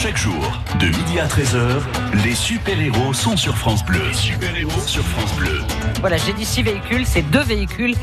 Chaque 0.00 0.16
jour, 0.16 0.62
de 0.78 0.86
midi 0.86 1.18
à 1.18 1.26
13h, 1.26 1.80
les 2.24 2.34
super-héros 2.36 3.12
sont 3.12 3.36
sur 3.36 3.56
France 3.58 3.84
Bleu. 3.84 4.00
super-héros 4.12 4.80
sur 4.86 5.02
France 5.02 5.34
Bleu. 5.34 5.60
Voilà, 5.98 6.16
j'ai 6.18 6.32
dit 6.34 6.44
six 6.44 6.62
véhicules, 6.62 7.04
c'est 7.04 7.22
deux 7.22 7.42
véhicules 7.42 7.96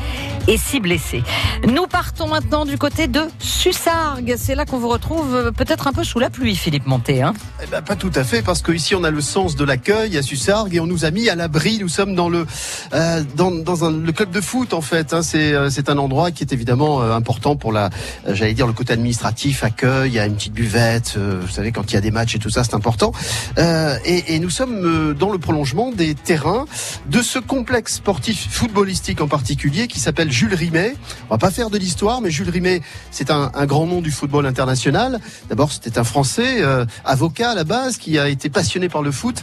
et 0.46 0.58
six 0.58 0.78
blessés. 0.78 1.22
Nous 1.66 1.86
partons 1.86 2.28
maintenant 2.28 2.66
du 2.66 2.76
côté 2.76 3.08
de 3.08 3.22
Sussargues. 3.38 4.34
C'est 4.36 4.54
là 4.54 4.66
qu'on 4.66 4.78
vous 4.78 4.90
retrouve 4.90 5.34
euh, 5.34 5.50
peut-être 5.50 5.86
un 5.86 5.92
peu 5.92 6.04
sous 6.04 6.18
la 6.18 6.28
pluie, 6.28 6.54
Philippe 6.54 6.86
Monté. 6.86 7.22
Hein 7.22 7.32
eh 7.62 7.66
ben, 7.66 7.80
pas 7.80 7.96
tout 7.96 8.12
à 8.14 8.22
fait, 8.22 8.42
parce 8.42 8.60
qu'ici 8.60 8.94
on 8.94 9.02
a 9.02 9.10
le 9.10 9.22
sens 9.22 9.56
de 9.56 9.64
l'accueil 9.64 10.16
à 10.18 10.22
Sussargues 10.22 10.74
et 10.74 10.80
on 10.80 10.86
nous 10.86 11.04
a 11.06 11.10
mis 11.10 11.30
à 11.30 11.34
l'abri. 11.34 11.78
Nous 11.80 11.88
sommes 11.88 12.14
dans 12.14 12.28
le 12.28 12.46
euh, 12.92 13.24
dans, 13.34 13.50
dans 13.50 13.84
un, 13.84 13.90
le 13.90 14.12
club 14.12 14.30
de 14.30 14.40
foot 14.42 14.74
en 14.74 14.82
fait. 14.82 15.14
Hein. 15.14 15.22
C'est 15.22 15.54
euh, 15.54 15.70
c'est 15.70 15.88
un 15.88 15.96
endroit 15.96 16.30
qui 16.30 16.44
est 16.44 16.52
évidemment 16.52 17.02
euh, 17.02 17.12
important 17.12 17.56
pour 17.56 17.72
la, 17.72 17.88
j'allais 18.28 18.54
dire 18.54 18.66
le 18.66 18.74
côté 18.74 18.92
administratif, 18.92 19.64
accueil. 19.64 20.10
Il 20.10 20.14
y 20.14 20.18
a 20.18 20.26
une 20.26 20.36
petite 20.36 20.52
buvette. 20.52 21.16
vous 21.16 21.48
savez 21.48 21.72
quand 21.72 21.85
il 21.92 21.94
y 21.94 21.98
a 21.98 22.00
des 22.00 22.10
matchs 22.10 22.36
et 22.36 22.38
tout 22.38 22.50
ça, 22.50 22.64
c'est 22.64 22.74
important. 22.74 23.12
Et, 23.58 24.34
et, 24.34 24.38
nous 24.38 24.50
sommes 24.50 25.14
dans 25.14 25.30
le 25.30 25.38
prolongement 25.38 25.90
des 25.90 26.14
terrains 26.14 26.66
de 27.08 27.22
ce 27.22 27.38
complexe 27.38 27.96
sportif 27.96 28.48
footballistique 28.50 29.20
en 29.20 29.28
particulier 29.28 29.86
qui 29.86 30.00
s'appelle 30.00 30.30
Jules 30.30 30.54
Rimet. 30.54 30.94
On 31.28 31.34
va 31.34 31.38
pas 31.38 31.50
faire 31.50 31.70
de 31.70 31.78
l'histoire, 31.78 32.20
mais 32.20 32.30
Jules 32.30 32.50
Rimet, 32.50 32.82
c'est 33.10 33.30
un, 33.30 33.50
grand 33.66 33.86
nom 33.86 34.00
du 34.00 34.10
football 34.10 34.46
international. 34.46 35.20
D'abord, 35.48 35.72
c'était 35.72 35.98
un 35.98 36.04
Français, 36.04 36.62
avocat 37.04 37.50
à 37.50 37.54
la 37.54 37.64
base, 37.64 37.96
qui 37.96 38.18
a 38.18 38.28
été 38.28 38.48
passionné 38.48 38.88
par 38.88 39.02
le 39.02 39.10
foot. 39.10 39.42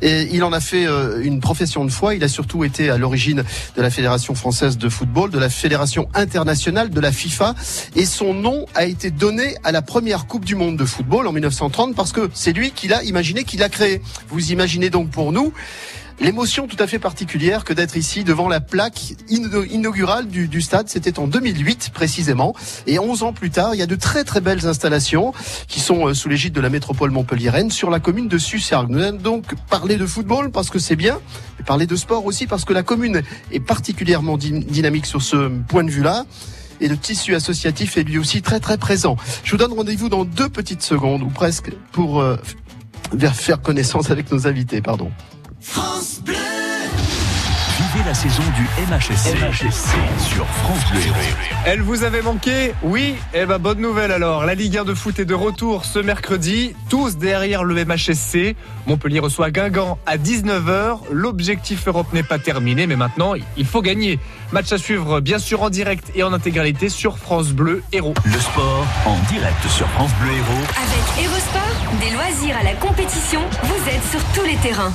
Et 0.00 0.28
il 0.32 0.44
en 0.44 0.52
a 0.52 0.60
fait 0.60 0.86
une 1.22 1.40
profession 1.40 1.84
de 1.84 1.90
foi. 1.90 2.14
Il 2.14 2.24
a 2.24 2.28
surtout 2.28 2.64
été 2.64 2.90
à 2.90 2.98
l'origine 2.98 3.44
de 3.76 3.82
la 3.82 3.90
Fédération 3.90 4.34
française 4.34 4.78
de 4.78 4.88
football, 4.88 5.30
de 5.30 5.38
la 5.38 5.50
Fédération 5.50 6.08
internationale 6.14 6.90
de 6.90 7.00
la 7.00 7.12
FIFA. 7.12 7.54
Et 7.96 8.06
son 8.06 8.34
nom 8.34 8.66
a 8.74 8.84
été 8.84 9.10
donné 9.10 9.56
à 9.64 9.72
la 9.72 9.82
première 9.82 10.26
Coupe 10.26 10.44
du 10.44 10.54
Monde 10.54 10.76
de 10.76 10.84
football 10.84 11.26
en 11.26 11.32
1930 11.32 11.77
parce 11.94 12.12
que 12.12 12.28
c'est 12.34 12.52
lui 12.52 12.72
qui 12.72 12.88
l'a 12.88 13.02
imaginé, 13.04 13.44
qui 13.44 13.56
l'a 13.56 13.68
créé. 13.68 14.02
Vous 14.28 14.50
imaginez 14.50 14.90
donc 14.90 15.10
pour 15.10 15.32
nous 15.32 15.52
l'émotion 16.20 16.66
tout 16.66 16.76
à 16.80 16.88
fait 16.88 16.98
particulière 16.98 17.64
que 17.64 17.72
d'être 17.72 17.96
ici 17.96 18.24
devant 18.24 18.48
la 18.48 18.58
plaque 18.60 19.14
inaugurale 19.28 20.26
du, 20.26 20.60
stade. 20.60 20.88
C'était 20.88 21.20
en 21.20 21.28
2008 21.28 21.90
précisément. 21.94 22.54
Et 22.88 22.98
11 22.98 23.22
ans 23.22 23.32
plus 23.32 23.50
tard, 23.50 23.76
il 23.76 23.78
y 23.78 23.82
a 23.82 23.86
de 23.86 23.94
très 23.94 24.24
très 24.24 24.40
belles 24.40 24.66
installations 24.66 25.32
qui 25.68 25.78
sont 25.78 26.08
euh, 26.08 26.14
sous 26.14 26.28
l'égide 26.28 26.52
de 26.52 26.60
la 26.60 26.70
métropole 26.70 27.12
montpelliéraine 27.12 27.70
sur 27.70 27.90
la 27.90 28.00
commune 28.00 28.26
de 28.26 28.38
Sussargues. 28.38 28.90
Nous 28.90 29.00
allons 29.00 29.18
donc 29.18 29.54
parler 29.70 29.96
de 29.96 30.06
football 30.06 30.50
parce 30.50 30.70
que 30.70 30.80
c'est 30.80 30.96
bien, 30.96 31.20
mais 31.58 31.64
parler 31.64 31.86
de 31.86 31.94
sport 31.94 32.26
aussi 32.26 32.48
parce 32.48 32.64
que 32.64 32.72
la 32.72 32.82
commune 32.82 33.22
est 33.52 33.60
particulièrement 33.60 34.36
dynamique 34.36 35.06
sur 35.06 35.22
ce 35.22 35.48
point 35.68 35.84
de 35.84 35.90
vue-là 35.90 36.24
et 36.80 36.88
le 36.88 36.96
tissu 36.96 37.34
associatif 37.34 37.96
est 37.96 38.02
lui 38.02 38.18
aussi 38.18 38.42
très 38.42 38.60
très 38.60 38.78
présent. 38.78 39.16
Je 39.44 39.52
vous 39.52 39.56
donne 39.56 39.72
rendez-vous 39.72 40.08
dans 40.08 40.24
deux 40.24 40.48
petites 40.48 40.82
secondes 40.82 41.22
ou 41.22 41.28
presque 41.28 41.72
pour 41.92 42.20
euh, 42.20 42.36
faire 43.32 43.60
connaissance 43.60 44.10
avec 44.10 44.30
nos 44.30 44.46
invités. 44.46 44.80
Pardon. 44.80 45.10
France 45.60 46.20
Bleu 46.24 46.57
Vivez 47.94 48.04
la 48.04 48.14
saison 48.14 48.42
du 48.56 48.62
MHSC, 48.90 49.34
sur 50.18 50.46
France 50.46 50.90
Bleu 50.90 51.00
Elle 51.64 51.80
vous 51.80 52.02
avait 52.02 52.20
manqué 52.22 52.74
Oui 52.82 53.14
Eh 53.32 53.46
ben 53.46 53.58
bonne 53.58 53.80
nouvelle 53.80 54.12
alors. 54.12 54.44
La 54.44 54.54
Ligue 54.54 54.76
1 54.78 54.84
de 54.84 54.94
foot 54.94 55.18
est 55.18 55.24
de 55.24 55.34
retour 55.34 55.84
ce 55.84 55.98
mercredi, 55.98 56.74
tous 56.90 57.16
derrière 57.16 57.64
le 57.64 57.84
MHSC. 57.84 58.56
Montpellier 58.86 59.20
reçoit 59.20 59.50
Guingamp 59.50 59.98
à 60.06 60.16
19h. 60.18 60.98
L'objectif 61.10 61.86
Europe 61.88 62.12
n'est 62.12 62.22
pas 62.22 62.38
terminé, 62.38 62.86
mais 62.86 62.96
maintenant 62.96 63.32
il 63.56 63.66
faut 63.66 63.80
gagner. 63.80 64.18
Match 64.52 64.70
à 64.72 64.78
suivre 64.78 65.20
bien 65.20 65.38
sûr 65.38 65.62
en 65.62 65.70
direct 65.70 66.10
et 66.14 66.22
en 66.22 66.32
intégralité 66.32 66.88
sur 66.88 67.16
France 67.18 67.48
Bleu 67.52 67.82
Héros. 67.92 68.14
Le 68.24 68.38
sport 68.38 68.86
en 69.06 69.16
direct 69.30 69.62
sur 69.68 69.88
France 69.90 70.10
Bleu 70.20 70.32
Héros. 70.32 70.64
Avec 70.76 71.24
Hérosport, 71.24 72.00
des 72.00 72.10
loisirs 72.10 72.56
à 72.60 72.64
la 72.64 72.74
compétition, 72.74 73.40
vous 73.62 73.88
êtes 73.88 74.04
sur 74.10 74.20
tous 74.34 74.46
les 74.46 74.56
terrains. 74.56 74.92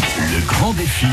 Le 0.00 0.46
grand 0.46 0.72
défi 0.72 1.06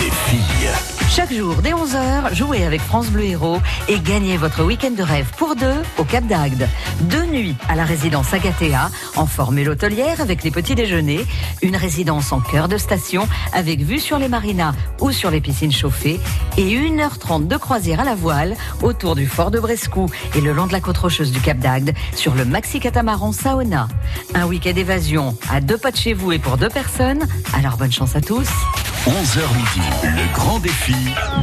des 0.00 0.10
filles. 0.10 0.70
Chaque 1.08 1.32
jour, 1.32 1.56
dès 1.62 1.72
11h, 1.72 2.34
jouez 2.34 2.64
avec 2.64 2.80
France 2.80 3.08
Bleu 3.08 3.24
Héros 3.24 3.58
et 3.86 4.00
gagnez 4.00 4.38
votre 4.38 4.64
week-end 4.64 4.92
de 4.92 5.02
rêve 5.02 5.30
pour 5.36 5.54
deux 5.54 5.82
au 5.98 6.04
Cap 6.04 6.26
d'Agde. 6.26 6.66
Deux 7.02 7.26
nuits 7.26 7.54
à 7.68 7.76
la 7.76 7.84
résidence 7.84 8.32
Agatea, 8.32 8.90
en 9.16 9.26
formule 9.26 9.68
hôtelière 9.68 10.22
avec 10.22 10.42
les 10.42 10.50
petits 10.50 10.74
déjeuners. 10.74 11.24
Une 11.60 11.76
résidence 11.76 12.32
en 12.32 12.40
cœur 12.40 12.66
de 12.66 12.78
station 12.78 13.28
avec 13.52 13.80
vue 13.80 14.00
sur 14.00 14.18
les 14.18 14.28
marinas 14.28 14.72
ou 15.00 15.12
sur 15.12 15.30
les 15.30 15.42
piscines 15.42 15.70
chauffées. 15.72 16.18
Et 16.56 16.64
1h30 16.64 17.46
de 17.46 17.56
croisière 17.58 18.00
à 18.00 18.04
la 18.04 18.14
voile 18.14 18.56
autour 18.82 19.14
du 19.14 19.26
fort 19.26 19.50
de 19.50 19.60
Brescou 19.60 20.10
et 20.34 20.40
le 20.40 20.52
long 20.52 20.66
de 20.66 20.72
la 20.72 20.80
côte 20.80 20.98
rocheuse 20.98 21.30
du 21.30 21.40
Cap 21.40 21.58
d'Agde 21.58 21.92
sur 22.14 22.34
le 22.34 22.46
maxi 22.46 22.80
catamaran 22.80 23.32
Saona. 23.32 23.86
Un 24.34 24.46
week-end 24.46 24.72
d'évasion 24.72 25.36
à 25.50 25.60
deux 25.60 25.78
pas 25.78 25.90
de 25.90 25.96
chez 25.96 26.14
vous 26.14 26.32
et 26.32 26.38
pour 26.38 26.56
deux 26.56 26.70
personnes. 26.70 27.26
Alors 27.52 27.76
bonne 27.76 27.92
chance 27.92 28.16
à 28.16 28.22
tous. 28.22 28.31
11h 28.32 29.56
midi, 29.56 29.86
le 30.04 30.32
grand 30.32 30.58
défi 30.58 30.94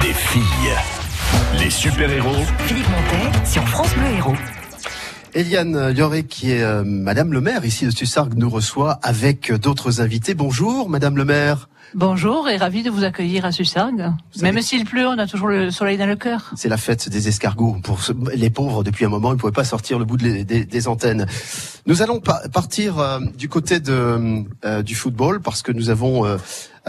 des 0.01 0.11
filles. 0.11 0.41
Les 1.59 1.69
super-héros. 1.69 2.43
Philippe 2.65 2.87
Montet 2.89 3.45
sur 3.45 3.61
France 3.67 3.93
Bleu 3.93 4.07
Héros. 4.17 4.35
Eliane 5.35 5.91
Lioré, 5.91 6.23
qui 6.23 6.51
est 6.51 6.63
euh, 6.63 6.83
Madame 6.83 7.31
le 7.31 7.41
maire 7.41 7.63
ici 7.63 7.85
de 7.85 7.91
Sussargues, 7.91 8.33
nous 8.35 8.49
reçoit 8.49 8.93
avec 9.03 9.53
d'autres 9.53 10.01
invités. 10.01 10.33
Bonjour, 10.33 10.89
Madame 10.89 11.15
le 11.15 11.25
maire. 11.25 11.69
Bonjour 11.95 12.47
et 12.49 12.57
ravi 12.57 12.83
de 12.83 12.91
vous 12.91 13.03
accueillir 13.03 13.45
à 13.45 13.51
Sussargues. 13.51 14.11
Même 14.41 14.61
s'il 14.61 14.85
pleut, 14.85 15.07
on 15.07 15.17
a 15.17 15.25
toujours 15.25 15.47
le 15.47 15.71
soleil 15.71 15.97
dans 15.97 16.05
le 16.05 16.15
cœur. 16.15 16.51
C'est 16.55 16.69
la 16.69 16.77
fête 16.77 17.09
des 17.09 17.27
escargots. 17.27 17.77
Pour 17.83 17.99
les 18.33 18.51
pauvres, 18.51 18.83
depuis 18.83 19.05
un 19.05 19.09
moment, 19.09 19.29
ils 19.31 19.35
ne 19.35 19.39
pouvaient 19.39 19.51
pas 19.51 19.63
sortir 19.63 19.97
le 19.97 20.05
bout 20.05 20.17
des, 20.17 20.87
antennes. 20.87 21.25
Nous 21.87 22.03
allons 22.03 22.19
partir 22.19 22.99
euh, 22.99 23.19
du 23.37 23.49
côté 23.49 23.79
de, 23.79 24.43
euh, 24.65 24.83
du 24.83 24.93
football 24.93 25.41
parce 25.41 25.63
que 25.63 25.71
nous 25.71 25.89
avons 25.89 26.27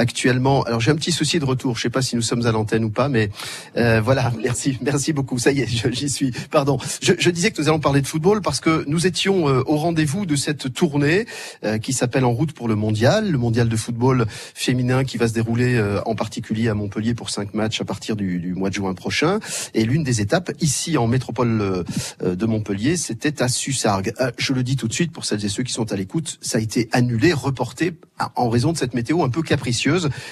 actuellement. 0.01 0.63
Alors 0.65 0.81
j'ai 0.81 0.91
un 0.91 0.97
petit 0.97 1.13
souci 1.13 1.39
de 1.39 1.45
retour. 1.45 1.77
Je 1.77 1.83
sais 1.83 1.91
pas 1.91 2.03
si 2.03 2.17
nous 2.17 2.23
sommes 2.23 2.47
à 2.47 2.53
l'antenne 2.53 2.85
ou 2.85 2.91
pas, 2.91 3.09
mais 3.09 3.31
euh, 3.77 4.01
voilà. 4.01 4.33
Merci, 4.43 4.79
merci 4.81 5.13
beaucoup. 5.13 5.39
Ça 5.39 5.53
y 5.53 5.61
est, 5.61 5.67
j'y 5.93 6.09
suis. 6.09 6.33
Pardon. 6.51 6.79
Je, 7.03 7.13
je, 7.19 7.31
disais 7.31 7.51
que 7.51 7.61
nous 7.61 7.69
allons 7.69 7.79
parler 7.79 8.01
de 8.01 8.07
football 8.07 8.41
parce 8.41 8.61
que 8.61 8.85
nous 8.87 9.07
étions 9.07 9.49
euh, 9.49 9.63
au 9.67 9.77
rendez-vous 9.77 10.27
de 10.27 10.35
cette 10.37 10.73
tournée 10.73 11.27
euh, 11.65 11.79
qui 11.79 11.93
s'appelle 11.93 12.25
En 12.25 12.33
route 12.33 12.53
pour 12.53 12.69
le 12.69 12.75
mondial, 12.75 13.31
le 13.31 13.39
mondial 13.39 13.69
de 13.69 13.77
football 13.77 14.27
féminin 14.55 15.05
qui 15.05 15.19
va 15.19 15.29
se 15.29 15.35
dérouler 15.35 15.77
euh, 15.77 16.01
en 16.07 16.15
particulier 16.15 16.69
à 16.69 16.75
Montpellier 16.75 17.15
pour 17.15 17.31
cinq 17.31 17.55
matchs 17.55 17.81
à 17.81 17.85
partir 17.85 18.17
du, 18.17 18.39
du 18.39 18.55
mois 18.55 18.71
de 18.71 18.75
juin 18.75 18.95
prochain. 18.95 19.41
Et 19.75 19.85
l'une 19.85 20.03
des 20.03 20.21
étapes 20.21 20.51
ici 20.61 20.97
en 20.97 21.07
métropole 21.07 21.85
de 22.23 22.47
Montpellier, 22.47 22.97
c'était 22.97 23.43
à 23.43 23.49
Sussargues. 23.49 24.13
je 24.39 24.53
le 24.53 24.63
dis 24.63 24.77
tout 24.77 24.89
de 24.89 24.93
suite 24.93 25.13
pour 25.13 25.25
celles 25.25 25.45
et 25.45 25.49
ceux 25.49 25.63
qui 25.63 25.73
sont 25.73 25.93
à 25.93 25.97
l'écoute, 25.97 26.39
ça 26.41 26.59
a 26.59 26.61
été 26.61 26.89
annulé, 26.93 27.33
reporté 27.33 27.93
en 28.37 28.49
raison 28.49 28.73
de 28.73 28.79
cette 28.79 28.95
météo 28.95 29.23
un 29.23 29.29
peu 29.29 29.43
capricieuse. 29.43 29.90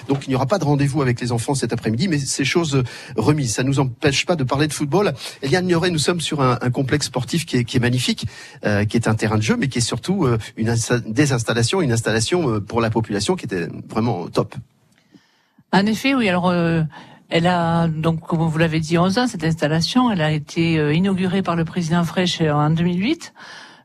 Donc 0.08 0.26
il 0.26 0.30
n'y 0.30 0.34
aura 0.34 0.46
pas 0.46 0.58
de 0.58 0.64
rendez-vous 0.64 1.02
avec 1.02 1.20
les 1.20 1.32
enfants 1.32 1.54
cet 1.54 1.72
après-midi, 1.72 2.08
mais 2.08 2.18
ces 2.18 2.44
choses 2.44 2.82
remises. 3.16 3.54
Ça 3.54 3.62
ne 3.62 3.68
nous 3.68 3.80
empêche 3.80 4.26
pas 4.26 4.36
de 4.36 4.44
parler 4.44 4.66
de 4.66 4.72
football. 4.72 5.14
Eliane 5.42 5.66
Nioret, 5.66 5.90
nous 5.90 5.98
sommes 5.98 6.20
sur 6.20 6.40
un, 6.40 6.56
complexe 6.70 7.06
sportif 7.06 7.46
qui 7.46 7.56
est, 7.56 7.80
magnifique, 7.80 8.26
euh, 8.64 8.84
qui 8.84 8.96
est 8.96 9.08
un 9.08 9.14
terrain 9.14 9.36
de 9.36 9.42
jeu, 9.42 9.56
mais 9.56 9.68
qui 9.68 9.78
est 9.78 9.82
surtout 9.82 10.24
euh, 10.24 10.38
une 10.56 10.74
des 11.06 11.32
installations, 11.32 11.80
une 11.80 11.92
installation 11.92 12.50
euh, 12.50 12.60
pour 12.60 12.80
la 12.80 12.90
population 12.90 13.36
qui 13.36 13.46
était 13.46 13.68
vraiment 13.88 14.28
top. 14.28 14.54
En 15.72 15.86
effet, 15.86 16.14
oui. 16.14 16.28
Alors. 16.28 16.52
Elle 17.30 17.46
a 17.46 17.88
donc, 17.88 18.26
comme 18.26 18.40
vous 18.40 18.56
l'avez 18.56 18.80
dit, 18.80 18.96
11 18.96 19.18
ans 19.18 19.26
cette 19.26 19.44
installation. 19.44 20.10
Elle 20.10 20.22
a 20.22 20.32
été 20.32 20.94
inaugurée 20.94 21.42
par 21.42 21.56
le 21.56 21.66
président 21.66 22.02
Fraîche 22.02 22.40
en 22.40 22.70
2008. 22.70 23.34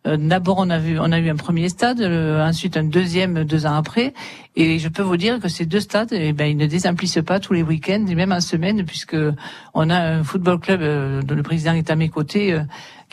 D'abord, 0.06 0.58
on 0.60 0.70
a 0.70 0.80
vu, 0.80 1.00
on 1.00 1.12
a 1.14 1.20
eu 1.20 1.30
un 1.30 1.36
premier 1.38 1.70
stade, 1.70 2.02
ensuite 2.02 2.76
un 2.76 2.84
deuxième 2.84 3.46
deux 3.46 3.66
ans 3.66 3.76
après, 3.76 4.14
et 4.56 4.78
je 4.78 4.88
peux 4.88 5.02
vous 5.02 5.18
dire 5.18 5.40
que 5.40 5.48
ces 5.48 5.66
deux 5.66 5.80
stades, 5.80 6.10
eh 6.12 6.32
ben, 6.32 6.46
ils 6.46 6.58
ne 6.58 6.68
désemplissent 6.68 7.22
pas 7.26 7.40
tous 7.40 7.54
les 7.54 7.64
week-ends 7.64 8.06
et 8.08 8.14
même 8.14 8.32
en 8.32 8.40
semaine, 8.40 8.86
puisque 8.86 9.16
on 9.74 9.90
a 9.90 9.98
un 9.98 10.24
football 10.24 10.60
club 10.60 10.82
euh, 10.82 11.22
dont 11.24 11.34
le 11.34 11.42
président 11.42 11.74
est 11.74 11.90
à 11.90 11.96
mes 11.96 12.10
côtés, 12.10 12.54
euh, 12.54 12.62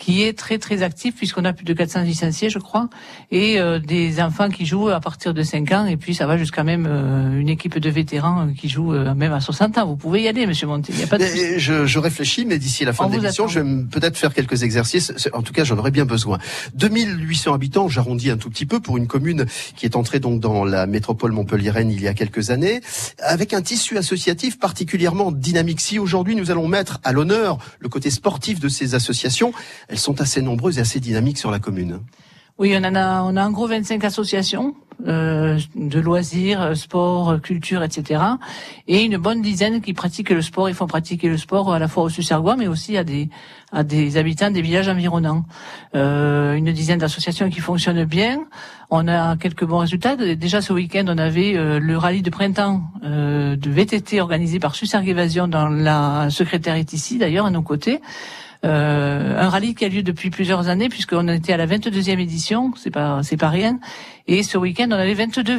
qui 0.00 0.24
est 0.24 0.36
très 0.36 0.58
très 0.58 0.82
actif, 0.82 1.14
puisqu'on 1.14 1.44
a 1.44 1.52
plus 1.52 1.64
de 1.64 1.74
400 1.74 2.02
licenciés, 2.02 2.50
je 2.50 2.58
crois, 2.58 2.88
et 3.30 3.60
euh, 3.60 3.78
des 3.78 4.20
enfants 4.20 4.48
qui 4.48 4.66
jouent 4.66 4.88
à 4.88 5.00
partir 5.00 5.34
de 5.34 5.42
5 5.42 5.72
ans, 5.72 5.86
et 5.86 5.96
puis 5.96 6.14
ça 6.14 6.26
va 6.26 6.36
jusqu'à 6.36 6.64
même 6.64 6.86
une 6.86 7.48
équipe 7.48 7.78
de 7.78 7.90
vétérans 7.90 8.48
qui 8.58 8.68
joue 8.68 8.92
même 8.92 9.32
à 9.32 9.40
60 9.40 9.78
ans. 9.78 9.86
Vous 9.86 9.96
pouvez 9.96 10.22
y 10.22 10.28
aller, 10.28 10.46
Monsieur 10.46 10.66
Monté. 10.66 10.92
a 11.02 11.06
pas 11.06 11.18
de... 11.18 11.24
je, 11.58 11.86
je, 11.86 11.98
réfléchis, 11.98 12.46
mais 12.46 12.58
d'ici 12.58 12.84
la 12.84 12.92
fin 12.92 13.08
de 13.08 13.16
l'émission, 13.16 13.46
je 13.46 13.60
vais 13.60 13.84
peut-être 13.90 14.16
faire 14.16 14.32
quelques 14.32 14.62
exercices. 14.62 15.12
En 15.32 15.42
tout 15.42 15.52
cas, 15.52 15.64
j'en 15.64 15.78
aurais 15.78 15.90
bien 15.90 16.06
besoin. 16.06 16.38
2800 16.74 17.54
habitants, 17.54 17.88
j'arrondis 17.88 18.30
un 18.30 18.38
tout 18.38 18.50
petit 18.50 18.66
peu, 18.66 18.80
pour 18.80 18.96
une 18.96 19.06
commune 19.06 19.46
qui 19.76 19.84
est 19.86 19.96
entrée 19.96 20.20
donc 20.20 20.40
dans 20.40 20.64
la 20.64 20.86
métropole 20.86 21.32
Montpellier-Rennes 21.32 21.90
il 21.90 22.00
y 22.00 22.08
a 22.08 22.14
quelques 22.14 22.50
années, 22.50 22.80
avec 23.18 23.52
un 23.52 23.62
tissu 23.62 23.98
associatif 23.98 24.58
particulièrement 24.58 25.32
dynamique. 25.32 25.80
Si 25.80 25.98
aujourd'hui 25.98 26.36
nous 26.36 26.50
allons 26.50 26.68
mettre 26.68 26.98
à 27.04 27.12
l'honneur 27.12 27.58
le 27.78 27.88
côté 27.88 28.10
sportif 28.10 28.60
de 28.60 28.68
ces 28.68 28.94
associations, 28.94 29.52
elles 29.90 29.98
sont 29.98 30.20
assez 30.20 30.40
nombreuses 30.40 30.78
et 30.78 30.80
assez 30.80 31.00
dynamiques 31.00 31.38
sur 31.38 31.50
la 31.50 31.58
commune. 31.58 32.00
Oui, 32.58 32.74
on 32.78 32.84
en 32.84 32.94
a, 32.94 33.22
on 33.22 33.36
a 33.36 33.46
en 33.46 33.50
gros 33.50 33.66
25 33.66 34.04
associations 34.04 34.74
euh, 35.06 35.58
de 35.74 35.98
loisirs, 35.98 36.76
sport, 36.76 37.40
culture, 37.40 37.82
etc. 37.82 38.22
Et 38.86 39.02
une 39.02 39.16
bonne 39.16 39.40
dizaine 39.40 39.80
qui 39.80 39.94
pratiquent 39.94 40.28
le 40.28 40.42
sport. 40.42 40.68
Ils 40.68 40.74
font 40.74 40.86
pratiquer 40.86 41.28
le 41.30 41.38
sport 41.38 41.72
à 41.72 41.78
la 41.78 41.88
fois 41.88 42.02
au 42.02 42.08
Sussergois, 42.10 42.56
mais 42.56 42.66
aussi 42.66 42.98
à 42.98 43.04
des 43.04 43.30
à 43.72 43.82
des 43.82 44.16
habitants 44.16 44.50
des 44.50 44.62
villages 44.62 44.88
environnants. 44.88 45.44
Euh, 45.94 46.54
une 46.54 46.72
dizaine 46.72 46.98
d'associations 46.98 47.48
qui 47.50 47.60
fonctionnent 47.60 48.04
bien. 48.04 48.44
On 48.90 49.08
a 49.08 49.36
quelques 49.36 49.64
bons 49.64 49.78
résultats. 49.78 50.16
Déjà 50.16 50.60
ce 50.60 50.72
week-end, 50.72 51.04
on 51.08 51.18
avait 51.18 51.56
euh, 51.56 51.78
le 51.78 51.96
rallye 51.96 52.22
de 52.22 52.30
printemps 52.30 52.82
euh, 53.04 53.56
de 53.56 53.70
VTT 53.70 54.20
organisé 54.20 54.58
par 54.58 54.74
Sussergue 54.74 55.08
Évasion 55.08 55.48
dans 55.48 55.68
la 55.68 56.28
secrétaire 56.30 56.74
est 56.74 56.92
ici 56.92 57.18
d'ailleurs 57.18 57.46
à 57.46 57.50
nos 57.50 57.62
côtés. 57.62 58.00
Euh, 58.64 59.38
un 59.38 59.48
rallye 59.48 59.74
qui 59.74 59.84
a 59.86 59.88
lieu 59.88 60.02
depuis 60.02 60.28
plusieurs 60.28 60.68
années 60.68 60.90
puisqu'on 60.90 61.28
était 61.28 61.52
à 61.52 61.56
la 61.56 61.66
22e 61.66 62.18
édition, 62.18 62.72
c'est 62.76 62.90
pas 62.90 63.22
c'est 63.22 63.38
pas 63.38 63.48
rien. 63.48 63.80
Et 64.26 64.42
ce 64.42 64.58
week-end, 64.58 64.88
on 64.88 64.92
avait 64.92 65.14
22, 65.14 65.56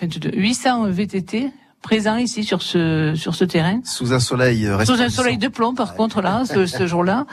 22 0.00 0.30
800 0.34 0.90
VTT 0.90 1.50
présent 1.82 2.16
ici 2.16 2.44
sur 2.44 2.62
ce 2.62 3.14
sur 3.14 3.34
ce 3.34 3.44
terrain. 3.44 3.80
Sous 3.84 4.12
un 4.12 4.20
soleil 4.20 4.66
euh, 4.66 4.84
Sous 4.84 5.00
un 5.00 5.08
soleil 5.08 5.38
de 5.38 5.48
plomb, 5.48 5.74
par 5.74 5.94
contre 5.94 6.20
là, 6.20 6.42
ce, 6.44 6.66
ce 6.66 6.86
jour-là. 6.86 7.26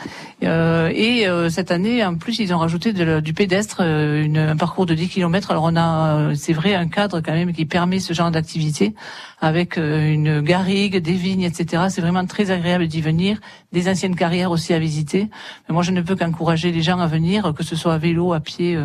Euh, 0.44 0.92
et 0.94 1.28
euh, 1.28 1.50
cette 1.50 1.72
année, 1.72 2.04
en 2.06 2.16
plus, 2.16 2.40
ils 2.40 2.54
ont 2.54 2.60
rajouté 2.60 2.94
de, 2.94 3.20
du 3.20 3.34
pédestre, 3.34 3.78
euh, 3.82 4.24
une, 4.24 4.38
un 4.38 4.56
parcours 4.56 4.86
de 4.86 4.94
10 4.94 5.10
km. 5.10 5.52
Alors 5.52 5.64
on 5.64 5.76
a, 5.76 6.36
c'est 6.36 6.54
vrai, 6.54 6.76
un 6.76 6.88
cadre 6.88 7.22
quand 7.22 7.34
même 7.34 7.54
qui 7.54 7.66
permet 7.66 8.00
ce 8.00 8.14
genre 8.14 8.32
d'activité 8.32 8.94
avec 9.42 9.78
une 9.78 10.42
garrigue, 10.42 10.98
des 10.98 11.14
vignes, 11.14 11.44
etc. 11.44 11.84
C'est 11.90 12.02
vraiment 12.02 12.26
très 12.26 12.52
agréable 12.52 12.88
d'y 12.88 13.02
venir. 13.02 13.40
Des 13.74 13.90
anciennes 13.90 14.16
carrières 14.16 14.52
aussi 14.52 14.74
à 14.74 14.80
visiter. 14.80 15.30
Mais 15.68 15.74
moi, 15.74 15.84
je 15.84 15.92
ne 15.92 16.02
peux 16.02 16.16
qu'encourager 16.16 16.72
les 16.72 16.82
gens 16.82 17.00
à 17.00 17.08
venir, 17.08 17.54
que 17.56 17.64
ce 17.64 17.76
soit 17.76 17.94
à 17.94 17.98
vélo, 17.98 18.34
à 18.34 18.40
pied 18.40 18.80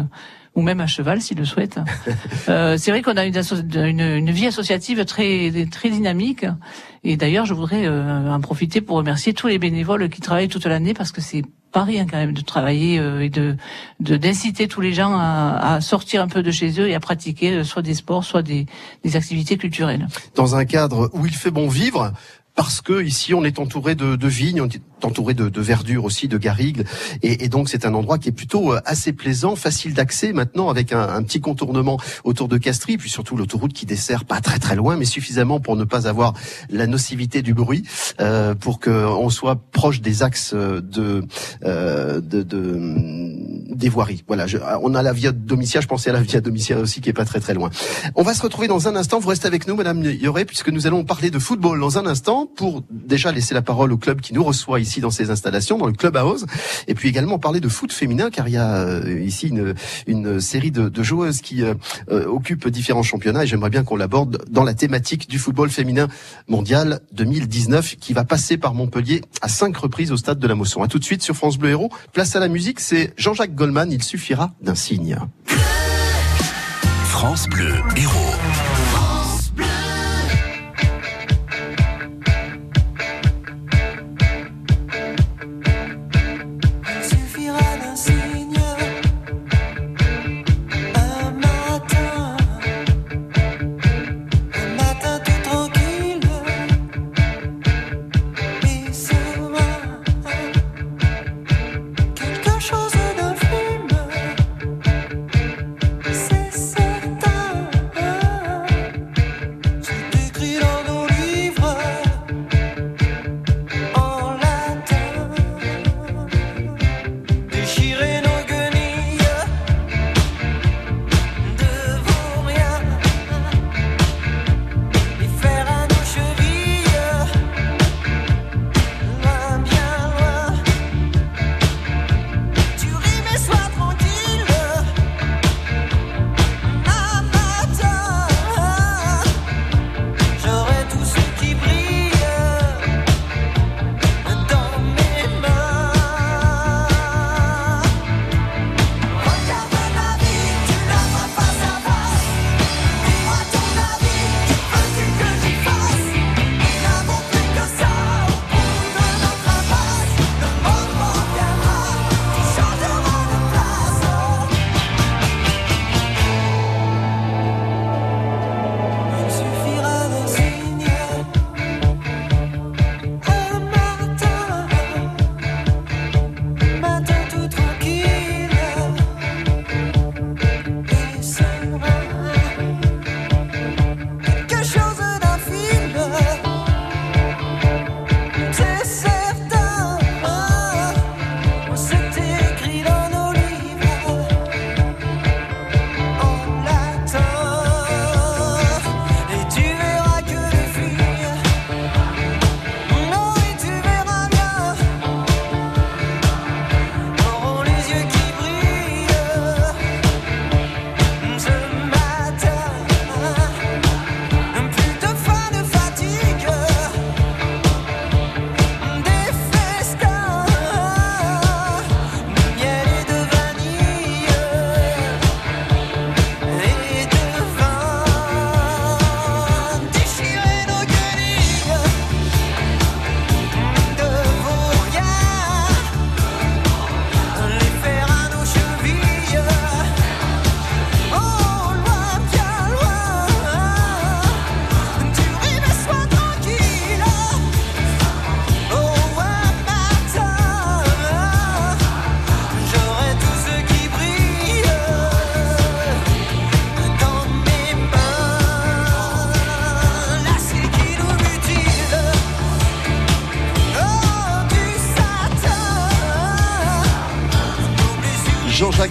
ou 0.55 0.63
même 0.63 0.81
à 0.81 0.87
cheval 0.87 1.21
s'il 1.21 1.39
le 1.39 1.45
souhaite. 1.45 1.79
euh, 2.49 2.77
c'est 2.77 2.91
vrai 2.91 3.03
qu'on 3.03 3.17
a 3.17 3.25
une, 3.25 3.41
une, 3.75 4.01
une, 4.01 4.31
vie 4.31 4.47
associative 4.47 5.05
très 5.05 5.53
très 5.71 5.91
dynamique. 5.91 6.47
Et 7.05 7.17
d'ailleurs, 7.17 7.47
je 7.47 7.55
voudrais 7.55 7.87
euh, 7.87 8.31
en 8.31 8.41
profiter 8.41 8.81
pour 8.81 8.97
remercier 8.97 9.33
tous 9.33 9.47
les 9.47 9.59
bénévoles 9.59 10.09
qui 10.09 10.21
travaillent 10.21 10.49
toute 10.49 10.67
l'année 10.67 10.95
parce 10.95 11.13
que 11.13 11.21
c'est 11.21 11.43
pas 11.73 11.85
rien 11.85 12.07
quand 12.07 12.17
même 12.17 12.33
de 12.33 12.41
travailler 12.41 12.99
euh, 12.99 13.25
et 13.25 13.29
de 13.29 13.57
d'inciter 14.01 14.69
tous 14.69 14.81
les 14.81 14.93
gens 14.93 15.13
à, 15.17 15.75
à, 15.75 15.81
sortir 15.81 16.23
un 16.23 16.29
peu 16.29 16.43
de 16.43 16.51
chez 16.51 16.81
eux 16.81 16.89
et 16.89 16.95
à 16.95 17.01
pratiquer 17.01 17.53
euh, 17.53 17.65
soit 17.65 17.83
des 17.83 17.95
sports, 17.95 18.25
soit 18.25 18.43
des, 18.43 18.67
des 19.05 19.17
activités 19.17 19.57
culturelles. 19.57 20.07
Dans 20.35 20.57
un 20.57 20.65
cadre 20.65 21.11
où 21.13 21.27
il 21.27 21.35
fait 21.35 21.51
bon 21.51 21.69
vivre, 21.69 22.13
parce 22.55 22.81
que 22.81 23.03
ici 23.03 23.35
on 23.35 23.45
est 23.45 23.59
entouré 23.59 23.95
de, 23.95 24.17
de 24.17 24.29
vignes, 24.29 24.61
entouré 25.05 25.35
de, 25.35 25.49
de 25.49 25.61
verdure 25.61 26.05
aussi, 26.05 26.29
de 26.29 26.39
garrigues, 26.39 26.85
et, 27.23 27.45
et 27.45 27.49
donc 27.49 27.69
c'est 27.69 27.85
un 27.87 27.95
endroit 27.95 28.19
qui 28.19 28.29
est 28.29 28.33
plutôt 28.33 28.73
euh, 28.73 28.81
assez 28.85 29.13
plaisant, 29.13 29.57
facile 29.57 29.95
d'accès 29.95 30.33
maintenant 30.33 30.69
avec 30.69 30.93
un, 30.93 31.09
un, 31.09 31.23
petit 31.23 31.41
contournement 31.41 31.99
autour 32.25 32.49
de 32.49 32.59
Castries, 32.59 32.97
puis 32.97 33.11
surtout 33.11 33.37
l'autoroute 33.37 33.73
qui 33.73 33.87
dessert 33.87 34.25
pas 34.25 34.41
très 34.41 34.59
très 34.59 34.77
loin, 34.77 34.97
mais 34.97 35.05
suffisamment 35.05 35.61
pour 35.61 35.77
ne 35.77 35.85
pas 35.85 36.07
avoir 36.09 36.35
la 36.71 36.87
nocivité 36.87 37.43
du 37.43 37.55
bruit, 37.55 37.85
euh, 38.21 38.55
pour 38.55 38.81
que 38.81 38.91
on 38.91 39.31
soit 39.31 39.57
proche 39.73 40.01
des 40.01 40.23
axes 40.23 40.55
de, 40.55 41.25
euh, 41.65 42.21
de, 42.21 42.43
de 42.43 42.61
des 43.75 43.89
voiries. 43.89 44.25
Voilà, 44.27 44.47
je, 44.47 44.59
on 44.83 44.95
a 44.95 45.03
la 45.03 45.13
via 45.13 45.33
Domitia, 45.33 45.81
je 45.81 45.87
pensais 45.87 46.11
à 46.11 46.13
la 46.13 46.21
via 46.21 46.41
Domitia 46.41 46.79
aussi 46.79 47.01
qui 47.01 47.09
est 47.09 47.15
pas 47.15 47.25
très 47.25 47.41
très 47.41 47.55
loin. 47.55 47.71
On 48.15 48.23
va 48.23 48.35
se 48.35 48.43
retrouver 48.43 48.69
dans 48.69 48.89
un 48.89 48.97
instant. 48.97 49.19
Vous 49.21 49.29
restez 49.29 49.47
avec 49.47 49.67
nous, 49.67 49.75
Madame 49.77 50.03
Yoré, 50.05 50.45
puisque 50.45 50.69
nous 50.69 50.87
allons 50.87 51.05
parler 51.05 51.31
de 51.31 51.39
football 51.39 51.81
dans 51.81 51.99
un 51.99 52.07
instant 52.07 52.47
pour 52.47 52.83
déjà 52.91 53.33
laisser 53.33 53.55
la 53.55 53.63
parole 53.63 53.93
au 53.93 53.97
club 53.97 54.21
qui 54.21 54.35
nous 54.35 54.45
reçoit 54.45 54.81
ici 54.81 54.90
dans 54.99 55.11
ces 55.11 55.31
installations, 55.31 55.79
dans 55.79 55.87
le 55.87 55.93
club 55.93 56.17
house, 56.17 56.45
et 56.89 56.95
puis 56.95 57.09
également 57.09 57.39
parler 57.39 57.61
de 57.61 57.69
foot 57.69 57.93
féminin, 57.93 58.31
car 58.31 58.49
il 58.49 58.55
y 58.55 58.57
a 58.57 58.79
euh, 58.79 59.21
ici 59.21 59.47
une, 59.47 59.75
une 60.09 60.41
série 60.41 60.73
de, 60.73 60.89
de 60.89 61.03
joueuses 61.05 61.41
qui 61.41 61.63
euh, 61.63 61.75
euh 62.11 62.27
occupent 62.27 62.69
différents 62.69 63.05
championnats, 63.05 63.45
et 63.45 63.47
j'aimerais 63.47 63.71
bien 63.71 63.85
qu'on 63.85 63.97
l'aborde 63.97 64.45
dans 64.51 64.65
la 64.65 64.75
thématique 64.75 65.29
du 65.29 65.39
football 65.39 65.71
féminin 65.71 66.09
mondial 66.49 67.01
2019, 67.13 67.97
qui 68.01 68.13
va 68.13 68.25
passer 68.25 68.57
par 68.57 68.75
Montpellier 68.75 69.23
à 69.43 69.49
cinq 69.49 69.77
reprises 69.77 70.11
au 70.11 70.17
stade 70.17 70.41
de 70.41 70.47
la 70.49 70.57
Mosson. 70.57 70.83
À 70.83 70.89
tout 70.89 70.99
de 70.99 71.05
suite 71.05 71.23
sur 71.23 71.37
France 71.37 71.59
Bleu 71.59 71.71
Héros. 71.71 71.91
Place 72.13 72.35
à 72.35 72.41
la 72.41 72.49
musique, 72.49 72.81
c'est 72.81 73.13
Jean-Jacques 73.17 73.55
Goldman. 73.55 73.93
Il 73.93 74.03
suffira 74.03 74.53
d'un 74.63 74.75
signe. 74.75 75.19
France 77.05 77.47
Bleu 77.49 77.75
Héros. 77.97 78.70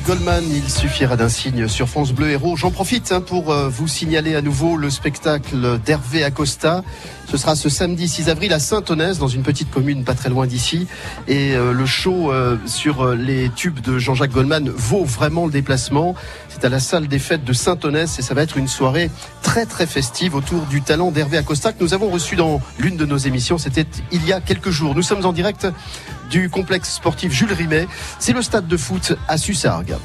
Goldman, 0.09 0.43
il 0.51 0.67
suffira 0.67 1.15
d'un 1.15 1.29
signe 1.29 1.67
sur 1.67 1.87
France 1.87 2.13
Bleu 2.13 2.31
Héros. 2.31 2.57
J'en 2.57 2.71
profite 2.71 3.11
hein, 3.11 3.21
pour 3.21 3.51
euh, 3.51 3.69
vous 3.69 3.87
signaler 3.87 4.33
à 4.33 4.41
nouveau 4.41 4.75
le 4.75 4.89
spectacle 4.89 5.77
d'Hervé 5.85 6.23
Acosta. 6.23 6.83
Ce 7.29 7.37
sera 7.37 7.55
ce 7.55 7.69
samedi 7.69 8.07
6 8.07 8.27
avril 8.27 8.51
à 8.51 8.57
Saint-Onès, 8.57 9.19
dans 9.19 9.27
une 9.27 9.43
petite 9.43 9.69
commune 9.69 10.03
pas 10.03 10.15
très 10.15 10.29
loin 10.29 10.47
d'ici. 10.47 10.87
Et 11.27 11.53
euh, 11.53 11.73
le 11.73 11.85
show 11.85 12.31
euh, 12.31 12.57
sur 12.65 13.13
les 13.13 13.51
tubes 13.55 13.81
de 13.81 13.99
Jean-Jacques 13.99 14.31
Goldman 14.31 14.67
vaut 14.69 15.05
vraiment 15.05 15.45
le 15.45 15.51
déplacement. 15.51 16.15
C'est 16.47 16.65
à 16.65 16.69
la 16.69 16.79
salle 16.79 17.07
des 17.07 17.19
fêtes 17.19 17.45
de 17.45 17.53
Saint-Onès 17.53 18.17
et 18.17 18.23
ça 18.23 18.33
va 18.33 18.41
être 18.41 18.57
une 18.57 18.67
soirée 18.67 19.11
très 19.43 19.67
très 19.67 19.85
festive 19.85 20.33
autour 20.33 20.63
du 20.63 20.81
talent 20.81 21.11
d'Hervé 21.11 21.37
Acosta 21.37 21.71
que 21.71 21.83
nous 21.83 21.93
avons 21.93 22.09
reçu 22.09 22.35
dans 22.35 22.61
l'une 22.79 22.97
de 22.97 23.05
nos 23.05 23.17
émissions. 23.17 23.59
C'était 23.59 23.85
il 24.11 24.25
y 24.25 24.33
a 24.33 24.41
quelques 24.41 24.71
jours. 24.71 24.95
Nous 24.95 25.03
sommes 25.03 25.23
en 25.23 25.33
direct 25.33 25.67
du 26.29 26.49
complexe 26.49 26.93
sportif 26.93 27.31
Jules 27.31 27.53
Rimet. 27.53 27.87
C'est 28.19 28.33
le 28.33 28.41
stade 28.41 28.67
de 28.67 28.77
foot 28.77 29.13
à 29.27 29.37
Sussargues. 29.37 29.95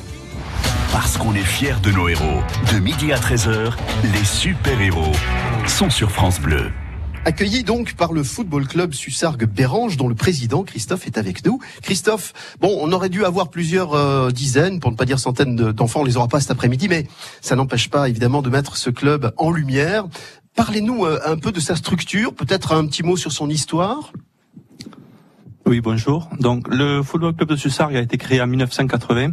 Parce 0.92 1.16
qu'on 1.16 1.34
est 1.34 1.38
fiers 1.44 1.74
de 1.82 1.90
nos 1.90 2.08
héros. 2.08 2.40
De 2.72 2.78
midi 2.78 3.12
à 3.12 3.16
13h, 3.18 3.72
les 4.12 4.24
super-héros 4.24 5.12
sont 5.66 5.90
sur 5.90 6.10
France 6.10 6.40
Bleu. 6.40 6.70
Accueilli 7.26 7.64
donc 7.64 7.94
par 7.94 8.12
le 8.12 8.22
football 8.22 8.66
club 8.68 8.92
Sussargues 8.92 9.46
Bérange, 9.46 9.96
dont 9.96 10.08
le 10.08 10.14
président 10.14 10.62
Christophe 10.62 11.06
est 11.06 11.16
avec 11.18 11.44
nous. 11.46 11.58
Christophe, 11.82 12.32
bon, 12.60 12.76
on 12.80 12.92
aurait 12.92 13.08
dû 13.08 13.24
avoir 13.24 13.48
plusieurs 13.48 13.94
euh, 13.94 14.30
dizaines, 14.30 14.78
pour 14.78 14.90
ne 14.90 14.96
pas 14.96 15.06
dire 15.06 15.18
centaines 15.18 15.56
de- 15.56 15.72
d'enfants, 15.72 16.00
on 16.00 16.04
les 16.04 16.16
aura 16.18 16.28
pas 16.28 16.40
cet 16.40 16.50
après-midi, 16.50 16.86
mais 16.88 17.06
ça 17.40 17.56
n'empêche 17.56 17.88
pas 17.88 18.08
évidemment 18.10 18.42
de 18.42 18.50
mettre 18.50 18.76
ce 18.76 18.90
club 18.90 19.32
en 19.38 19.50
lumière. 19.50 20.04
Parlez-nous 20.54 21.06
euh, 21.06 21.18
un 21.24 21.38
peu 21.38 21.50
de 21.50 21.60
sa 21.60 21.76
structure, 21.76 22.34
peut-être 22.34 22.72
un 22.72 22.86
petit 22.86 23.02
mot 23.02 23.16
sur 23.16 23.32
son 23.32 23.48
histoire. 23.48 24.12
Oui, 25.66 25.80
bonjour. 25.80 26.28
Donc, 26.38 26.68
le 26.68 27.02
Football 27.02 27.35
Club 27.35 27.49
de 27.49 27.56
Sussargues 27.56 27.97
a 27.97 28.00
été 28.00 28.18
créé 28.18 28.42
en 28.42 28.47
1980. 28.47 29.30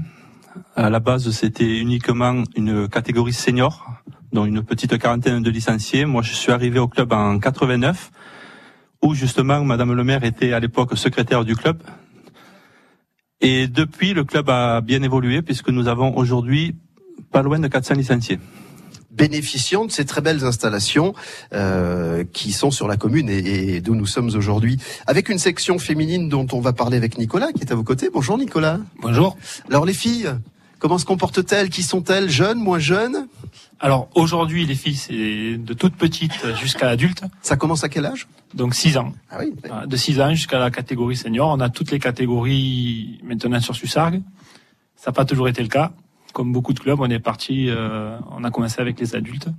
À 0.77 0.89
la 0.89 1.01
base, 1.01 1.29
c'était 1.31 1.77
uniquement 1.77 2.43
une 2.55 2.87
catégorie 2.87 3.33
senior, 3.33 3.85
dont 4.31 4.45
une 4.45 4.63
petite 4.63 4.97
quarantaine 4.97 5.43
de 5.43 5.49
licenciés. 5.49 6.05
Moi, 6.05 6.21
je 6.21 6.33
suis 6.33 6.53
arrivé 6.53 6.79
au 6.79 6.87
club 6.87 7.11
en 7.11 7.37
89, 7.37 8.11
où 9.01 9.13
justement, 9.13 9.61
Madame 9.65 9.91
le 9.93 10.05
maire 10.05 10.23
était 10.23 10.53
à 10.53 10.61
l'époque 10.61 10.97
secrétaire 10.97 11.43
du 11.43 11.57
club. 11.57 11.83
Et 13.41 13.67
depuis, 13.67 14.13
le 14.13 14.23
club 14.23 14.49
a 14.49 14.79
bien 14.79 15.03
évolué, 15.03 15.41
puisque 15.41 15.67
nous 15.67 15.89
avons 15.89 16.15
aujourd'hui 16.15 16.77
pas 17.33 17.41
loin 17.41 17.59
de 17.59 17.67
400 17.67 17.95
licenciés. 17.95 18.39
Bénéficiant 19.11 19.85
de 19.85 19.91
ces 19.91 20.05
très 20.05 20.21
belles 20.21 20.43
installations 20.45 21.13
euh, 21.53 22.23
qui 22.31 22.51
sont 22.51 22.71
sur 22.71 22.87
la 22.87 22.97
commune 22.97 23.29
et, 23.29 23.75
et 23.75 23.81
d'où 23.81 23.95
nous 23.95 24.05
sommes 24.05 24.29
aujourd'hui, 24.35 24.77
avec 25.05 25.29
une 25.29 25.39
section 25.39 25.79
féminine 25.79 26.29
dont 26.29 26.47
on 26.53 26.61
va 26.61 26.73
parler 26.73 26.97
avec 26.97 27.17
Nicolas 27.17 27.51
qui 27.51 27.61
est 27.61 27.71
à 27.71 27.75
vos 27.75 27.83
côtés. 27.83 28.09
Bonjour 28.11 28.37
Nicolas. 28.37 28.79
Bonjour. 29.01 29.37
Alors 29.69 29.85
les 29.85 29.93
filles, 29.93 30.29
comment 30.79 30.97
se 30.97 31.05
comportent-elles? 31.05 31.69
Qui 31.69 31.83
sont-elles? 31.83 32.29
Jeunes, 32.29 32.59
moins 32.59 32.79
jeunes? 32.79 33.27
Alors 33.79 34.09
aujourd'hui, 34.13 34.65
les 34.65 34.75
filles, 34.75 34.95
c'est 34.95 35.57
de 35.57 35.73
toutes 35.73 35.95
petites 35.95 36.55
jusqu'à 36.59 36.87
adultes, 36.89 37.23
Ça 37.41 37.57
commence 37.57 37.83
à 37.83 37.89
quel 37.89 38.05
âge? 38.05 38.27
Donc 38.53 38.75
6 38.75 38.97
ans. 38.97 39.13
Ah 39.29 39.37
oui. 39.39 39.53
Voilà, 39.67 39.87
De 39.87 39.95
6 39.97 40.21
ans 40.21 40.33
jusqu'à 40.33 40.59
la 40.59 40.69
catégorie 40.69 41.17
senior. 41.17 41.49
On 41.49 41.59
a 41.59 41.69
toutes 41.69 41.91
les 41.91 41.99
catégories 41.99 43.19
maintenant 43.23 43.59
sur 43.59 43.75
Sussargues. 43.75 44.21
Ça 44.95 45.09
n'a 45.09 45.13
pas 45.13 45.25
toujours 45.25 45.47
été 45.47 45.63
le 45.63 45.67
cas. 45.67 45.91
Comme 46.33 46.53
beaucoup 46.53 46.73
de 46.73 46.79
clubs, 46.79 46.99
on 46.99 47.09
est 47.09 47.19
parti, 47.19 47.69
euh, 47.69 48.17
on 48.31 48.43
a 48.43 48.51
commencé 48.51 48.81
avec 48.81 48.99
les 48.99 49.15
adultes. 49.15 49.49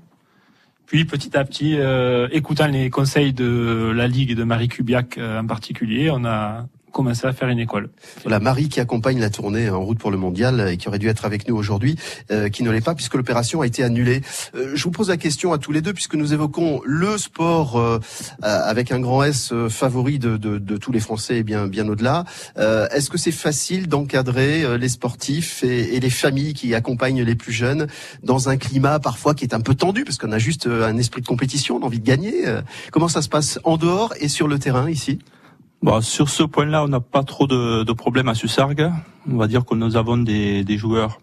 Puis 0.86 1.04
petit 1.04 1.36
à 1.36 1.44
petit, 1.44 1.76
euh, 1.78 2.28
écoutant 2.32 2.66
les 2.66 2.90
conseils 2.90 3.32
de 3.32 3.92
la 3.94 4.08
Ligue 4.08 4.34
de 4.34 4.44
Marie 4.44 4.68
Kubiak 4.68 5.18
euh, 5.18 5.40
en 5.40 5.46
particulier, 5.46 6.10
on 6.10 6.24
a 6.24 6.66
commencé 6.92 7.26
à 7.26 7.32
faire 7.32 7.48
une 7.48 7.58
école. 7.58 7.90
Voilà, 8.22 8.38
Marie 8.38 8.68
qui 8.68 8.80
accompagne 8.80 9.18
la 9.18 9.30
tournée 9.30 9.68
en 9.70 9.80
route 9.80 9.98
pour 9.98 10.10
le 10.10 10.16
mondial 10.16 10.68
et 10.70 10.76
qui 10.76 10.88
aurait 10.88 10.98
dû 10.98 11.08
être 11.08 11.24
avec 11.24 11.48
nous 11.48 11.56
aujourd'hui, 11.56 11.96
euh, 12.30 12.48
qui 12.48 12.62
ne 12.62 12.70
l'est 12.70 12.80
pas 12.84 12.94
puisque 12.94 13.14
l'opération 13.14 13.60
a 13.62 13.66
été 13.66 13.82
annulée. 13.82 14.20
Euh, 14.54 14.72
je 14.74 14.84
vous 14.84 14.90
pose 14.90 15.08
la 15.08 15.16
question 15.16 15.52
à 15.52 15.58
tous 15.58 15.72
les 15.72 15.80
deux 15.80 15.92
puisque 15.92 16.14
nous 16.14 16.32
évoquons 16.32 16.80
le 16.84 17.18
sport 17.18 17.78
euh, 17.78 17.98
euh, 18.44 18.60
avec 18.64 18.92
un 18.92 19.00
grand 19.00 19.22
S 19.24 19.52
euh, 19.52 19.68
favori 19.68 20.18
de, 20.18 20.36
de, 20.36 20.58
de 20.58 20.76
tous 20.76 20.92
les 20.92 21.00
Français 21.00 21.38
et 21.38 21.42
bien 21.42 21.66
bien 21.66 21.88
au-delà. 21.88 22.24
Euh, 22.58 22.86
Est-ce 22.90 23.10
que 23.10 23.18
c'est 23.18 23.32
facile 23.32 23.88
d'encadrer 23.88 24.78
les 24.78 24.88
sportifs 24.88 25.64
et, 25.64 25.96
et 25.96 26.00
les 26.00 26.10
familles 26.10 26.54
qui 26.54 26.74
accompagnent 26.74 27.22
les 27.22 27.34
plus 27.34 27.52
jeunes 27.52 27.86
dans 28.22 28.48
un 28.48 28.56
climat 28.56 28.98
parfois 29.00 29.34
qui 29.34 29.44
est 29.44 29.54
un 29.54 29.60
peu 29.60 29.74
tendu 29.74 30.04
parce 30.04 30.18
qu'on 30.18 30.32
a 30.32 30.38
juste 30.38 30.66
un 30.66 30.96
esprit 30.98 31.22
de 31.22 31.26
compétition, 31.26 31.76
on 31.76 31.82
a 31.82 31.86
envie 31.86 32.00
de 32.00 32.06
gagner. 32.06 32.44
Comment 32.90 33.08
ça 33.08 33.22
se 33.22 33.28
passe 33.28 33.58
en 33.64 33.76
dehors 33.76 34.12
et 34.20 34.28
sur 34.28 34.48
le 34.48 34.58
terrain 34.58 34.90
ici? 34.90 35.18
Sur 36.00 36.28
ce 36.28 36.44
point-là, 36.44 36.84
on 36.84 36.88
n'a 36.88 37.00
pas 37.00 37.24
trop 37.24 37.48
de, 37.48 37.92
problèmes 37.92 38.28
à 38.28 38.34
Sussargues. 38.34 38.88
On 39.28 39.36
va 39.36 39.48
dire 39.48 39.64
que 39.64 39.74
nous 39.74 39.96
avons 39.96 40.16
des, 40.16 40.78
joueurs 40.78 41.20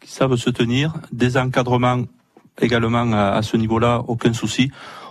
qui 0.00 0.10
savent 0.10 0.36
se 0.36 0.48
tenir, 0.48 0.94
des 1.12 1.36
encadrements 1.36 2.04
également 2.58 3.12
à, 3.12 3.32
à 3.32 3.42
ce 3.42 3.56
niveau-là, 3.58 4.02
aucun 4.08 4.32
souci. 4.32 4.70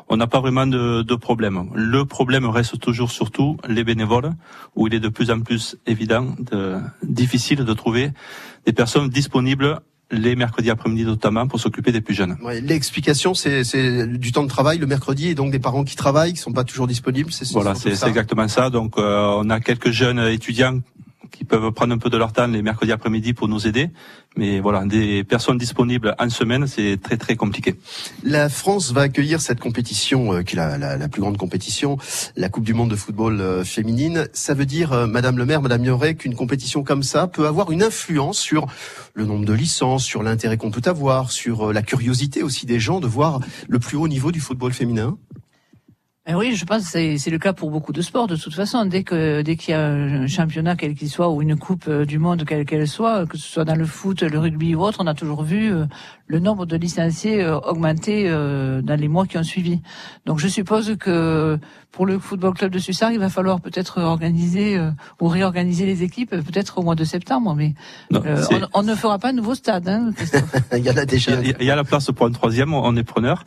On 0.09 0.17
n'a 0.17 0.25
pas 0.25 0.39
vraiment 0.39 0.65
de, 0.65 1.03
de 1.03 1.15
problème. 1.15 1.69
Le 1.75 2.05
problème 2.05 2.45
reste 2.47 2.79
toujours 2.79 3.11
surtout 3.11 3.57
les 3.67 3.83
bénévoles, 3.83 4.31
où 4.75 4.87
il 4.87 4.93
est 4.95 4.99
de 4.99 5.09
plus 5.09 5.29
en 5.29 5.41
plus 5.41 5.77
évident, 5.85 6.33
de, 6.39 6.77
difficile 7.03 7.63
de 7.65 7.73
trouver 7.73 8.11
des 8.65 8.73
personnes 8.73 9.09
disponibles 9.09 9.79
les 10.11 10.35
mercredis 10.35 10.69
après-midi 10.69 11.03
notamment 11.03 11.47
pour 11.47 11.59
s'occuper 11.59 11.91
des 11.91 12.01
plus 12.01 12.13
jeunes. 12.13 12.37
Ouais, 12.41 12.61
L'explication, 12.61 13.33
c'est 13.33 13.63
du 14.07 14.31
temps 14.31 14.43
de 14.43 14.49
travail 14.49 14.77
le 14.77 14.87
mercredi 14.87 15.29
et 15.29 15.35
donc 15.35 15.51
des 15.51 15.59
parents 15.59 15.83
qui 15.83 15.95
travaillent, 15.95 16.33
qui 16.33 16.39
sont 16.39 16.53
pas 16.53 16.63
toujours 16.63 16.87
disponibles. 16.87 17.31
C'est 17.31 17.49
Voilà, 17.51 17.75
c'est 17.75 17.91
exactement 18.07 18.47
ça. 18.47 18.69
Donc, 18.69 18.97
euh, 18.97 19.39
on 19.39 19.49
a 19.49 19.59
quelques 19.59 19.91
jeunes 19.91 20.19
étudiants 20.19 20.79
qui 21.31 21.43
peuvent 21.43 21.72
prendre 21.72 21.93
un 21.93 21.98
peu 21.98 22.10
de 22.10 22.17
leur 22.17 22.34
temps 22.34 22.48
les 22.48 22.62
mercredis 22.62 22.91
après-midi 22.91 23.34
pour 23.34 23.48
nous 23.48 23.67
aider. 23.67 23.89
Mais 24.36 24.60
voilà, 24.60 24.86
des 24.86 25.24
personnes 25.24 25.57
disponibles 25.57 26.15
en 26.19 26.29
semaine, 26.29 26.67
c'est 26.67 26.98
très 27.01 27.17
très 27.17 27.36
compliqué. 27.36 27.75
La 28.24 28.50
France 28.50 28.91
va 28.91 29.01
accueillir 29.01 29.41
cette 29.41 29.60
compétition, 29.60 30.34
euh, 30.34 30.43
qui 30.43 30.55
est 30.55 30.77
la, 30.77 31.10
plus 31.10 31.22
grande 31.22 31.38
compétition, 31.38 31.98
la 32.36 32.50
Coupe 32.50 32.63
du 32.63 32.74
Monde 32.74 32.91
de 32.91 32.96
football 32.96 33.41
euh, 33.41 33.63
féminine. 33.63 34.27
Ça 34.34 34.53
veut 34.53 34.65
dire, 34.65 34.93
euh, 34.93 35.07
Madame 35.07 35.38
le 35.38 35.46
maire, 35.46 35.62
Madame 35.62 35.84
Yoret, 35.84 36.15
qu'une 36.15 36.36
compétition 36.36 36.84
comme 36.84 37.03
ça 37.03 37.27
peut 37.27 37.48
avoir 37.48 37.72
une 37.72 37.81
influence 37.81 38.38
sur 38.38 38.67
le 39.15 39.25
nombre 39.25 39.46
de 39.46 39.53
licences, 39.53 40.03
sur 40.03 40.22
l'intérêt 40.22 40.57
qu'on 40.57 40.72
peut 40.72 40.88
avoir, 40.88 41.31
sur 41.31 41.74
la 41.74 41.81
curiosité 41.81 42.43
aussi 42.43 42.65
des 42.67 42.79
gens 42.79 43.00
de 43.00 43.07
voir 43.07 43.39
le 43.67 43.79
plus 43.79 43.98
haut 43.98 44.07
niveau 44.07 44.31
du 44.31 44.39
football 44.39 44.74
féminin? 44.74 45.17
Eh 46.29 46.36
oui, 46.36 46.57
je 46.57 46.65
pense 46.65 46.91
que 46.91 47.15
c'est 47.15 47.29
le 47.29 47.39
cas 47.39 47.53
pour 47.53 47.72
beaucoup 47.72 47.93
de 47.93 48.01
sports. 48.01 48.27
De 48.27 48.36
toute 48.36 48.53
façon, 48.53 48.84
dès 48.84 49.05
que 49.05 49.41
dès 49.43 49.55
qu'il 49.55 49.72
y 49.72 49.75
a 49.75 49.88
un 49.88 50.27
championnat 50.27 50.75
quel 50.75 50.93
qu'il 50.93 51.10
soit 51.10 51.29
ou 51.29 51.41
une 51.41 51.55
coupe 51.55 51.86
euh, 51.88 52.03
du 52.03 52.19
monde 52.19 52.43
quelle 52.43 52.65
qu'elle 52.65 52.86
soit, 52.86 53.25
que 53.25 53.38
ce 53.38 53.48
soit 53.48 53.63
dans 53.63 53.77
le 53.77 53.86
foot, 53.86 54.24
le 54.24 54.38
rugby 54.38 54.75
ou 54.75 54.81
autre, 54.81 54.98
on 55.01 55.07
a 55.07 55.13
toujours 55.13 55.43
vu 55.43 55.72
euh, 55.72 55.86
le 56.27 56.39
nombre 56.39 56.65
de 56.65 56.75
licenciés 56.75 57.41
euh, 57.41 57.57
augmenter 57.60 58.29
dans 58.29 59.00
les 59.00 59.07
mois 59.07 59.25
qui 59.25 59.38
ont 59.38 59.43
suivi. 59.43 59.79
Donc, 60.25 60.39
je 60.39 60.50
suppose 60.50 60.98
que 61.00 61.57
pour 61.97 62.05
le 62.05 62.19
football 62.19 62.53
club 62.53 62.69
de 62.71 62.77
Sussargues, 62.77 63.15
il 63.15 63.19
va 63.19 63.29
falloir 63.29 63.59
peut-être 63.59 63.99
organiser 63.99 64.77
euh, 64.77 64.91
ou 65.19 65.27
réorganiser 65.27 65.87
les 65.87 66.03
équipes, 66.03 66.29
peut-être 66.29 66.77
au 66.77 66.83
mois 66.83 66.93
de 66.93 67.03
septembre. 67.03 67.55
Mais 67.55 67.73
Non, 68.11 68.21
euh, 68.23 68.39
on, 68.51 68.81
on 68.81 68.83
ne 68.83 68.93
fera 68.93 69.17
pas 69.17 69.29
un 69.29 69.33
nouveau 69.33 69.55
stade. 69.55 69.89
Hein, 69.89 70.11
Christophe. 70.15 70.43
Il 70.77 70.85
y 70.85 70.91
en 70.91 70.97
a 70.97 71.05
déjà. 71.05 71.31
Il 71.41 71.47
y, 71.47 71.53
a- 71.53 71.57
il 71.59 71.65
y 71.65 71.71
a 71.71 71.75
la 71.75 71.83
place 71.83 72.05
pour 72.15 72.27
un 72.27 72.31
troisième, 72.31 72.71
on 72.75 72.95
est 72.95 73.03
preneur. 73.03 73.43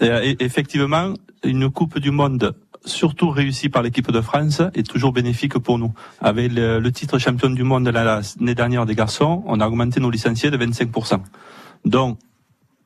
Et 0.00 0.36
effectivement, 0.40 1.12
une 1.44 1.70
Coupe 1.70 1.98
du 1.98 2.10
Monde, 2.10 2.54
surtout 2.86 3.28
réussie 3.28 3.68
par 3.68 3.82
l'équipe 3.82 4.10
de 4.10 4.20
France, 4.22 4.62
est 4.74 4.88
toujours 4.90 5.12
bénéfique 5.12 5.58
pour 5.58 5.78
nous. 5.78 5.92
Avec 6.22 6.50
le, 6.50 6.80
le 6.80 6.92
titre 6.92 7.18
champion 7.18 7.50
du 7.50 7.62
monde 7.62 7.86
l'année 7.88 8.54
dernière 8.54 8.86
des 8.86 8.94
garçons, 8.94 9.42
on 9.46 9.60
a 9.60 9.66
augmenté 9.68 10.00
nos 10.00 10.10
licenciés 10.10 10.50
de 10.50 10.56
25%. 10.56 11.20
Donc, 11.84 12.16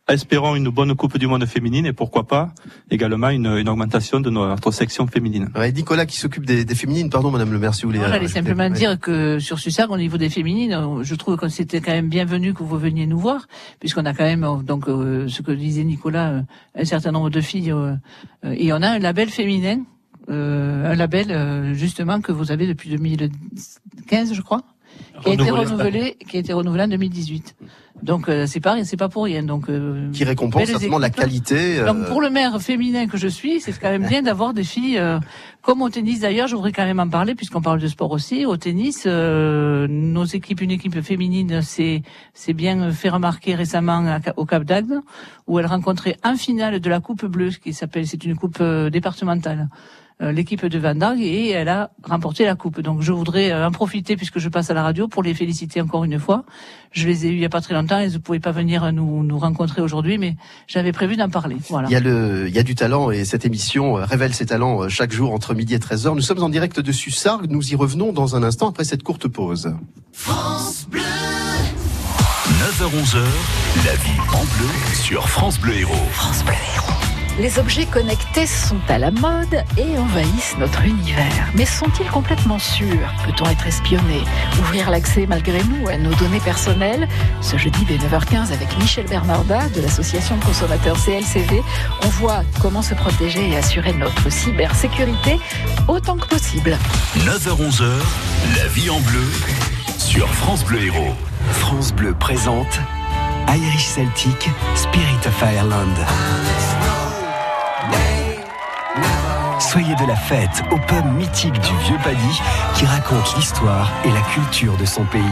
espérons 0.08 0.54
une 0.54 0.68
bonne 0.68 0.94
Coupe 0.94 1.18
du 1.18 1.26
Monde 1.26 1.44
féminine 1.46 1.86
et 1.86 1.92
pourquoi 1.92 2.26
pas 2.26 2.52
également 2.90 3.28
une, 3.28 3.46
une 3.46 3.68
augmentation 3.68 4.20
de 4.20 4.30
notre 4.30 4.70
section 4.70 5.06
féminine. 5.06 5.48
Ouais, 5.56 5.72
Nicolas 5.72 6.06
qui 6.06 6.16
s'occupe 6.16 6.46
des, 6.46 6.64
des 6.64 6.74
féminines, 6.74 7.10
pardon 7.10 7.30
Madame 7.30 7.52
le 7.52 7.58
maire, 7.58 7.74
si 7.74 7.82
vous 7.82 7.88
voulez. 7.88 7.98
J'allais 8.00 8.12
rajouter. 8.18 8.32
simplement 8.32 8.64
Ouais. 8.64 8.70
dire 8.70 8.98
que 9.00 9.38
sur 9.38 9.58
Sussargues, 9.58 9.90
au 9.90 9.96
niveau 9.96 10.16
des 10.16 10.30
féminines, 10.30 10.72
euh, 10.74 11.02
je 11.02 11.14
trouve 11.14 11.36
que 11.36 11.48
c'était 11.48 11.80
quand 11.80 11.92
même 11.92 12.08
bienvenu 12.08 12.54
que 12.54 12.62
vous 12.62 12.78
veniez 12.78 13.06
nous 13.06 13.18
voir, 13.18 13.46
puisqu'on 13.80 14.04
a 14.06 14.14
quand 14.14 14.24
même, 14.24 14.44
euh, 14.44 14.56
donc, 14.62 14.88
euh, 14.88 15.26
ce 15.28 15.42
que 15.42 15.52
disait 15.52 15.84
Nicolas, 15.84 16.30
euh, 16.30 16.42
un 16.76 16.84
certain 16.84 17.12
nombre 17.12 17.30
de 17.30 17.40
filles, 17.40 17.72
euh, 17.72 17.94
euh, 18.44 18.54
et 18.56 18.72
on 18.72 18.76
a 18.82 18.88
un 18.90 18.98
label 18.98 19.28
féminin, 19.28 19.80
euh, 20.30 20.92
un 20.92 20.94
label 20.94 21.30
euh, 21.30 21.74
justement 21.74 22.20
que 22.20 22.32
vous 22.32 22.50
avez 22.52 22.66
depuis 22.66 22.90
2015, 22.90 24.32
je 24.34 24.40
crois, 24.42 24.62
qui 25.22 25.30
a 25.30 25.34
été 25.34 25.50
Renouvelé. 25.50 26.16
qui 26.28 26.36
a 26.36 26.40
été 26.40 26.52
renouvelé 26.52 26.84
en 26.84 26.88
2018. 26.88 27.56
Donc 28.02 28.28
euh, 28.28 28.44
c'est 28.46 28.60
pas, 28.60 28.84
c'est 28.84 28.98
pas 28.98 29.08
pour 29.08 29.24
rien. 29.24 29.42
Donc 29.42 29.70
euh, 29.70 30.10
Qui 30.12 30.24
récompense 30.24 30.64
certainement 30.66 30.98
la 30.98 31.08
qualité. 31.08 31.78
euh, 31.80 31.86
donc 31.86 32.06
pour 32.06 32.20
le 32.20 32.28
maire 32.28 32.60
féminin 32.60 33.06
que 33.06 33.16
je 33.16 33.26
suis, 33.26 33.60
c'est 33.60 33.72
quand 33.78 33.88
même 33.90 34.06
bien 34.06 34.20
d'avoir 34.22 34.52
des 34.52 34.64
filles 34.64 34.98
euh, 34.98 35.18
comme 35.62 35.80
au 35.80 35.88
tennis 35.88 36.20
d'ailleurs. 36.20 36.46
Je 36.46 36.54
voudrais 36.56 36.72
quand 36.72 36.84
même 36.84 37.00
en 37.00 37.08
parler 37.08 37.34
puisqu'on 37.34 37.62
parle 37.62 37.80
de 37.80 37.86
sport 37.88 38.10
aussi. 38.10 38.44
Au 38.44 38.58
tennis, 38.58 39.04
euh, 39.06 39.86
nos 39.88 40.24
équipes, 40.24 40.60
une 40.60 40.72
équipe 40.72 41.00
féminine, 41.00 41.62
s'est 41.62 42.02
s'est 42.34 42.52
bien 42.52 42.90
fait 42.90 43.08
remarquer 43.08 43.54
récemment 43.54 44.04
à 44.06 44.18
au 44.36 44.44
Cap 44.44 44.64
d'Agde 44.64 45.00
où 45.46 45.58
elle 45.58 45.66
rencontrait 45.66 46.16
en 46.22 46.34
finale 46.36 46.80
de 46.80 46.90
la 46.90 47.00
Coupe 47.00 47.24
Bleue, 47.24 47.48
qui 47.50 47.72
s'appelle, 47.72 48.06
c'est 48.06 48.22
une 48.24 48.36
coupe 48.36 48.58
euh, 48.60 48.90
départementale. 48.90 49.68
Euh, 50.22 50.32
l'équipe 50.32 50.64
de 50.64 50.78
Van 50.78 50.94
Dag 50.94 51.20
et 51.20 51.50
elle 51.50 51.68
a 51.68 51.90
remporté 52.02 52.46
la 52.46 52.54
coupe. 52.54 52.80
Donc 52.80 53.02
je 53.02 53.12
voudrais 53.12 53.52
euh, 53.52 53.66
en 53.66 53.70
profiter 53.70 54.16
puisque 54.16 54.38
je 54.38 54.48
passe 54.48 54.70
à 54.70 54.74
la 54.74 54.82
radio 54.82 55.08
pour 55.08 55.22
les 55.22 55.34
féliciter 55.34 55.82
encore 55.82 56.04
une 56.04 56.18
fois. 56.18 56.44
Je 56.92 57.06
les 57.06 57.26
ai 57.26 57.28
eus 57.28 57.34
il 57.34 57.40
y 57.40 57.44
a 57.44 57.50
pas 57.50 57.60
très 57.60 57.74
longtemps 57.74 58.00
et 58.00 58.06
ils 58.06 58.14
ne 58.14 58.18
pouvaient 58.18 58.40
pas 58.40 58.52
venir 58.52 58.90
nous, 58.92 59.22
nous 59.22 59.38
rencontrer 59.38 59.82
aujourd'hui, 59.82 60.16
mais 60.16 60.36
j'avais 60.66 60.92
prévu 60.92 61.16
d'en 61.16 61.28
parler. 61.28 61.56
Voilà. 61.68 61.88
Il 61.88 61.92
y 61.92 61.96
a 61.96 62.00
le, 62.00 62.48
il 62.48 62.54
y 62.54 62.58
a 62.58 62.62
du 62.62 62.74
talent 62.74 63.10
et 63.10 63.26
cette 63.26 63.44
émission 63.44 63.98
euh, 63.98 64.04
révèle 64.04 64.32
ses 64.32 64.46
talents 64.46 64.88
chaque 64.88 65.12
jour 65.12 65.34
entre 65.34 65.52
midi 65.54 65.74
et 65.74 65.78
13h. 65.78 66.14
Nous 66.14 66.22
sommes 66.22 66.42
en 66.42 66.48
direct 66.48 66.80
de 66.80 66.92
Sussargues. 66.92 67.50
Nous 67.50 67.72
y 67.72 67.74
revenons 67.74 68.14
dans 68.14 68.36
un 68.36 68.42
instant 68.42 68.70
après 68.70 68.84
cette 68.84 69.02
courte 69.02 69.28
pause. 69.28 69.74
9h-11h, 72.48 73.18
la 73.84 73.94
vie 73.96 74.20
en 74.32 74.44
bleu 74.44 74.94
sur 74.94 75.28
France 75.28 75.58
Bleu 75.60 75.74
Héros. 75.74 75.94
Les 77.38 77.58
objets 77.58 77.84
connectés 77.84 78.46
sont 78.46 78.80
à 78.88 78.96
la 78.96 79.10
mode 79.10 79.62
et 79.76 79.98
envahissent 79.98 80.56
notre 80.58 80.82
univers. 80.84 81.50
Mais 81.54 81.66
sont-ils 81.66 82.06
complètement 82.06 82.58
sûrs? 82.58 83.12
Peut-on 83.26 83.44
être 83.50 83.66
espionné? 83.66 84.22
Ouvrir 84.60 84.88
l'accès 84.88 85.26
malgré 85.28 85.62
nous 85.64 85.86
à 85.88 85.98
nos 85.98 86.14
données 86.14 86.40
personnelles? 86.40 87.06
Ce 87.42 87.58
jeudi 87.58 87.84
dès 87.84 87.98
9h15 87.98 88.54
avec 88.54 88.78
Michel 88.78 89.06
Bernarda 89.06 89.68
de 89.68 89.82
l'association 89.82 90.38
de 90.38 90.44
consommateurs 90.44 90.96
CLCV, 90.96 91.62
on 92.04 92.08
voit 92.08 92.42
comment 92.62 92.80
se 92.80 92.94
protéger 92.94 93.50
et 93.50 93.56
assurer 93.58 93.92
notre 93.92 94.30
cybersécurité 94.30 95.38
autant 95.88 96.16
que 96.16 96.28
possible. 96.28 96.78
9h-11h, 97.18 97.84
la 98.56 98.66
vie 98.68 98.88
en 98.88 99.00
bleu 99.00 99.30
sur 99.98 100.26
France 100.36 100.64
Bleu 100.64 100.84
Héros. 100.84 101.14
France 101.50 101.92
Bleu 101.92 102.14
présente 102.14 102.80
Irish 103.48 103.84
Celtic 103.84 104.50
Spirit 104.74 105.26
of 105.26 105.42
Ireland. 105.42 106.75
Soyez 109.58 109.94
de 109.96 110.06
la 110.06 110.16
fête 110.16 110.62
au 110.70 110.76
pub 110.76 111.04
mythique 111.16 111.58
du 111.60 111.76
Vieux 111.84 111.98
Paddy 112.02 112.40
qui 112.74 112.86
raconte 112.86 113.36
l'histoire 113.36 113.90
et 114.04 114.10
la 114.10 114.20
culture 114.20 114.76
de 114.76 114.84
son 114.84 115.04
pays. 115.04 115.22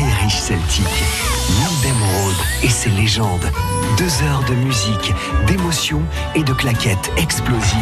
Irish 0.00 0.36
Celtic, 0.38 0.86
Nildem 1.50 2.02
Road 2.02 2.34
et 2.62 2.68
ses 2.68 2.90
légendes. 2.90 3.50
Deux 3.96 4.22
heures 4.24 4.44
de 4.48 4.54
musique, 4.54 5.12
d'émotions 5.46 6.02
et 6.34 6.42
de 6.42 6.52
claquettes 6.52 7.10
explosives. 7.16 7.78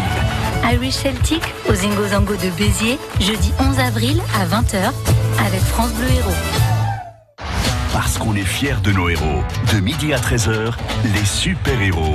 Irish 0.73 0.95
Celtic 0.95 1.43
au 1.69 1.75
Zingo 1.75 2.07
Zango 2.09 2.35
de 2.37 2.49
Béziers, 2.57 2.99
jeudi 3.21 3.53
11 3.59 3.79
avril 3.81 4.23
à 4.41 4.47
20h 4.47 4.93
avec 5.47 5.61
France 5.61 5.93
Bleu 5.93 6.09
Héros. 6.09 6.66
Qu'on 8.19 8.35
est 8.35 8.45
fiers 8.45 8.81
de 8.83 8.93
nos 8.93 9.09
héros. 9.09 9.43
De 9.73 9.81
midi 9.81 10.13
à 10.13 10.19
13h, 10.19 10.75
les 11.05 11.25
super-héros 11.25 12.15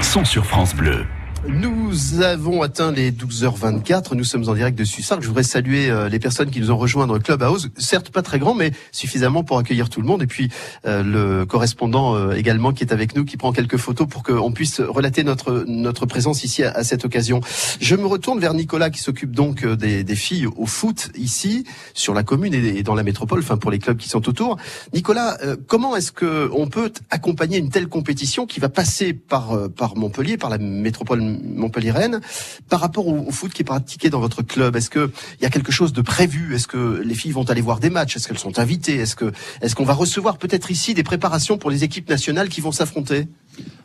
sont 0.00 0.24
sur 0.24 0.46
France 0.46 0.74
Bleu. 0.74 1.04
Nous 1.48 2.20
avons 2.20 2.60
atteint 2.60 2.92
les 2.92 3.10
12h24. 3.12 4.14
Nous 4.14 4.24
sommes 4.24 4.46
en 4.50 4.54
direct 4.54 4.78
de 4.78 4.84
Sussargues. 4.84 5.22
Je 5.22 5.28
voudrais 5.28 5.42
saluer 5.42 5.88
euh, 5.88 6.10
les 6.10 6.18
personnes 6.18 6.50
qui 6.50 6.60
nous 6.60 6.70
ont 6.70 6.76
rejoints 6.76 7.06
dans 7.06 7.14
le 7.14 7.20
Clubhouse. 7.20 7.70
Certes, 7.78 8.10
pas 8.10 8.20
très 8.20 8.38
grand, 8.38 8.54
mais 8.54 8.72
suffisamment 8.92 9.42
pour 9.42 9.56
accueillir 9.56 9.88
tout 9.88 10.02
le 10.02 10.06
monde. 10.06 10.22
Et 10.22 10.26
puis, 10.26 10.50
euh, 10.84 11.02
le 11.02 11.46
correspondant 11.46 12.14
euh, 12.14 12.34
également 12.34 12.74
qui 12.74 12.84
est 12.84 12.92
avec 12.92 13.16
nous, 13.16 13.24
qui 13.24 13.38
prend 13.38 13.52
quelques 13.52 13.78
photos 13.78 14.06
pour 14.06 14.22
qu'on 14.22 14.52
puisse 14.52 14.82
relater 14.82 15.24
notre, 15.24 15.64
notre 15.66 16.04
présence 16.04 16.44
ici 16.44 16.62
à, 16.62 16.72
à, 16.72 16.84
cette 16.84 17.06
occasion. 17.06 17.40
Je 17.80 17.96
me 17.96 18.04
retourne 18.04 18.38
vers 18.38 18.52
Nicolas 18.52 18.90
qui 18.90 19.00
s'occupe 19.00 19.34
donc 19.34 19.64
des, 19.64 20.04
des, 20.04 20.16
filles 20.16 20.46
au 20.46 20.66
foot 20.66 21.10
ici, 21.16 21.64
sur 21.94 22.12
la 22.12 22.22
commune 22.22 22.52
et, 22.52 22.82
dans 22.82 22.94
la 22.94 23.02
métropole, 23.02 23.38
enfin 23.38 23.56
pour 23.56 23.70
les 23.70 23.78
clubs 23.78 23.96
qui 23.96 24.10
sont 24.10 24.28
autour. 24.28 24.58
Nicolas, 24.92 25.38
comment 25.66 25.96
est-ce 25.96 26.12
que 26.12 26.50
on 26.52 26.66
peut 26.66 26.92
accompagner 27.08 27.56
une 27.56 27.70
telle 27.70 27.88
compétition 27.88 28.44
qui 28.44 28.60
va 28.60 28.68
passer 28.68 29.14
par, 29.14 29.70
par 29.70 29.96
Montpellier, 29.96 30.36
par 30.36 30.50
la 30.50 30.58
métropole 30.58 31.29
Montpellier-Rennes. 31.56 32.20
Par 32.68 32.80
rapport 32.80 33.06
au, 33.06 33.18
au, 33.26 33.30
foot 33.30 33.52
qui 33.52 33.62
est 33.62 33.64
pratiqué 33.64 34.10
dans 34.10 34.20
votre 34.20 34.42
club, 34.42 34.76
est-ce 34.76 34.90
que 34.90 35.10
il 35.38 35.42
y 35.42 35.46
a 35.46 35.50
quelque 35.50 35.72
chose 35.72 35.92
de 35.92 36.02
prévu? 36.02 36.54
Est-ce 36.54 36.66
que 36.66 37.02
les 37.04 37.14
filles 37.14 37.32
vont 37.32 37.48
aller 37.50 37.60
voir 37.60 37.80
des 37.80 37.90
matchs? 37.90 38.16
Est-ce 38.16 38.28
qu'elles 38.28 38.38
sont 38.38 38.58
invitées? 38.58 38.96
Est-ce 38.96 39.16
que 39.16 39.32
est-ce 39.60 39.74
qu'on 39.74 39.84
va 39.84 39.94
recevoir 39.94 40.38
peut-être 40.38 40.70
ici 40.70 40.94
des 40.94 41.02
préparations 41.02 41.58
pour 41.58 41.70
les 41.70 41.84
équipes 41.84 42.08
nationales 42.08 42.48
qui 42.48 42.60
vont 42.60 42.72
s'affronter? 42.72 43.28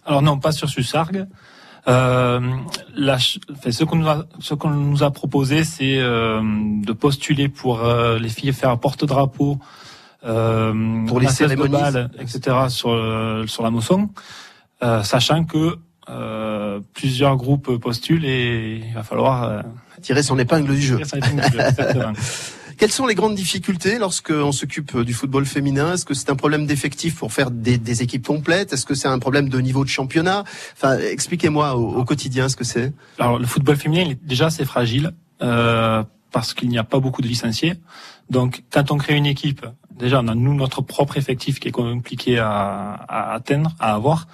Alors 0.06 0.22
non, 0.22 0.38
pas 0.40 0.52
sur 0.52 0.70
Sussargues. 0.70 1.26
Euh, 1.88 2.40
la, 2.96 3.16
enfin, 3.16 3.72
ce 3.72 3.84
qu'on 3.84 3.98
nous 3.98 4.08
a, 4.08 4.26
ce 4.40 4.54
qu'on 4.56 4.72
nous 4.72 5.04
a 5.04 5.12
proposé, 5.12 5.64
c'est 5.64 6.00
euh, 6.00 6.42
de 6.44 6.94
postuler 6.94 7.48
pour 7.48 7.84
euh, 7.84 8.18
les 8.18 8.30
filles 8.30 8.54
faire 8.54 8.78
porte-drapeau 8.80 9.60
pour 10.22 11.20
les 11.20 11.28
cérémonies, 11.28 11.72
balles, 11.72 12.10
etc. 12.20 12.40
sur 12.70 12.90
sur 13.48 13.62
la 13.62 13.70
Mosson, 13.70 14.10
sachant 14.82 15.44
que 15.44 15.78
euh, 16.10 16.80
plusieurs 16.94 17.36
groupes 17.36 17.78
postulent 17.78 18.26
et 18.26 18.84
il 18.88 18.94
va 18.94 19.04
falloir 19.04 19.44
euh, 19.44 19.62
tirer 20.02 20.24
son 20.24 20.38
épingle 20.38 20.76
du 20.76 20.82
jeu. 20.82 21.00
Son 21.04 21.18
épingle 21.18 21.42
du 21.42 21.58
jeu 21.58 21.64
Quelles 22.78 22.92
sont 22.92 23.06
les 23.06 23.16
grandes 23.16 23.36
difficultés 23.36 23.98
lorsqu'on 23.98 24.52
s'occupe 24.52 25.00
du 25.00 25.14
football 25.14 25.46
féminin? 25.46 25.94
Est-ce 25.94 26.06
que 26.06 26.14
c'est 26.14 26.30
un 26.30 26.36
problème 26.36 26.66
d'effectif 26.66 27.16
pour 27.16 27.32
faire 27.32 27.50
des, 27.50 27.78
des, 27.78 28.04
équipes 28.04 28.28
complètes? 28.28 28.74
Est-ce 28.74 28.86
que 28.86 28.96
c'est 28.96 29.08
un 29.08 29.20
problème 29.20 29.48
de 29.48 29.60
niveau 29.60 29.86
de 29.86 29.90
championnat? 29.90 30.44
Enfin, 30.74 30.98
expliquez-moi 30.98 31.76
au, 31.78 31.96
au, 31.96 32.04
quotidien 32.04 32.50
ce 32.50 32.58
que 32.58 32.66
c'est. 32.66 32.92
Alors, 33.18 33.40
le 33.40 33.46
football 33.46 33.78
féminin, 33.78 34.14
déjà, 34.24 34.50
c'est 34.50 34.66
fragile 34.66 35.14
euh, 35.42 36.04
parce 36.32 36.54
qu'il 36.54 36.68
n'y 36.68 36.78
a 36.78 36.84
pas 36.84 37.00
beaucoup 37.00 37.22
de 37.22 37.28
licenciés. 37.28 37.76
Donc, 38.30 38.64
quand 38.72 38.92
on 38.92 38.98
crée 38.98 39.16
une 39.16 39.26
équipe, 39.26 39.66
déjà, 39.98 40.20
on 40.20 40.28
a 40.28 40.36
nous 40.36 40.54
notre 40.54 40.82
propre 40.82 41.18
effectif 41.18 41.62
qui 41.62 41.70
est 41.70 41.72
compliqué 41.72 42.40
à, 42.40 43.06
à 43.08 43.34
atteindre, 43.34 43.74
à 43.80 43.96
avoir. 43.96 44.28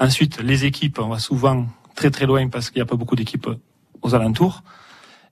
Ensuite, 0.00 0.40
les 0.40 0.64
équipes, 0.64 0.98
on 0.98 1.08
va 1.08 1.18
souvent 1.18 1.66
très 1.94 2.10
très 2.10 2.24
loin 2.24 2.48
parce 2.48 2.70
qu'il 2.70 2.78
n'y 2.78 2.82
a 2.82 2.86
pas 2.86 2.96
beaucoup 2.96 3.16
d'équipes 3.16 3.48
aux 4.00 4.14
alentours. 4.14 4.62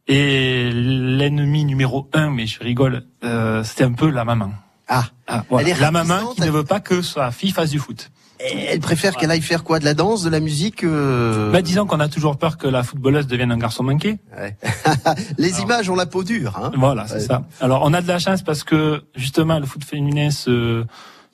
Et 0.07 0.70
l'ennemi 0.70 1.64
numéro 1.64 2.09
un, 2.12 2.31
mais 2.31 2.46
je 2.46 2.61
rigole, 2.61 3.04
euh, 3.24 3.64
c'était 3.64 3.85
un 3.85 3.92
peu 3.92 4.11
la 4.11 4.24
maman. 4.24 4.50
Ah, 4.87 5.04
ah 5.26 5.44
voilà. 5.48 5.74
la 5.78 5.90
maman 5.90 6.35
qui 6.35 6.42
ne 6.42 6.50
veut 6.50 6.64
pas 6.64 6.81
que 6.81 7.02
sa 7.02 7.31
fille 7.31 7.50
fasse 7.50 7.70
du 7.70 7.78
foot. 7.78 8.11
Elle 8.40 8.81
préfère 8.81 9.16
qu'elle 9.16 9.31
aille 9.31 9.42
faire 9.42 9.64
quoi? 9.64 9.81
De 9.81 9.85
la 9.85 9.94
danse, 9.94 10.22
de 10.22 10.31
la 10.31 10.40
musique 10.40 10.85
euh... 10.85 11.50
bah, 11.50 11.61
Disons 11.61 11.87
qu'on 11.87 11.98
a 11.98 12.09
toujours 12.09 12.37
peur 12.37 12.57
que 12.57 12.68
la 12.68 12.83
footballeuse 12.83 13.26
devienne 13.26 13.50
un 13.50 13.59
garçon 13.59 13.83
manqué. 13.83 14.18
Ouais. 14.37 14.57
Les 15.38 15.54
Alors, 15.54 15.61
images 15.62 15.90
ont 15.90 15.96
la 15.96 16.07
peau 16.07 16.22
dure. 16.22 16.57
Hein 16.57 16.70
voilà, 16.76 17.07
c'est 17.09 17.14
ouais. 17.14 17.20
ça. 17.20 17.42
Alors 17.61 17.83
on 17.85 17.92
a 17.92 18.00
de 18.00 18.07
la 18.07 18.18
chance 18.18 18.42
parce 18.42 18.64
que 18.64 19.02
justement 19.16 19.59
le 19.59 19.66
foot 19.66 19.83
féminin 19.83 20.31
se, 20.31 20.85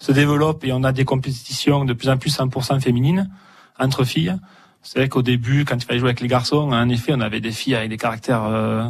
se 0.05 0.13
développe 0.13 0.65
et 0.65 0.73
on 0.73 0.85
a 0.85 0.93
des 0.93 1.07
compétitions 1.07 1.87
de 1.87 1.95
plus 1.95 2.11
en 2.11 2.19
plus 2.19 2.37
100% 2.37 2.79
féminines 2.81 3.31
entre 3.79 4.05
filles. 4.05 4.37
C'est 4.83 4.99
vrai 4.99 5.09
qu'au 5.09 5.23
début, 5.23 5.65
quand 5.65 5.77
il 5.77 5.85
fallait 5.87 5.99
jouer 5.99 6.11
avec 6.11 6.21
les 6.21 6.29
garçons, 6.29 6.73
en 6.73 6.89
effet, 6.91 7.13
on 7.15 7.21
avait 7.21 7.41
des 7.41 7.53
filles 7.53 7.75
avec 7.75 7.89
des 7.89 7.97
caractères 7.97 8.45
euh, 8.45 8.85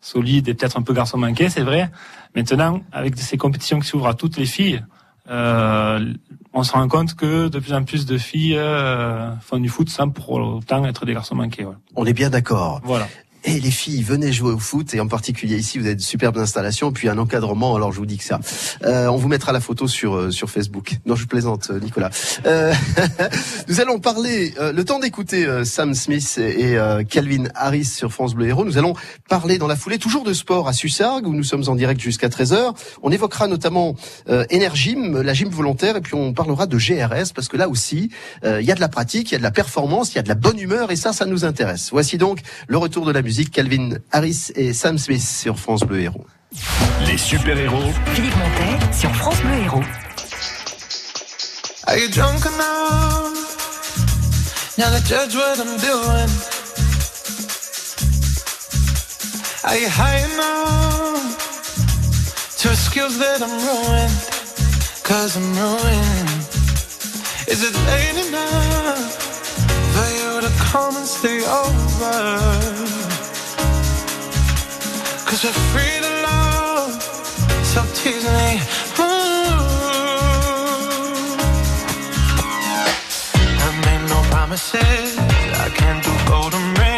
solides 0.00 0.48
et 0.48 0.54
peut-être 0.54 0.76
un 0.76 0.82
peu 0.82 0.92
garçons 0.92 1.16
manqués, 1.16 1.48
c'est 1.48 1.62
vrai. 1.62 1.92
Maintenant, 2.34 2.80
avec 2.90 3.16
ces 3.16 3.36
compétitions 3.36 3.78
qui 3.78 3.86
s'ouvrent 3.86 4.08
à 4.08 4.14
toutes 4.14 4.36
les 4.36 4.46
filles, 4.46 4.82
euh, 5.30 6.12
on 6.52 6.64
se 6.64 6.72
rend 6.72 6.88
compte 6.88 7.14
que 7.14 7.46
de 7.46 7.58
plus 7.60 7.72
en 7.72 7.84
plus 7.84 8.04
de 8.04 8.18
filles 8.18 8.56
euh, 8.56 9.30
font 9.36 9.60
du 9.60 9.68
foot 9.68 9.88
sans 9.88 10.08
pour 10.08 10.32
autant 10.32 10.84
être 10.86 11.06
des 11.06 11.14
garçons 11.14 11.36
manqués. 11.36 11.66
Ouais. 11.66 11.74
On 11.94 12.04
est 12.04 12.14
bien 12.14 12.30
d'accord. 12.30 12.80
Voilà. 12.82 13.06
Et 13.44 13.60
les 13.60 13.70
filles, 13.70 14.02
venez 14.02 14.32
jouer 14.32 14.52
au 14.52 14.58
foot 14.58 14.94
et 14.94 15.00
en 15.00 15.06
particulier 15.06 15.56
ici, 15.56 15.78
vous 15.78 15.86
avez 15.86 15.94
de 15.94 16.00
superbes 16.00 16.38
installations, 16.38 16.92
puis 16.92 17.08
un 17.08 17.18
encadrement. 17.18 17.76
Alors 17.76 17.92
je 17.92 17.98
vous 17.98 18.06
dis 18.06 18.18
que 18.18 18.24
ça. 18.24 18.40
Euh, 18.82 19.06
on 19.06 19.16
vous 19.16 19.28
mettra 19.28 19.52
la 19.52 19.60
photo 19.60 19.86
sur 19.86 20.16
euh, 20.16 20.30
sur 20.30 20.50
Facebook. 20.50 20.96
Non, 21.06 21.14
je 21.14 21.26
plaisante, 21.26 21.70
Nicolas. 21.70 22.10
Euh, 22.46 22.74
nous 23.68 23.80
allons 23.80 24.00
parler 24.00 24.54
euh, 24.58 24.72
le 24.72 24.84
temps 24.84 24.98
d'écouter 24.98 25.46
euh, 25.46 25.64
Sam 25.64 25.94
Smith 25.94 26.38
et 26.38 26.76
Calvin 27.08 27.44
Harris 27.54 27.84
sur 27.84 28.12
France 28.12 28.34
Bleu 28.34 28.48
Héros. 28.48 28.64
Nous 28.64 28.78
allons 28.78 28.94
parler 29.28 29.58
dans 29.58 29.66
la 29.66 29.76
foulée 29.76 29.98
toujours 29.98 30.24
de 30.24 30.32
sport 30.32 30.68
à 30.68 30.72
Sussargues 30.72 31.26
où 31.26 31.32
nous 31.32 31.44
sommes 31.44 31.64
en 31.68 31.74
direct 31.74 32.00
jusqu'à 32.00 32.28
13h. 32.28 32.74
On 33.02 33.10
évoquera 33.10 33.46
notamment 33.46 33.94
Energim, 34.28 35.20
la 35.20 35.34
gym 35.34 35.48
volontaire, 35.48 35.96
et 35.96 36.00
puis 36.00 36.14
on 36.14 36.32
parlera 36.32 36.66
de 36.66 36.76
GRS 36.76 37.32
parce 37.34 37.48
que 37.48 37.56
là 37.56 37.68
aussi, 37.68 38.10
il 38.44 38.64
y 38.64 38.72
a 38.72 38.74
de 38.74 38.80
la 38.80 38.88
pratique, 38.88 39.30
il 39.30 39.32
y 39.32 39.36
a 39.36 39.38
de 39.38 39.42
la 39.42 39.50
performance, 39.50 40.12
il 40.12 40.16
y 40.16 40.18
a 40.18 40.22
de 40.22 40.28
la 40.28 40.34
bonne 40.34 40.58
humeur 40.58 40.90
et 40.90 40.96
ça, 40.96 41.12
ça 41.12 41.26
nous 41.26 41.44
intéresse. 41.44 41.88
Voici 41.92 42.18
donc 42.18 42.40
le 42.66 42.76
retour 42.76 43.06
de 43.06 43.12
la 43.12 43.22
musique. 43.28 43.50
Calvin 43.50 43.90
Harris 44.10 44.52
et 44.54 44.72
Sam 44.72 44.96
Smith 44.96 45.20
sur 45.22 45.58
France 45.58 45.82
Bleu 45.82 46.00
Héros. 46.00 46.26
Les 47.06 47.18
super-héros. 47.18 47.92
Philippe 48.14 48.34
Montet 48.36 48.96
sur 48.98 49.14
France 49.16 49.38
Bleu 49.42 49.58
Héros. 49.64 49.84
Are 51.86 51.98
you 51.98 52.08
drunk 52.08 52.46
enough? 52.46 53.34
Now 54.78 54.88
to 54.88 55.00
judge 55.04 55.34
what 55.36 55.58
I'm 55.58 55.76
doing? 55.76 56.30
Are 59.64 59.76
you 59.76 59.88
high 59.88 60.24
enough? 60.32 61.36
To 62.62 62.70
excuse 62.70 63.18
that 63.18 63.42
I'm 63.42 63.52
ruined? 63.68 64.16
Cause 65.04 65.36
I'm 65.36 65.52
ruined. 65.54 66.48
Is 67.46 67.62
it 67.62 67.74
late 67.90 68.26
enough 68.26 69.12
for 69.92 70.08
you 70.16 70.40
to 70.40 70.50
come 70.72 70.96
and 70.96 71.06
stay 71.06 71.44
over? 71.44 72.87
Free 75.40 76.00
to 76.00 76.10
love, 76.24 77.00
so 77.62 77.80
tease 77.94 78.24
me. 78.24 78.60
Ooh. 78.98 79.04
I 83.62 83.70
made 83.86 84.04
no 84.10 84.20
promises, 84.32 85.16
I 85.16 85.70
can't 85.76 86.02
do 86.02 86.10
golden 86.26 86.74
rings, 86.74 86.97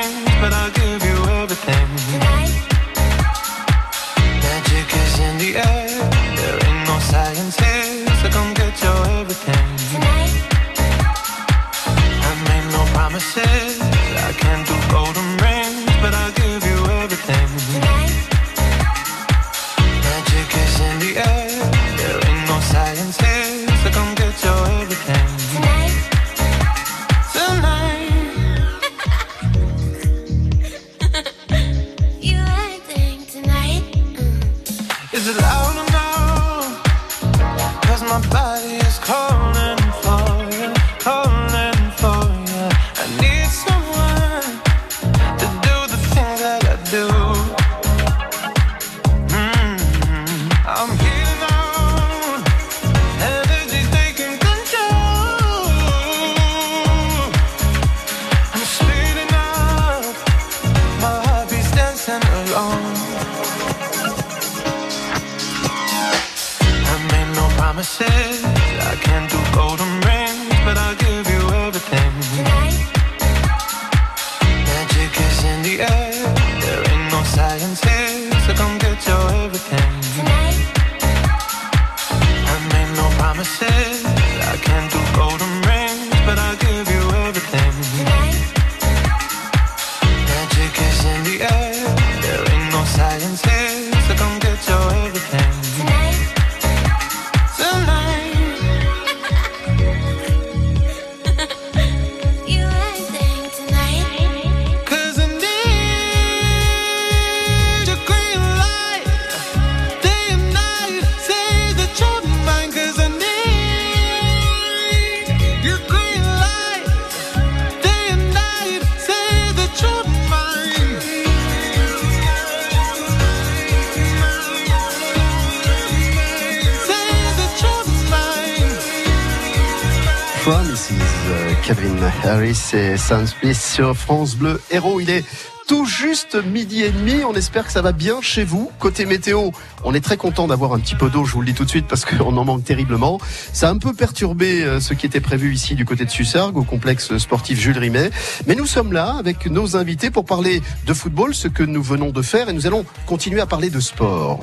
Sam 133.11 133.27
sur 133.55 133.97
France 133.97 134.37
Bleu 134.37 134.61
Héros. 134.71 135.01
Il 135.01 135.11
est 135.11 135.25
tout 135.67 135.85
juste 135.85 136.37
midi 136.37 136.85
et 136.85 136.91
demi. 136.91 137.25
On 137.25 137.35
espère 137.35 137.67
que 137.67 137.73
ça 137.73 137.83
va 137.83 137.91
bien 137.91 138.21
chez 138.23 138.45
vous. 138.45 138.71
Côté 138.79 139.05
météo, 139.05 139.51
on 139.83 139.95
est 139.95 140.01
très 140.01 140.17
content 140.17 140.47
d'avoir 140.47 140.75
un 140.75 140.79
petit 140.79 140.95
peu 140.95 141.11
d'eau, 141.11 141.25
je 141.25 141.33
vous 141.33 141.41
le 141.41 141.49
dis 141.49 141.55
tout 141.55 141.65
de 141.65 141.69
suite, 141.69 141.89
parce 141.89 142.05
qu'on 142.05 142.37
en 142.37 142.45
manque 142.45 142.63
terriblement. 142.63 143.19
Ça 143.53 143.67
a 143.67 143.73
un 143.73 143.79
peu 143.79 143.95
perturbé 143.95 144.63
euh, 144.63 144.79
ce 144.79 144.95
qui 144.95 145.07
était 145.07 145.19
prévu 145.19 145.53
ici 145.53 145.75
du 145.75 145.85
côté 145.85 146.05
de 146.05 146.11
Sussargues, 146.11 146.57
au 146.57 146.63
complexe 146.63 147.19
sportif 147.19 147.59
Jules 147.59 147.79
Rimet. 147.79 148.13
Mais 148.47 148.55
nous 148.55 148.67
sommes 148.67 148.93
là 148.93 149.17
avec 149.19 149.47
nos 149.47 149.77
invités 149.77 150.13
pour 150.13 150.25
parler 150.25 150.63
de 150.87 150.95
football, 150.95 151.35
ce 151.35 151.49
que 151.49 151.65
nous 151.65 151.83
venons 151.83 152.11
de 152.11 152.23
faire, 152.23 152.49
et 152.49 152.53
nous 152.53 152.69
allons 152.69 152.85
continuer 153.07 153.41
à 153.41 153.47
parler 153.47 153.71
de 153.71 153.81
sport. 153.81 154.39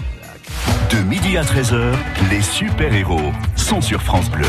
De 0.89 0.97
midi 1.03 1.37
à 1.37 1.43
13h, 1.43 1.93
les 2.29 2.41
super-héros 2.41 3.31
sont 3.55 3.79
sur 3.79 4.01
France 4.01 4.29
Bleu. 4.29 4.45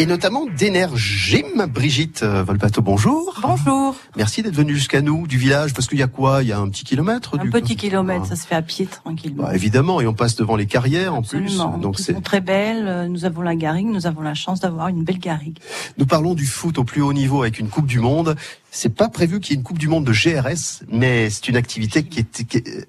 Et 0.00 0.06
notamment 0.06 0.46
d'Energym. 0.46 1.66
Brigitte 1.66 2.22
euh, 2.22 2.42
Volpato, 2.42 2.80
bonjour. 2.80 3.38
Bonjour. 3.42 3.94
Merci 4.16 4.42
d'être 4.42 4.54
venue 4.54 4.74
jusqu'à 4.74 5.02
nous, 5.02 5.26
du 5.26 5.36
village, 5.36 5.74
parce 5.74 5.86
qu'il 5.88 5.98
y 5.98 6.02
a 6.02 6.06
quoi? 6.06 6.42
Il 6.42 6.48
y 6.48 6.52
a 6.52 6.58
un 6.58 6.70
petit 6.70 6.84
kilomètre 6.84 7.38
Un 7.38 7.42
du 7.42 7.50
petit 7.50 7.76
kilomètre, 7.76 8.24
ça 8.24 8.34
se 8.34 8.46
fait 8.46 8.54
à 8.54 8.62
pied 8.62 8.86
tranquillement. 8.86 9.42
Bah, 9.42 9.54
évidemment, 9.54 10.00
et 10.00 10.06
on 10.06 10.14
passe 10.14 10.36
devant 10.36 10.56
les 10.56 10.64
carrières 10.64 11.14
Absolument. 11.14 11.64
en 11.64 11.72
plus. 11.72 11.82
Donc 11.82 11.98
c'est. 11.98 12.18
très 12.22 12.40
belles. 12.40 12.86
Euh, 12.88 13.08
Nous 13.08 13.26
avons 13.26 13.42
la 13.42 13.54
garrigue, 13.56 13.88
nous 13.88 14.06
avons 14.06 14.22
la 14.22 14.32
chance 14.32 14.60
d'avoir 14.60 14.88
une 14.88 15.04
belle 15.04 15.18
garrigue. 15.18 15.58
Nous 15.98 16.06
parlons 16.06 16.32
du 16.32 16.46
foot 16.46 16.78
au 16.78 16.84
plus 16.84 17.02
haut 17.02 17.12
niveau 17.12 17.42
avec 17.42 17.58
une 17.58 17.68
Coupe 17.68 17.86
du 17.86 17.98
Monde. 18.00 18.36
C'est 18.70 18.94
pas 18.94 19.10
prévu 19.10 19.38
qu'il 19.40 19.52
y 19.52 19.54
ait 19.56 19.58
une 19.58 19.64
Coupe 19.64 19.78
du 19.78 19.88
Monde 19.88 20.06
de 20.06 20.12
GRS, 20.12 20.82
mais 20.90 21.28
c'est 21.28 21.48
une 21.48 21.56
activité 21.56 22.04
qui 22.04 22.20
est, 22.20 22.44
qui 22.46 22.56
est- 22.56 22.88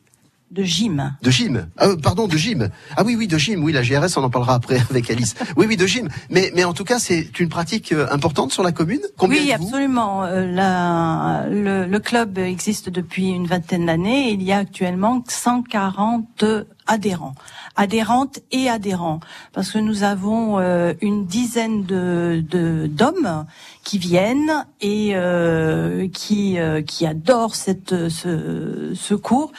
De 0.52 0.64
gym. 0.64 1.16
de 1.22 1.32
gym. 1.32 1.68
Euh, 1.82 1.96
pardon, 1.96 2.28
de 2.28 2.36
gym. 2.36 2.70
Ah 2.98 3.04
oui, 3.06 3.16
oui, 3.16 3.28
de 3.28 3.38
gym. 3.38 3.64
Oui, 3.64 3.72
la 3.72 3.84
GRS, 3.84 4.18
on 4.18 4.24
en 4.24 4.30
parlera 4.30 4.56
après 4.56 4.80
avec 4.90 5.10
Alice. 5.10 5.34
Oui, 5.56 5.66
oui, 5.66 5.78
de 5.78 5.88
gym. 5.88 6.10
Mais, 6.30 6.52
mais 6.54 6.66
en 6.66 6.74
tout 6.74 6.84
cas, 6.84 7.00
c'est 7.00 7.40
une 7.40 7.48
pratique 7.48 7.94
euh, 7.94 8.06
importante 8.12 8.52
sur 8.52 8.62
la 8.62 8.74
commune. 8.74 9.00
Combien 9.18 9.42
oui, 9.42 9.54
absolument. 9.54 10.26
Euh, 10.26 10.46
la- 10.52 11.46
le, 11.50 11.86
le 11.86 12.00
club 12.00 12.38
existe 12.38 12.90
depuis 12.90 13.30
une 13.30 13.48
vingtaine 13.48 13.86
d'années 13.86 14.32
il 14.32 14.44
y 14.44 14.52
a 14.52 14.58
actuellement 14.58 15.24
140 15.26 16.44
adhérents, 16.88 17.36
adhérentes 17.78 18.40
et 18.52 18.70
adhérents, 18.70 19.22
parce 19.54 19.72
que 19.72 19.78
nous 19.80 20.04
avons 20.04 20.60
euh, 20.60 20.94
une 21.02 21.26
dizaine 21.26 21.86
de 21.86 22.44
de- 22.50 22.88
d'hommes 22.88 23.46
qui 23.86 23.98
viennent 24.00 24.66
et 24.82 25.12
euh, 25.16 26.10
qui 26.14 26.60
euh, 26.60 26.82
qui 26.82 27.06
adorent 27.06 27.56
cette 27.56 28.10
ce, 28.10 28.92
ce 28.94 29.14
cours 29.14 29.54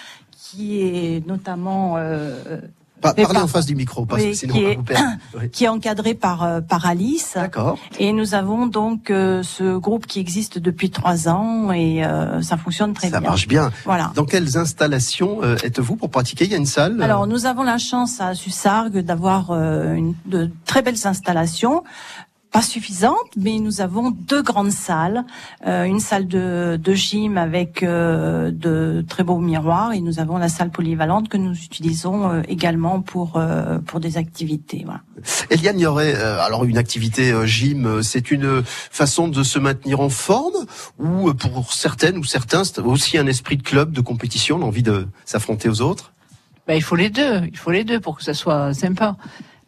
qui 0.52 0.80
est 0.82 1.26
notamment 1.26 1.94
euh, 1.96 2.60
Parlez 3.00 3.24
par- 3.24 3.42
en 3.42 3.48
face 3.48 3.66
du 3.66 3.74
micro, 3.74 4.06
parce 4.06 4.22
que 4.22 4.28
oui, 4.28 4.36
sinon 4.36 4.54
qui 4.54 4.64
on 4.64 4.68
est- 4.70 4.76
vous. 4.76 4.84
Oui. 5.40 5.50
qui 5.50 5.64
est 5.64 5.68
encadré 5.68 6.14
par 6.14 6.44
euh, 6.44 6.60
par 6.60 6.86
Alice. 6.86 7.32
D'accord. 7.34 7.76
Et 7.98 8.12
nous 8.12 8.34
avons 8.34 8.66
donc 8.66 9.10
euh, 9.10 9.42
ce 9.42 9.76
groupe 9.76 10.06
qui 10.06 10.20
existe 10.20 10.58
depuis 10.60 10.90
trois 10.90 11.28
ans 11.28 11.72
et 11.72 12.04
euh, 12.04 12.42
ça 12.42 12.56
fonctionne 12.56 12.92
très 12.94 13.10
Ça 13.10 13.18
bien. 13.18 13.30
marche 13.30 13.48
bien. 13.48 13.72
Voilà. 13.84 14.12
Dans 14.14 14.24
quelles 14.24 14.56
installations 14.56 15.42
euh, 15.42 15.56
êtes-vous 15.64 15.96
pour 15.96 16.10
pratiquer? 16.10 16.44
Il 16.44 16.52
y 16.52 16.54
a 16.54 16.58
une 16.58 16.66
salle 16.66 17.00
euh, 17.00 17.04
Alors 17.04 17.26
nous 17.26 17.46
avons 17.46 17.64
la 17.64 17.78
chance 17.78 18.20
à 18.20 18.34
Sussargues 18.34 18.98
d'avoir 18.98 19.50
euh, 19.50 19.94
une, 19.94 20.14
de 20.26 20.50
très 20.64 20.82
belles 20.82 21.04
installations. 21.06 21.82
Pas 22.52 22.60
suffisantes, 22.60 23.32
mais 23.36 23.58
nous 23.58 23.80
avons 23.80 24.10
deux 24.10 24.42
grandes 24.42 24.70
salles, 24.70 25.24
Euh, 25.64 25.84
une 25.84 26.00
salle 26.00 26.26
de, 26.26 26.76
de 26.76 26.92
gym 26.92 27.38
avec 27.38 27.82
euh, 27.82 28.50
de 28.52 29.04
très 29.08 29.24
beaux 29.24 29.38
miroirs 29.38 29.92
et 29.92 30.00
nous 30.00 30.18
avons 30.18 30.36
la 30.36 30.48
salle 30.48 30.70
polyvalente 30.70 31.28
que 31.28 31.38
nous 31.38 31.54
utilisons 31.68 32.18
euh, 32.28 32.42
également 32.56 33.00
pour 33.00 33.28
euh, 33.36 33.78
pour 33.88 34.00
des 34.00 34.16
activités. 34.24 34.82
Voilà. 34.84 35.00
Eliane, 35.50 35.78
il 35.78 35.82
y 35.82 35.86
aurait 35.86 36.14
euh, 36.14 36.46
alors 36.46 36.64
une 36.64 36.78
activité 36.78 37.30
euh, 37.30 37.46
gym, 37.46 37.86
euh, 37.86 38.02
c'est 38.02 38.30
une 38.36 38.62
façon 39.00 39.28
de 39.28 39.42
se 39.52 39.58
maintenir 39.58 40.00
en 40.00 40.10
forme 40.10 40.58
ou 40.98 41.28
euh, 41.28 41.34
pour 41.34 41.72
certaines 41.72 42.18
ou 42.18 42.24
certains 42.24 42.64
c'est 42.64 42.80
aussi 42.80 43.16
un 43.18 43.28
esprit 43.34 43.56
de 43.56 43.62
club, 43.62 43.92
de 43.92 44.02
compétition, 44.02 44.58
l'envie 44.58 44.82
de 44.82 45.08
s'affronter 45.24 45.68
aux 45.68 45.80
autres? 45.80 46.12
Ben, 46.66 46.74
il 46.74 46.82
faut 46.82 46.96
les 46.96 47.10
deux, 47.10 47.36
il 47.54 47.58
faut 47.62 47.72
les 47.78 47.84
deux 47.84 48.00
pour 48.00 48.14
que 48.18 48.24
ça 48.24 48.34
soit 48.34 48.74
sympa. 48.74 49.16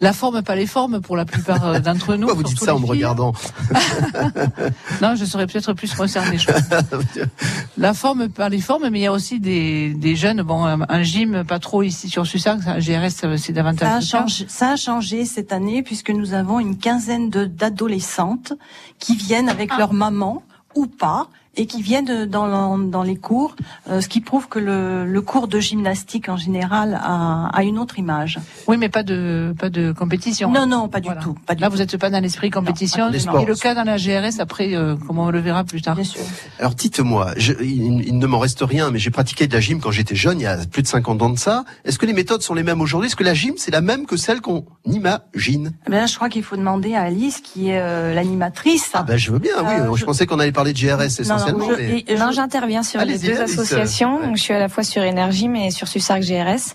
La 0.00 0.12
forme, 0.12 0.42
pas 0.42 0.57
les 0.57 0.66
formes 0.66 1.00
pour 1.00 1.16
la 1.16 1.24
plupart 1.24 1.66
euh, 1.66 1.78
d'entre 1.78 2.16
nous. 2.16 2.26
Pourquoi 2.26 2.35
vous 2.35 2.42
dites 2.42 2.59
ça 2.59 2.74
en 2.74 2.80
me 2.80 2.87
regardant 2.87 3.33
Non, 5.02 5.14
je 5.14 5.24
serais 5.24 5.46
peut-être 5.46 5.72
plus 5.72 5.94
concernée. 5.94 6.37
La 7.78 7.94
forme, 7.94 8.28
pas 8.28 8.48
les 8.48 8.61
formes, 8.61 8.88
mais 8.90 9.00
il 9.00 9.02
y 9.02 9.07
a 9.07 9.12
aussi 9.12 9.40
des, 9.40 9.94
des 9.94 10.16
jeunes. 10.16 10.42
Bon, 10.42 10.64
un, 10.64 11.02
gym, 11.02 11.44
pas 11.44 11.59
trop 11.59 11.83
ici 11.83 12.09
sur 12.09 12.22
un 12.22 12.78
GRS, 12.78 13.11
ça, 13.11 13.37
c'est 13.37 13.52
davantage. 13.52 14.04
Ça 14.04 14.18
a, 14.18 14.20
changé, 14.20 14.46
ça 14.48 14.70
a 14.70 14.76
changé 14.76 15.24
cette 15.24 15.52
année 15.52 15.83
puisque 15.83 16.11
nous 16.11 16.35
avons 16.35 16.61
une 16.61 16.78
quinzaine 16.78 17.30
d'adolescentes 17.30 18.52
qui 18.98 19.16
viennent 19.16 19.48
avec 19.48 19.70
Ah. 19.72 19.78
leur 19.78 19.92
maman 19.92 20.42
ou 20.74 20.87
pas 20.87 21.28
et 21.57 21.67
qui 21.67 21.83
viennent 21.83 22.11
euh, 22.11 22.27
dans, 22.27 22.79
dans 22.79 23.03
les 23.03 23.17
cours, 23.17 23.57
euh, 23.88 24.01
ce 24.01 24.09
qui 24.09 24.21
prouve 24.21 24.49
que 24.49 24.59
le, 24.59 25.05
le 25.07 25.21
cours 25.23 25.49
de 25.49 25.61
gymnastique 25.61 26.29
en 26.29 26.37
général 26.37 26.99
a, 27.03 27.49
a 27.53 27.62
une 27.62 27.79
autre 27.79 27.99
image. 27.99 28.38
Oui, 28.69 28.77
mais 28.77 28.88
pas 28.88 29.03
de 29.03 29.55
pas 29.59 29.71
de 29.71 29.93
compétition. 29.93 30.51
Non, 30.51 30.67
non, 30.67 30.88
pas 30.88 31.01
du 31.01 31.07
Voilà. 31.09 31.21
tout. 31.23 31.35
Pas 31.47 31.55
du 31.55 31.61
Là, 31.61 31.67
tout. 31.69 31.73
vous 31.75 31.79
n'êtes 31.79 31.97
pas 31.97 32.11
dans 32.11 32.21
l'esprit 32.21 32.51
compétition. 32.51 33.07
pas 33.07 33.12
du 33.12 33.21
Ce 33.21 33.27
tout. 33.27 33.37
qui 33.37 33.43
est 33.43 33.47
le 33.47 33.55
cas 33.55 33.75
dans 33.75 33.85
la 33.85 33.97
GRS. 33.97 34.40
Après, 34.40 34.75
euh, 34.75 34.97
comme 35.07 35.19
on 35.19 35.31
le 35.31 35.40
verra 35.40 35.64
plus 35.64 35.83
tard. 35.83 35.95
Bien 35.95 36.05
sûr. 36.05 36.21
Alors 36.59 36.75
dites-moi, 36.75 37.33
je- 37.37 37.53
il, 37.62 38.07
il 38.09 38.19
ne 38.19 38.27
m'en 38.27 38.38
reste 38.38 38.61
rien, 38.62 38.90
mais 38.90 38.99
j'ai 38.99 39.11
pratiqué 39.11 39.47
de 39.47 39.53
la 39.55 39.61
gym 39.61 39.81
quand 39.81 39.90
j'étais 39.90 40.14
jeune, 40.17 40.40
il 40.40 40.45
y 40.45 40.47
a 40.47 40.57
plus 40.67 40.83
de 40.83 40.88
50 40.88 41.23
ans 41.23 41.31
de 41.31 41.38
ça. 41.38 41.64
Est-ce 41.85 41.99
que 41.99 42.07
les 42.07 42.12
méthodes 42.12 42.43
sont 42.43 42.55
les 42.55 42.62
mêmes 42.62 42.81
aujourd'hui? 42.81 43.07
Est-ce 43.09 43.17
que 43.17 43.25
la 43.25 43.35
gym, 43.35 43.55
c'est 43.57 43.71
la 43.71 43.81
même 43.81 44.07
que 44.07 44.17
celle 44.17 44.40
qu'on 44.40 44.64
imagine? 44.87 45.73
Ben, 45.88 46.07
je 46.07 46.14
crois 46.17 46.29
qu'il 46.29 46.43
faut 46.43 46.57
demander 46.57 46.95
à 46.95 47.03
Alice, 47.03 47.40
qui 47.40 47.71
est 47.71 47.81
euh, 47.81 48.14
l'animatrice. 48.14 48.90
Ah 48.95 49.03
ben 49.03 49.17
je 49.17 49.31
veux 49.33 49.38
bien, 49.38 49.53
oui. 49.61 49.73
Euh, 49.81 49.93
je, 49.95 50.01
je- 50.01 50.05
pensais 50.05 50.27
qu'on 50.27 50.38
allait 50.38 50.53
parler 50.53 50.73
de 50.73 50.79
GRS 50.79 51.21
essentiellement. 51.48 51.76
je- 51.76 51.83
mais... 51.83 51.98
et- 51.98 52.12
et 52.12 52.16
je- 52.16 52.22
Non, 52.22 52.30
j'interviens 52.33 52.83
sur 52.83 53.00
les 53.04 53.18
deux 53.18 53.40
associations. 53.40 54.18
Ouais. 54.18 54.26
Donc, 54.26 54.37
je 54.37 54.42
suis 54.42 54.54
à 54.54 54.59
la 54.59 54.68
fois 54.68 54.83
sur 54.85 55.02
Énergie, 55.02 55.48
mais 55.48 55.70
sur 55.70 55.88
Sussargues 55.88 56.24
GRS. 56.24 56.74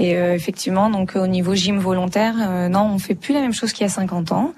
Et 0.00 0.16
euh, 0.16 0.32
effectivement, 0.32 0.90
donc 0.90 1.16
au 1.16 1.26
niveau 1.26 1.56
gym 1.56 1.80
volontaire, 1.80 2.34
euh, 2.38 2.68
non, 2.68 2.82
on 2.82 3.00
fait 3.00 3.16
plus 3.16 3.34
la 3.34 3.40
même 3.40 3.52
chose 3.52 3.72
qu'il 3.72 3.84
y 3.84 3.90
a 3.90 3.92
50 3.92 4.30
ans. 4.30 4.52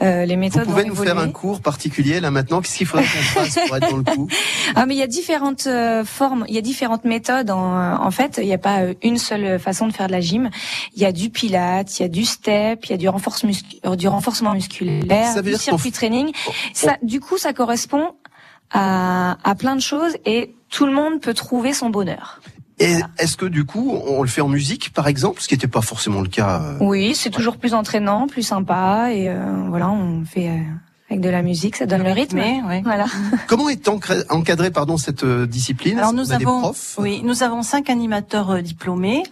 Euh, 0.00 0.24
les 0.24 0.34
Vous 0.34 0.40
méthodes 0.40 0.66
pouvez 0.66 0.84
ont 0.84 0.86
nous 0.86 0.94
faire 0.94 1.18
un 1.18 1.30
cours 1.30 1.60
particulier 1.60 2.20
là 2.20 2.30
maintenant 2.30 2.60
Qu'est-ce 2.60 2.76
qu'il 2.76 2.86
faudrait 2.86 3.04
qu'on 3.04 3.40
fasse 3.40 3.58
pour 3.66 3.76
être 3.76 3.90
dans 3.90 3.96
le 3.96 4.04
coup 4.04 4.28
Ah, 4.76 4.86
mais 4.86 4.94
il 4.94 4.98
y 4.98 5.02
a 5.02 5.08
différentes 5.08 5.66
euh, 5.66 6.04
formes, 6.04 6.44
il 6.48 6.54
y 6.54 6.58
a 6.58 6.60
différentes 6.60 7.04
méthodes. 7.04 7.50
En, 7.50 8.04
en 8.04 8.10
fait, 8.12 8.38
il 8.40 8.46
n'y 8.46 8.54
a 8.54 8.58
pas 8.58 8.82
euh, 8.82 8.94
une 9.02 9.18
seule 9.18 9.58
façon 9.58 9.88
de 9.88 9.92
faire 9.92 10.06
de 10.06 10.12
la 10.12 10.20
gym. 10.20 10.48
Il 10.94 11.02
y 11.02 11.06
a 11.06 11.10
du 11.10 11.28
pilates, 11.28 11.98
il 11.98 12.02
y 12.02 12.06
a 12.06 12.08
du 12.08 12.24
step, 12.24 12.84
il 12.86 12.90
y 12.90 12.94
a 12.94 12.96
du, 12.96 13.08
renforce 13.08 13.42
muscu- 13.42 13.80
euh, 13.84 13.96
du 13.96 14.06
renforcement 14.06 14.54
musculaire, 14.54 15.26
Ça 15.32 15.38
veut 15.38 15.42
du 15.42 15.48
dire 15.50 15.60
circuit 15.60 15.90
training. 15.90 16.30
Ça, 16.72 16.98
du 17.02 17.18
coup, 17.18 17.36
ça 17.36 17.52
correspond 17.52 18.10
à, 18.74 19.38
à 19.42 19.54
plein 19.54 19.76
de 19.76 19.80
choses 19.80 20.16
et 20.26 20.54
tout 20.68 20.84
le 20.84 20.92
monde 20.92 21.20
peut 21.20 21.34
trouver 21.34 21.72
son 21.72 21.88
bonheur. 21.88 22.40
Et 22.80 22.96
est-ce 23.18 23.36
que 23.36 23.46
du 23.46 23.64
coup, 23.64 23.96
on 24.06 24.22
le 24.22 24.28
fait 24.28 24.40
en 24.40 24.48
musique, 24.48 24.92
par 24.92 25.06
exemple, 25.06 25.40
ce 25.40 25.46
qui 25.46 25.54
n'était 25.54 25.68
pas 25.68 25.80
forcément 25.80 26.20
le 26.20 26.28
cas 26.28 26.60
euh, 26.60 26.76
Oui, 26.80 27.14
c'est 27.14 27.30
toujours 27.30 27.56
plus 27.56 27.72
entraînant, 27.72 28.26
plus 28.26 28.42
sympa 28.42 29.12
et 29.12 29.28
euh, 29.28 29.66
voilà, 29.68 29.90
on 29.90 30.24
fait 30.24 30.48
euh, 30.48 30.62
avec 31.10 31.20
de 31.20 31.28
la 31.28 31.42
musique, 31.42 31.76
ça 31.76 31.84
donne 31.84 32.02
le 32.02 32.12
rythme. 32.12 32.38
Ouais. 32.38 32.80
Voilà. 32.82 33.04
Comment 33.46 33.68
est 33.68 33.88
encadrée 34.30 34.70
pardon 34.70 34.96
cette 34.96 35.22
euh, 35.22 35.46
discipline? 35.46 35.98
Alors 35.98 36.14
nous 36.14 36.24
qu'on 36.24 36.30
a 36.30 36.38
des 36.38 36.44
avons, 36.46 36.60
profs? 36.60 36.96
oui, 36.98 37.20
nous 37.24 37.42
avons 37.42 37.62
cinq 37.62 37.90
animateurs 37.90 38.50
euh, 38.52 38.60
diplômés 38.62 39.22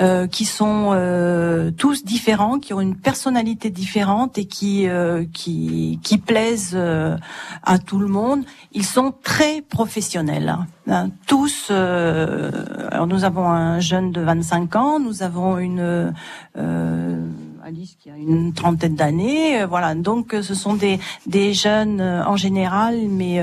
euh, 0.00 0.26
qui 0.26 0.46
sont 0.46 0.90
euh, 0.92 1.70
tous 1.70 2.02
différents, 2.04 2.58
qui 2.58 2.72
ont 2.72 2.80
une 2.80 2.96
personnalité 2.96 3.68
différente 3.68 4.38
et 4.38 4.46
qui 4.46 4.88
euh, 4.88 5.26
qui 5.34 6.00
qui 6.02 6.16
plaisent 6.16 6.72
euh, 6.74 7.16
à 7.62 7.78
tout 7.78 7.98
le 7.98 8.08
monde. 8.08 8.44
Ils 8.72 8.86
sont 8.86 9.12
très 9.22 9.60
professionnels, 9.60 10.56
hein. 10.88 11.10
tous. 11.26 11.68
euh, 11.70 12.50
alors 12.90 13.06
nous 13.06 13.24
avons 13.24 13.48
un 13.50 13.80
jeune 13.80 14.12
de 14.12 14.22
25 14.22 14.76
ans, 14.76 14.98
nous 14.98 15.22
avons 15.22 15.58
une 15.58 16.14
euh, 16.56 17.26
Qui 17.70 18.08
a 18.08 18.16
une 18.16 18.54
trentaine 18.54 18.94
d'années, 18.94 19.60
euh, 19.60 19.66
voilà. 19.66 19.94
Donc 19.94 20.32
euh, 20.32 20.40
ce 20.42 20.54
sont 20.54 20.72
des 20.72 20.98
des 21.26 21.52
jeunes 21.52 22.00
euh, 22.00 22.24
en 22.24 22.34
général, 22.34 23.08
mais 23.10 23.42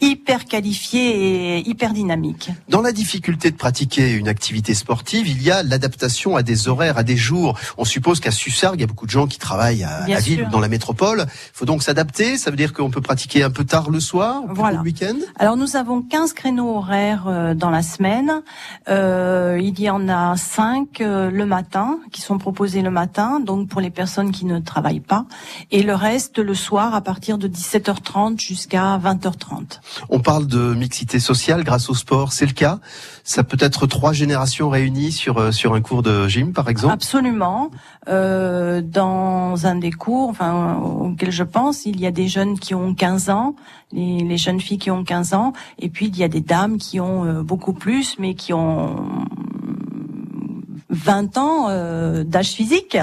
hyper 0.00 0.44
qualifiés 0.46 1.58
et 1.58 1.68
hyper 1.68 1.92
dynamiques. 1.92 2.50
Dans 2.68 2.80
la 2.80 2.92
difficulté 2.92 3.50
de 3.50 3.56
pratiquer 3.56 4.12
une 4.12 4.28
activité 4.28 4.74
sportive, 4.74 5.28
il 5.28 5.42
y 5.42 5.50
a 5.50 5.62
l'adaptation 5.62 6.36
à 6.36 6.42
des 6.42 6.68
horaires, 6.68 6.98
à 6.98 7.02
des 7.02 7.16
jours. 7.16 7.58
On 7.78 7.84
suppose 7.84 8.20
qu'à 8.20 8.30
Sussargues, 8.30 8.78
il 8.78 8.82
y 8.82 8.84
a 8.84 8.86
beaucoup 8.86 9.06
de 9.06 9.10
gens 9.10 9.26
qui 9.26 9.38
travaillent 9.38 9.84
à 9.84 10.04
Bien 10.06 10.14
la 10.16 10.20
ville 10.20 10.38
sûr. 10.40 10.48
dans 10.50 10.60
la 10.60 10.68
métropole. 10.68 11.26
Il 11.28 11.50
faut 11.52 11.66
donc 11.66 11.82
s'adapter. 11.82 12.38
Ça 12.38 12.50
veut 12.50 12.56
dire 12.56 12.72
qu'on 12.72 12.90
peut 12.90 13.00
pratiquer 13.00 13.42
un 13.42 13.50
peu 13.50 13.64
tard 13.64 13.90
le 13.90 14.00
soir, 14.00 14.38
ou 14.42 14.46
plutôt 14.46 14.60
Voilà. 14.60 14.78
le 14.78 14.82
week-end? 14.84 15.16
Alors 15.38 15.56
nous 15.56 15.76
avons 15.76 16.02
15 16.02 16.32
créneaux 16.32 16.76
horaires 16.76 17.24
euh, 17.28 17.54
dans 17.54 17.70
la 17.70 17.82
semaine. 17.82 18.42
Euh, 18.88 19.58
il 19.62 19.78
y 19.80 19.90
en 19.90 20.08
a 20.08 20.36
5 20.36 20.98
le 21.00 21.44
matin 21.44 21.98
qui 22.12 22.20
sont 22.20 22.38
proposés 22.38 22.82
le 22.82 22.90
matin, 22.90 23.40
donc 23.40 23.68
pour 23.68 23.80
les 23.80 23.90
personnes 23.90 24.30
qui 24.32 24.44
ne 24.44 24.58
travaillent 24.58 25.00
pas, 25.00 25.26
et 25.70 25.82
le 25.82 25.94
reste 25.94 26.38
le 26.38 26.54
soir 26.54 26.94
à 26.94 27.00
partir 27.00 27.38
de 27.38 27.48
17h30 27.48 28.40
jusqu'à 28.40 28.98
20h30. 28.98 29.80
On 30.08 30.20
parle 30.20 30.46
de 30.46 30.74
mixité 30.74 31.18
sociale 31.18 31.64
grâce 31.64 31.90
au 31.90 31.94
sport, 31.94 32.32
c'est 32.32 32.46
le 32.46 32.52
cas. 32.52 32.78
Ça 33.24 33.44
peut 33.44 33.58
être 33.60 33.86
trois 33.86 34.12
générations 34.12 34.68
réunies 34.70 35.12
sur 35.12 35.38
euh, 35.38 35.52
sur 35.52 35.74
un 35.74 35.80
cours 35.80 36.02
de 36.02 36.28
gym, 36.28 36.52
par 36.52 36.68
exemple. 36.68 36.94
Absolument. 36.94 37.70
Euh, 38.08 38.80
dans 38.80 39.66
un 39.66 39.76
des 39.76 39.92
cours, 39.92 40.28
enfin 40.28 40.76
auquel 40.76 41.30
je 41.30 41.44
pense, 41.44 41.86
il 41.86 42.00
y 42.00 42.06
a 42.06 42.10
des 42.10 42.28
jeunes 42.28 42.58
qui 42.58 42.74
ont 42.74 42.94
15 42.94 43.30
ans, 43.30 43.54
les, 43.92 44.36
jeunes 44.36 44.60
filles 44.60 44.78
qui 44.78 44.90
ont 44.90 45.04
15 45.04 45.34
ans, 45.34 45.52
et 45.78 45.88
puis 45.88 46.06
il 46.06 46.16
y 46.16 46.24
a 46.24 46.28
des 46.28 46.40
dames 46.40 46.78
qui 46.78 47.00
ont 47.00 47.24
euh, 47.24 47.42
beaucoup 47.42 47.72
plus, 47.72 48.16
mais 48.18 48.34
qui 48.34 48.52
ont 48.52 49.26
20 50.90 51.38
ans 51.38 51.66
euh, 51.68 52.24
d'âge 52.24 52.50
physique. 52.50 52.96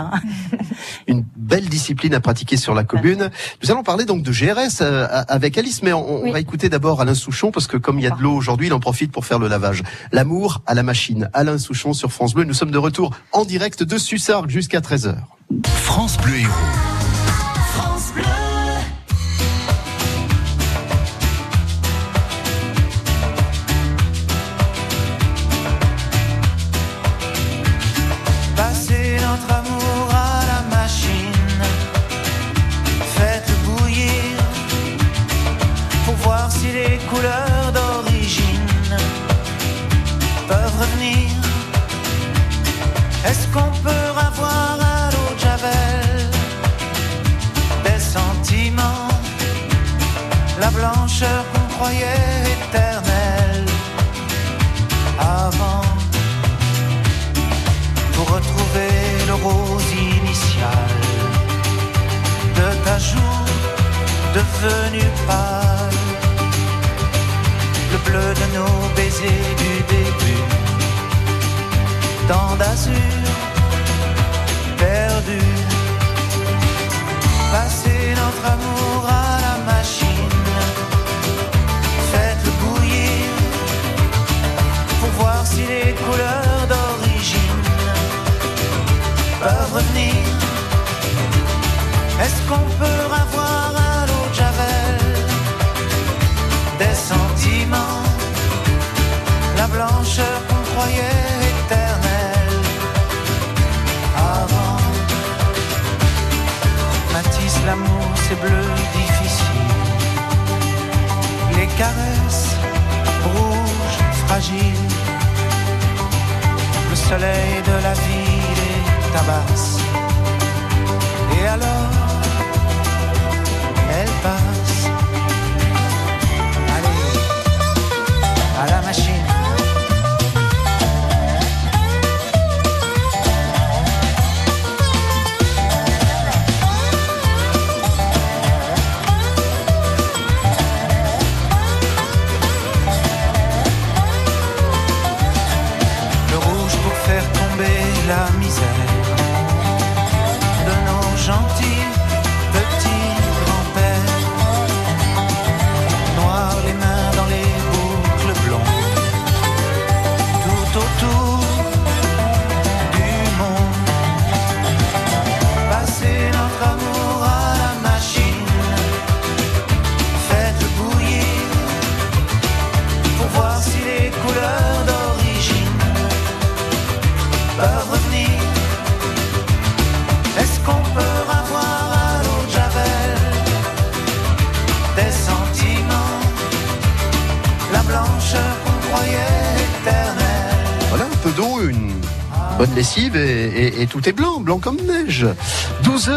Une 1.07 1.23
belle 1.35 1.65
discipline 1.65 2.13
à 2.13 2.19
pratiquer 2.19 2.57
sur 2.57 2.73
la 2.73 2.83
commune. 2.83 3.29
Nous 3.63 3.71
allons 3.71 3.83
parler 3.83 4.05
donc 4.05 4.23
de 4.23 4.31
GRS 4.31 4.81
euh, 4.81 5.07
avec 5.27 5.57
Alice, 5.57 5.81
mais 5.81 5.93
on, 5.93 6.25
on 6.25 6.31
va 6.31 6.39
écouter 6.39 6.69
d'abord 6.69 7.01
Alain 7.01 7.15
Souchon 7.15 7.51
parce 7.51 7.67
que 7.67 7.77
comme 7.77 7.99
il 7.99 8.03
y 8.03 8.07
a 8.07 8.11
de 8.11 8.21
l'eau 8.21 8.33
aujourd'hui, 8.33 8.67
il 8.67 8.73
en 8.73 8.79
profite 8.79 9.11
pour 9.11 9.25
faire 9.25 9.39
le 9.39 9.47
lavage. 9.47 9.83
L'amour 10.11 10.61
à 10.65 10.73
la 10.73 10.83
machine. 10.83 11.29
Alain 11.33 11.57
Souchon 11.57 11.93
sur 11.93 12.11
France 12.11 12.33
Bleu. 12.33 12.43
Nous 12.43 12.53
sommes 12.53 12.71
de 12.71 12.77
retour 12.77 13.11
en 13.31 13.45
direct 13.45 13.83
de 13.83 13.97
Sussargues 13.97 14.49
jusqu'à 14.49 14.79
13h. 14.79 15.15
France 15.63 16.17
Bleu 16.17 16.39
Héros. 16.39 16.96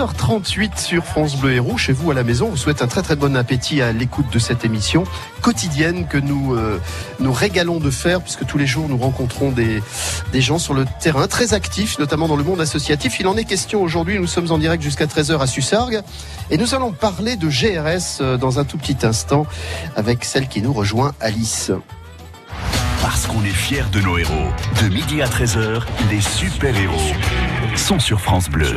12h38 0.00 0.78
sur 0.78 1.04
France 1.04 1.36
Bleu 1.36 1.52
Héros. 1.52 1.76
Chez 1.76 1.92
vous 1.92 2.10
à 2.10 2.14
la 2.14 2.24
maison, 2.24 2.46
on 2.46 2.50
vous 2.50 2.56
souhaite 2.56 2.80
un 2.80 2.86
très 2.86 3.02
très 3.02 3.16
bon 3.16 3.36
appétit 3.36 3.82
à 3.82 3.92
l'écoute 3.92 4.32
de 4.32 4.38
cette 4.38 4.64
émission 4.64 5.04
quotidienne 5.42 6.06
que 6.06 6.16
nous 6.16 6.54
euh, 6.54 6.80
nous 7.18 7.32
régalons 7.32 7.80
de 7.80 7.90
faire 7.90 8.22
puisque 8.22 8.46
tous 8.46 8.56
les 8.56 8.66
jours 8.66 8.88
nous 8.88 8.96
rencontrons 8.96 9.50
des, 9.50 9.82
des 10.32 10.40
gens 10.40 10.58
sur 10.58 10.72
le 10.72 10.86
terrain 11.00 11.26
très 11.26 11.52
actifs, 11.52 11.98
notamment 11.98 12.28
dans 12.28 12.36
le 12.36 12.44
monde 12.44 12.62
associatif. 12.62 13.20
Il 13.20 13.26
en 13.26 13.36
est 13.36 13.44
question 13.44 13.82
aujourd'hui. 13.82 14.18
Nous 14.18 14.26
sommes 14.26 14.50
en 14.50 14.56
direct 14.56 14.82
jusqu'à 14.82 15.04
13h 15.04 15.38
à 15.38 15.46
Sussargues 15.46 16.00
et 16.50 16.56
nous 16.56 16.74
allons 16.74 16.92
parler 16.92 17.36
de 17.36 17.48
GRS 17.48 18.22
euh, 18.22 18.38
dans 18.38 18.58
un 18.58 18.64
tout 18.64 18.78
petit 18.78 19.04
instant 19.04 19.46
avec 19.96 20.24
celle 20.24 20.48
qui 20.48 20.62
nous 20.62 20.72
rejoint, 20.72 21.12
Alice. 21.20 21.72
Parce 23.02 23.26
qu'on 23.26 23.44
est 23.44 23.48
fiers 23.48 23.84
de 23.92 24.00
nos 24.00 24.16
héros. 24.16 24.48
De 24.82 24.88
midi 24.88 25.20
à 25.20 25.26
13h, 25.26 25.82
les 26.10 26.22
super-héros 26.22 27.49
sont 27.76 27.98
sur 27.98 28.20
France 28.20 28.48
Bleu. 28.50 28.76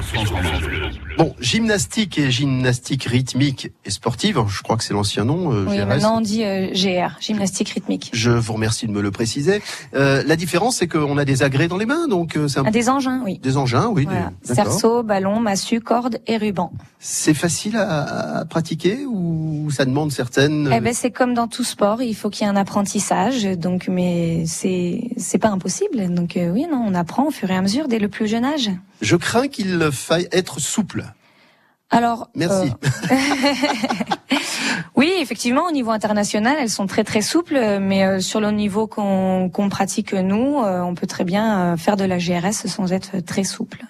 Bon, 1.18 1.36
gymnastique 1.40 2.18
et 2.18 2.32
gymnastique 2.32 3.04
rythmique 3.04 3.72
et 3.86 3.92
sportive, 3.92 4.40
je 4.48 4.64
crois 4.64 4.78
que 4.78 4.84
c'est 4.84 4.96
l'ancien 4.96 5.26
nom. 5.26 5.54
euh, 5.54 5.66
Oui, 5.70 5.78
GRS. 5.78 5.86
maintenant 5.86 6.18
on 6.18 6.22
dit 6.22 6.44
euh, 6.44 6.70
GR, 6.74 7.12
gymnastique 7.22 7.70
rythmique. 7.70 8.10
Je 8.14 8.32
vous 8.32 8.54
remercie 8.54 8.88
de 8.88 8.92
me 8.92 9.00
le 9.02 9.12
préciser. 9.12 9.62
Euh, 9.94 10.24
la 10.26 10.36
différence, 10.36 10.78
c'est 10.78 10.88
qu'on 10.88 11.18
a 11.20 11.26
des 11.26 11.44
agrès 11.44 11.68
dans 11.68 11.78
les 11.78 11.86
mains, 11.86 12.08
donc 12.08 12.36
euh, 12.36 12.48
c'est 12.48 12.60
un 12.60 12.64
Ah, 12.66 12.72
des 12.72 12.90
engins, 12.90 13.22
oui. 13.24 13.38
des 13.44 13.58
engins, 13.58 13.90
oui. 13.92 14.06
Voilà. 14.06 14.32
des-. 14.44 14.56
Cerceau, 14.56 15.04
ballon, 15.04 15.40
massue, 15.40 15.82
corde 15.82 16.18
et 16.26 16.38
ruban. 16.38 16.72
C'est 17.00 17.36
facile 17.36 17.78
à, 17.78 18.40
à 18.40 18.46
pratiquer 18.46 19.06
ou 19.06 19.70
ça 19.70 19.86
demande 19.86 20.12
certaines. 20.12 20.72
Eh 20.76 20.80
ben 20.80 20.94
c'est 20.96 21.12
comme 21.12 21.36
dans 21.36 21.48
tout 21.48 21.64
sport, 21.64 22.02
il 22.02 22.16
faut 22.16 22.32
qu'il 22.32 22.46
y 22.48 22.50
ait 22.50 22.52
un 22.52 22.56
apprentissage. 22.56 23.44
Donc, 23.44 23.88
mais 23.88 24.46
c'est 24.48 25.12
c'est 25.18 25.38
pas 25.38 25.50
impossible. 25.50 26.12
Donc 26.14 26.38
euh, 26.38 26.50
oui, 26.50 26.66
non, 26.72 26.84
on 26.88 26.96
apprend 26.96 27.28
au 27.28 27.32
fur 27.32 27.52
et 27.52 27.56
à 27.56 27.62
mesure 27.62 27.88
dès 27.88 28.00
le 28.00 28.08
plus 28.08 28.28
jeune 28.28 28.46
âge. 28.46 28.72
Je 29.02 29.16
crains 29.16 29.48
qu'il 29.48 29.90
faille 29.92 30.28
être 30.32 30.60
souple. 30.60 31.06
Alors, 31.90 32.30
Merci. 32.34 32.72
euh, 33.12 33.16
oui, 34.96 35.12
effectivement, 35.20 35.66
au 35.68 35.72
niveau 35.72 35.92
international, 35.92 36.58
elles 36.60 36.70
sont 36.70 36.88
très 36.88 37.04
très 37.04 37.22
souples, 37.22 37.78
mais 37.80 38.04
euh, 38.04 38.20
sur 38.20 38.40
le 38.40 38.50
niveau 38.50 38.88
qu'on 38.88 39.70
pratique 39.70 40.14
nous, 40.14 40.60
euh, 40.64 40.82
on 40.82 40.96
peut 40.96 41.06
très 41.06 41.24
bien 41.24 41.78
faire 41.78 41.96
de 41.96 42.04
la 42.04 42.18
GRS 42.18 42.68
sans 42.68 42.92
être 42.94 43.20
très 43.20 43.44
souple. 43.44 43.86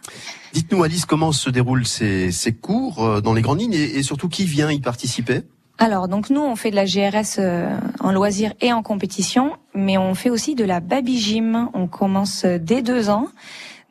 Dites-nous, 0.52 0.84
Alice, 0.84 1.06
comment 1.06 1.32
se 1.32 1.50
déroulent 1.50 1.88
ces, 1.88 2.32
ces 2.32 2.54
cours 2.54 3.22
dans 3.22 3.34
les 3.34 3.41
grandes 3.41 3.62
lignes 3.62 3.74
et, 3.74 3.98
et 3.98 4.04
surtout 4.04 4.28
qui 4.28 4.46
vient 4.46 4.69
y 4.69 4.82
participer? 4.82 5.43
Alors, 5.80 6.08
donc 6.08 6.30
nous, 6.30 6.41
on 6.41 6.56
fait 6.56 6.72
de 6.72 6.76
la 6.76 6.86
GRS 6.86 7.39
euh, 7.39 7.76
en 8.00 8.12
loisir 8.12 8.54
et 8.62 8.72
en 8.72 8.84
compétition, 8.84 9.54
mais 9.74 9.98
on 9.98 10.13
fait 10.13 10.30
aussi 10.30 10.56
de 10.56 10.63
la 10.63 10.80
baby 10.80 11.19
gym. 11.19 11.69
On 11.74 11.88
commence 11.88 12.46
dès 12.46 12.82
deux 12.82 13.10
ans, 13.10 13.28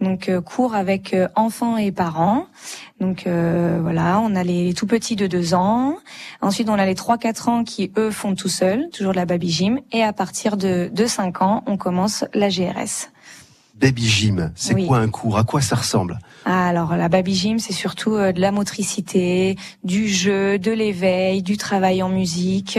donc 0.02 0.28
euh, 0.28 0.40
cours 0.40 0.74
avec 0.74 1.14
euh, 1.14 1.28
enfants 1.36 1.76
et 1.76 1.92
parents. 1.92 2.46
Donc 3.00 3.26
euh, 3.26 3.78
voilà, 3.80 4.20
on 4.20 4.34
a 4.34 4.44
les 4.44 4.74
tout 4.74 4.86
petits 4.86 5.16
de 5.16 5.26
deux 5.26 5.54
ans. 5.54 5.96
Ensuite, 6.40 6.68
on 6.68 6.74
a 6.74 6.84
les 6.84 6.94
3-4 6.94 7.48
ans 7.48 7.64
qui, 7.64 7.92
eux, 7.96 8.10
font 8.10 8.34
tout 8.34 8.48
seuls, 8.48 8.88
toujours 8.92 9.12
de 9.12 9.16
la 9.16 9.26
baby 9.26 9.50
gym. 9.50 9.80
Et 9.92 10.02
à 10.02 10.12
partir 10.12 10.56
de, 10.56 10.90
de 10.92 11.06
5 11.06 11.42
ans, 11.42 11.62
on 11.66 11.76
commence 11.76 12.24
la 12.34 12.48
GRS. 12.48 13.11
Baby 13.80 14.06
gym, 14.06 14.52
c'est 14.54 14.74
Oui. 14.74 14.86
quoi 14.86 14.98
un 14.98 15.08
cours? 15.08 15.38
À 15.38 15.44
quoi 15.44 15.60
ça 15.60 15.76
ressemble? 15.76 16.18
Ah, 16.44 16.66
Alors 16.68 16.94
la 16.94 17.08
baby 17.08 17.34
gym, 17.34 17.58
c'est 17.58 17.72
surtout 17.72 18.14
euh, 18.14 18.30
de 18.30 18.40
la 18.40 18.52
motricité, 18.52 19.56
du 19.82 20.08
jeu, 20.08 20.58
de 20.58 20.70
l'éveil, 20.70 21.42
du 21.42 21.56
travail 21.56 22.02
en 22.02 22.08
musique, 22.10 22.78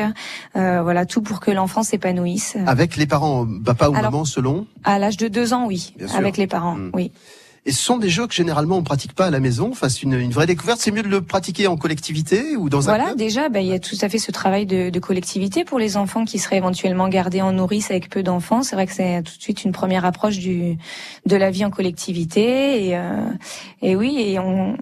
euh, 0.55 0.81
voilà 0.83 1.05
tout 1.05 1.21
pour 1.21 1.39
que 1.39 1.49
l'enfant 1.51 1.81
s'épanouisse. 1.83 2.57
Avec 2.67 2.95
les 2.95 3.07
parents, 3.07 3.45
papa 3.65 3.89
ou 3.89 3.95
Alors- 3.95 4.11
maman, 4.11 4.25
selon? 4.25 4.67
À 4.83 4.99
l'âge 4.99 5.17
de 5.17 5.27
deux 5.27 5.51
ans, 5.53 5.65
oui, 5.65 5.93
Bien 5.97 6.07
sûr. 6.07 6.17
avec 6.17 6.37
les 6.37 6.47
parents, 6.47 6.75
Mm. 6.75 6.91
oui. 6.93 7.11
Et 7.65 7.71
ce 7.71 7.81
sont 7.81 7.97
des 7.97 8.09
jeux 8.09 8.27
que 8.27 8.33
généralement 8.33 8.75
on 8.77 8.83
pratique 8.83 9.13
pas 9.13 9.27
à 9.27 9.29
la 9.31 9.39
maison. 9.39 9.69
Enfin, 9.71 9.87
c'est 9.87 10.03
une, 10.03 10.13
une 10.19 10.31
vraie 10.31 10.45
découverte. 10.47 10.79
C'est 10.81 10.91
mieux 10.91 11.01
de 11.01 11.07
le 11.07 11.21
pratiquer 11.21 11.67
en 11.67 11.77
collectivité 11.77 12.57
ou 12.57 12.67
dans 12.69 12.89
un 12.89 12.95
Voilà, 12.97 13.15
déjà, 13.15 13.47
ben, 13.47 13.61
il 13.61 13.67
y 13.67 13.73
a 13.73 13.79
tout 13.79 13.95
à 14.01 14.09
fait 14.09 14.17
ce 14.17 14.31
travail 14.31 14.65
de, 14.65 14.89
de 14.89 14.99
collectivité 14.99 15.63
pour 15.63 15.79
les 15.79 15.95
enfants 15.95 16.25
qui 16.25 16.39
seraient 16.39 16.57
éventuellement 16.57 17.07
gardés 17.07 17.41
en 17.41 17.53
nourrice 17.53 17.89
avec 17.89 18.09
peu 18.09 18.21
d'enfants. 18.21 18.63
C'est 18.63 18.75
vrai 18.75 18.85
que 18.85 18.91
c'est 18.93 19.21
tout 19.23 19.37
de 19.37 19.41
suite 19.41 19.63
une 19.63 19.71
première 19.71 20.03
approche 20.03 20.39
du 20.39 20.77
de 21.25 21.35
la 21.37 21.51
vie 21.51 21.63
en 21.63 21.69
collectivité. 21.69 22.87
Et, 22.87 22.97
euh, 22.97 23.25
et 23.81 23.95
oui, 23.95 24.17
et 24.19 24.39
on 24.39 24.75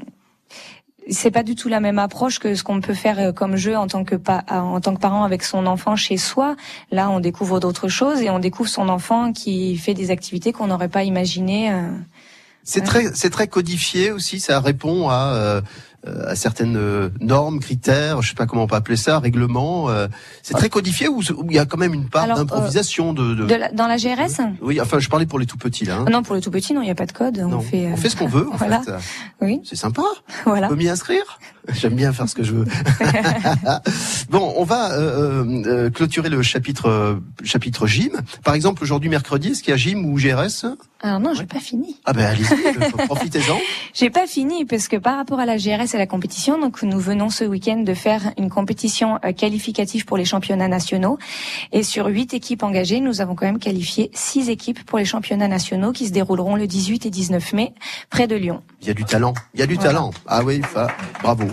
c'est 1.10 1.32
pas 1.32 1.42
du 1.44 1.56
tout 1.56 1.68
la 1.68 1.80
même 1.80 1.98
approche 2.00 2.40
que 2.40 2.54
ce 2.56 2.64
qu'on 2.64 2.80
peut 2.80 2.94
faire 2.94 3.20
euh, 3.20 3.32
comme 3.32 3.56
jeu 3.58 3.76
en 3.76 3.88
tant 3.88 4.04
que 4.04 4.16
pa- 4.16 4.46
en 4.50 4.80
tant 4.80 4.94
que 4.96 5.00
parent 5.00 5.24
avec 5.24 5.44
son 5.44 5.66
enfant 5.66 5.96
chez 5.96 6.16
soi. 6.18 6.56
Là, 6.92 7.10
on 7.10 7.20
découvre 7.20 7.60
d'autres 7.60 7.88
choses 7.90 8.22
et 8.22 8.30
on 8.30 8.38
découvre 8.40 8.70
son 8.70 8.88
enfant 8.88 9.34
qui 9.34 9.76
fait 9.78 9.96
des 9.96 10.12
activités 10.12 10.52
qu'on 10.54 10.68
n'aurait 10.68 10.90
pas 10.90 11.04
imaginées. 11.04 11.72
C'est 12.64 12.82
très, 12.82 13.14
c'est 13.14 13.30
très 13.30 13.48
codifié 13.48 14.12
aussi. 14.12 14.40
Ça 14.40 14.60
répond 14.60 15.10
à, 15.10 15.34
euh, 15.36 15.62
à 16.06 16.36
certaines 16.36 16.78
euh, 16.78 17.10
normes, 17.20 17.60
critères, 17.60 18.22
je 18.22 18.30
sais 18.30 18.36
pas 18.36 18.46
comment 18.48 18.64
on 18.64 18.68
peut 18.68 18.76
appeler 18.76 18.98
ça, 18.98 19.20
règlements. 19.20 19.90
euh, 19.90 20.08
c'est 20.42 20.56
très 20.56 20.70
codifié 20.70 21.08
ou 21.08 21.22
il 21.50 21.56
y 21.56 21.60
a 21.60 21.66
quand 21.66 21.78
même 21.78 21.94
une 21.94 22.10
part 22.10 22.30
euh, 22.32 22.34
d'improvisation 22.36 23.14
de, 23.14 23.36
de- 23.36 23.46
De 23.46 23.56
la- 23.56 23.72
dans 23.72 23.88
la 23.88 23.98
GRS 23.98 24.42
Oui, 24.62 24.82
enfin, 24.82 24.98
je 25.00 25.10
parlais 25.10 25.26
pour 25.28 25.38
les 25.40 25.46
tout 25.46 25.58
petits 25.58 25.86
là. 25.86 25.98
hein. 26.00 26.06
Non, 26.12 26.24
pour 26.24 26.34
les 26.36 26.42
tout 26.42 26.50
petits, 26.52 26.74
non, 26.74 26.82
il 26.82 26.86
n'y 26.86 26.92
a 26.92 26.96
pas 26.96 27.06
de 27.06 27.12
code. 27.12 27.38
Non, 27.38 27.58
On 27.58 27.62
fait, 27.62 27.86
euh, 27.86 27.92
on 27.94 27.98
fait 27.98 28.10
ce 28.10 28.16
qu'on 28.16 28.28
veut. 28.28 28.48
En 28.52 28.56
voilà. 28.58 28.82
fait. 28.82 28.92
Oui. 29.42 29.62
C'est 29.64 29.76
sympa. 29.76 30.02
Voilà. 30.46 30.68
On 30.68 30.70
peut 30.70 30.76
m'y 30.76 30.90
inscrire? 30.90 31.40
J'aime 31.74 31.94
bien 31.94 32.12
faire 32.12 32.28
ce 32.28 32.34
que 32.34 32.42
je 32.44 32.54
veux. 32.54 32.66
bon, 34.30 34.54
on 34.58 34.64
va 34.64 34.94
euh, 34.94 35.44
euh, 35.66 35.90
clôturer 35.90 36.30
le 36.30 36.42
chapitre 36.42 36.88
euh, 36.90 37.16
chapitre 37.44 37.86
gym. 37.88 38.12
Par 38.44 38.54
exemple, 38.56 38.82
aujourd'hui 38.84 39.10
mercredi, 39.10 39.50
est-ce 39.50 39.62
qu'il 39.62 39.72
y 39.72 39.74
a 39.74 39.78
gym 39.78 40.06
ou 40.06 40.18
GRS 40.18 40.66
Alors 41.02 41.20
non, 41.20 41.34
j'ai 41.36 41.46
pas 41.46 41.60
fini. 41.60 41.98
Ah 42.06 42.14
ben 42.14 42.26
allez-y, 42.26 42.52
euh, 42.54 43.06
profitez-en. 43.06 43.58
J'ai 43.94 44.10
pas 44.10 44.26
fini 44.28 44.66
parce 44.66 44.88
que 44.88 44.98
par 44.98 45.18
rapport 45.18 45.40
à 45.40 45.46
la 45.46 45.58
GRS 45.58 45.91
et 45.94 45.98
la 45.98 46.08
compétition, 46.08 46.60
donc 46.60 46.82
nous 46.84 47.00
venons 47.00 47.30
ce 47.30 47.44
week-end 47.44 47.78
de 47.78 47.94
faire 47.94 48.32
une 48.38 48.50
compétition 48.50 49.20
euh, 49.26 49.32
qualificative 49.32 50.06
pour 50.06 50.18
les 50.18 50.26
championnats 50.26 50.68
nationaux. 50.68 51.18
Et 51.72 51.84
sur 51.84 52.08
huit 52.08 52.34
équipes 52.34 52.64
engagées, 52.64 53.00
nous 53.00 53.22
avons 53.22 53.36
quand 53.36 53.46
même 53.46 53.60
qualifié 53.60 54.10
six 54.14 54.50
équipes 54.50 54.84
pour 54.86 54.98
les 54.98 55.06
championnats 55.06 55.48
nationaux 55.48 55.92
qui 55.92 56.08
se 56.08 56.12
dérouleront 56.12 56.56
le 56.56 56.68
18 56.68 57.06
et 57.06 57.10
19 57.10 57.54
mai 57.54 57.74
près 58.10 58.28
de 58.28 58.36
Lyon. 58.36 58.62
Il 58.82 58.88
y 58.88 58.92
a 58.92 58.94
du 58.94 59.06
talent. 59.06 59.34
Il 59.54 59.60
y 59.60 59.64
a 59.64 59.68
du 59.68 59.76
Voilà. 59.76 59.90
talent. 59.92 60.12
Ah 60.28 60.42
oui, 60.44 60.62
bravo. 61.24 61.46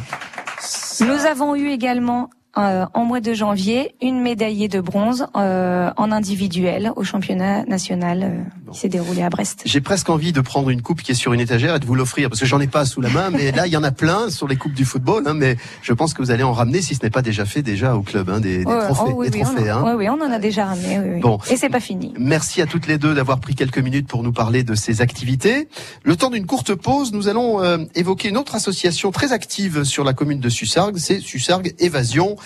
Nous 1.01 1.27
avons 1.27 1.55
eu 1.55 1.68
également 1.70 2.31
euh, 2.57 2.87
en 2.95 3.05
mois 3.05 3.21
de 3.21 3.35
janvier 3.35 3.95
une 4.01 4.21
médaillée 4.21 4.69
de 4.69 4.81
bronze 4.81 5.27
euh, 5.37 5.91
en 5.97 6.11
individuel 6.11 6.93
au 6.97 7.05
championnat 7.05 7.65
national 7.67 8.23
euh, 8.23 8.73
qui 8.73 8.81
s'est 8.81 8.89
déroulé 8.89 9.23
à 9.23 9.29
Brest. 9.29 9.63
J'ai 9.67 9.83
presque 9.83 10.09
envie 10.09 10.33
de 10.33 10.41
prendre 10.41 10.70
une 10.70 10.81
coupe 10.81 11.03
qui 11.03 11.12
est 11.12 11.14
sur 11.14 11.35
une 11.35 11.41
étagère 11.41 11.77
et 11.77 11.79
de 11.79 11.85
vous 11.85 11.95
l'offrir 11.95 12.31
parce 12.31 12.41
que 12.41 12.47
j'en 12.47 12.59
ai 12.61 12.66
pas 12.66 12.87
sous 12.87 13.01
la 13.03 13.11
main, 13.11 13.31
mais 13.31 13.53
là 13.53 13.66
il 13.66 13.72
y 13.72 13.77
en 13.77 13.85
a 13.85 13.91
plein 13.91 14.31
sur 14.31 14.49
les 14.49 14.57
coupes 14.57 14.72
du 14.72 14.87
football. 14.87 15.25
Hein, 15.27 15.35
mais 15.35 15.57
je 15.83 15.93
pense 15.93 16.14
que 16.14 16.22
vous 16.22 16.31
allez 16.31 16.43
en 16.43 16.53
ramener 16.53 16.81
si 16.81 16.95
ce 16.95 17.03
n'est 17.03 17.11
pas 17.11 17.20
déjà 17.20 17.45
fait 17.45 17.62
déjà 17.62 17.95
au 17.95 18.03
club, 18.03 18.31
hein, 18.31 18.41
des, 18.41 18.59
des 18.59 18.64
trophées. 18.64 19.03
oh 19.09 19.12
oui, 19.16 19.31
des 19.31 19.39
oui, 19.39 19.45
trophées 19.45 19.70
on, 19.70 19.77
hein. 19.77 19.83
oui, 19.97 20.07
oui, 20.07 20.09
on 20.09 20.20
en 20.25 20.33
a 20.33 20.39
déjà 20.39 20.64
ramené. 20.64 20.99
oui, 20.99 21.09
oui. 21.14 21.20
Bon. 21.20 21.39
Et 21.51 21.57
c'est 21.57 21.68
pas 21.68 21.81
fini. 21.81 22.14
Merci 22.18 22.62
à 22.62 22.66
toutes 22.66 22.87
les 22.87 22.97
deux 22.97 23.14
d'avoir 23.14 23.41
pris 23.41 23.55
quelques 23.55 23.79
minutes 23.79 24.09
pour 24.09 24.22
nous 24.22 24.33
parler 24.33 24.62
de 24.62 24.75
ces 24.75 25.03
activités. 25.03 25.68
Le 26.03 26.16
temps 26.16 26.31
d'une 26.31 26.47
courte 26.47 26.75
pause, 26.75 27.12
nous 27.12 27.29
allons 27.29 27.62
euh, 27.62 27.79
évoquer 27.95 28.31
une 28.31 28.39
autre 28.39 28.55
association 28.55 29.11
très 29.11 29.33
active 29.33 29.85
sur 29.85 30.03
la 30.03 30.14
commune 30.14 30.41
de 30.41 30.49
Sussargues, 30.49 30.97
c'est 30.97 31.20
Sussargues 31.20 31.75
Évasion. 31.79 32.37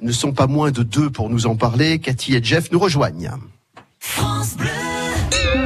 Ils 0.00 0.08
ne 0.08 0.12
sont 0.12 0.32
pas 0.32 0.46
moins 0.46 0.70
de 0.70 0.82
deux 0.82 1.10
pour 1.10 1.30
nous 1.30 1.46
en 1.46 1.56
parler. 1.56 1.98
Cathy 1.98 2.34
et 2.34 2.42
Jeff 2.42 2.70
nous 2.72 2.78
rejoignent. 2.78 3.30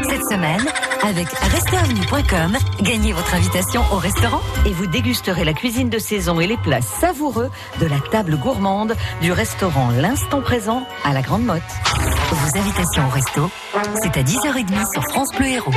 Cette 0.09 0.25
semaine, 0.31 0.65
avec 1.03 1.29
restaurantvenue.com, 1.29 2.57
gagnez 2.83 3.13
votre 3.13 3.35
invitation 3.35 3.83
au 3.93 3.97
restaurant. 3.97 4.41
Et 4.67 4.73
vous 4.73 4.87
dégusterez 4.87 5.45
la 5.45 5.53
cuisine 5.53 5.89
de 5.89 5.99
saison 5.99 6.39
et 6.41 6.47
les 6.47 6.57
plats 6.59 6.83
savoureux 6.83 7.51
de 7.81 7.87
la 7.87 7.99
table 8.11 8.37
gourmande 8.37 8.95
du 9.23 9.33
restaurant 9.33 9.91
L'Instant 9.91 10.43
Présent 10.43 10.87
à 11.05 11.13
la 11.13 11.23
Grande 11.23 11.45
Motte. 11.45 11.63
Vos 12.31 12.59
invitations 12.59 13.07
au 13.07 13.11
resto, 13.11 13.51
c'est 14.03 14.17
à 14.19 14.23
10h30 14.23 14.93
sur 14.93 15.03
France 15.11 15.31
Bleu 15.37 15.47
Héros. 15.47 15.73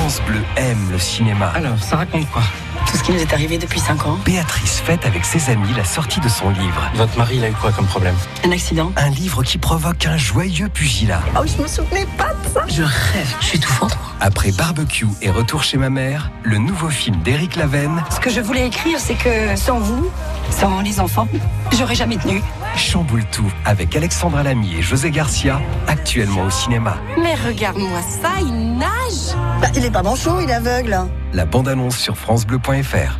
France 0.00 0.22
Bleu 0.26 0.40
aime 0.56 0.90
le 0.90 0.98
cinéma. 0.98 1.48
Alors, 1.54 1.78
ça 1.78 1.96
raconte 1.96 2.26
quoi? 2.30 2.40
Tout 2.86 2.96
ce 2.96 3.02
qui 3.02 3.12
nous 3.12 3.20
est 3.20 3.34
arrivé 3.34 3.58
depuis 3.58 3.78
5 3.78 4.06
ans. 4.06 4.18
Béatrice 4.24 4.80
fête 4.80 5.04
avec 5.04 5.26
ses 5.26 5.50
amis 5.50 5.68
la 5.76 5.84
sortie 5.84 6.20
de 6.20 6.28
son 6.30 6.48
livre. 6.48 6.90
Votre 6.94 7.18
mari, 7.18 7.36
il 7.36 7.44
a 7.44 7.50
eu 7.50 7.52
quoi 7.52 7.70
comme 7.70 7.84
problème? 7.84 8.14
Un 8.42 8.50
accident 8.50 8.92
Un 8.96 9.10
livre 9.10 9.42
qui 9.42 9.58
provoque 9.58 10.06
un 10.06 10.16
joyeux 10.16 10.70
pugilat. 10.70 11.20
Oh, 11.38 11.44
je 11.44 11.62
me 11.62 11.68
souvenais 11.68 12.06
pas 12.16 12.30
de 12.32 12.48
ça 12.54 12.64
Je 12.66 12.82
rêve, 12.82 13.36
je 13.40 13.44
suis 13.44 13.58
étouffante. 13.58 13.98
Après 14.22 14.52
Barbecue 14.52 15.06
et 15.22 15.30
Retour 15.30 15.62
chez 15.62 15.78
ma 15.78 15.88
mère, 15.88 16.30
le 16.42 16.58
nouveau 16.58 16.90
film 16.90 17.16
d'Éric 17.22 17.56
Lavenne 17.56 18.04
Ce 18.10 18.20
que 18.20 18.28
je 18.28 18.42
voulais 18.42 18.66
écrire, 18.66 18.98
c'est 18.98 19.14
que 19.14 19.56
sans 19.56 19.78
vous, 19.78 20.10
sans 20.50 20.82
les 20.82 21.00
enfants, 21.00 21.26
j'aurais 21.72 21.94
jamais 21.94 22.18
tenu. 22.18 22.42
chamboule 22.76 23.24
tout 23.32 23.50
avec 23.64 23.96
Alexandra 23.96 24.42
Lamy 24.42 24.76
et 24.76 24.82
José 24.82 25.10
Garcia, 25.10 25.58
actuellement 25.86 26.44
au 26.44 26.50
cinéma. 26.50 26.98
Mais 27.18 27.34
regarde-moi 27.34 28.00
ça, 28.02 28.32
il 28.40 28.76
nage 28.76 29.34
bah, 29.62 29.68
Il 29.74 29.86
est 29.86 29.90
pas 29.90 30.02
manchot, 30.02 30.40
il 30.42 30.50
est 30.50 30.54
aveugle. 30.54 30.98
La 31.32 31.46
bande-annonce 31.46 31.96
sur 31.96 32.18
francebleu.fr. 32.18 33.18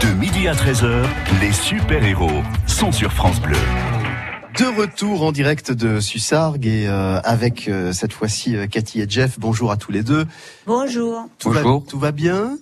De 0.00 0.08
midi 0.14 0.48
à 0.48 0.54
13h, 0.54 1.04
les 1.42 1.52
super-héros 1.52 2.42
sont 2.66 2.90
sur 2.90 3.12
France 3.12 3.38
Bleu. 3.38 3.58
De 4.58 4.66
retour 4.66 5.22
en 5.24 5.32
direct 5.32 5.72
de 5.72 5.98
Sussargues 5.98 6.66
et 6.66 6.86
euh, 6.86 7.20
avec 7.24 7.66
euh, 7.66 7.92
cette 7.92 8.12
fois-ci 8.12 8.54
euh, 8.54 8.68
Cathy 8.68 9.00
et 9.00 9.06
Jeff. 9.08 9.40
Bonjour 9.40 9.72
à 9.72 9.76
tous 9.76 9.90
les 9.90 10.04
deux. 10.04 10.26
Bonjour. 10.64 11.26
Tout 11.40 11.50
Va, 11.50 11.62
tout 11.62 11.98
va 11.98 12.12
bien? 12.12 12.56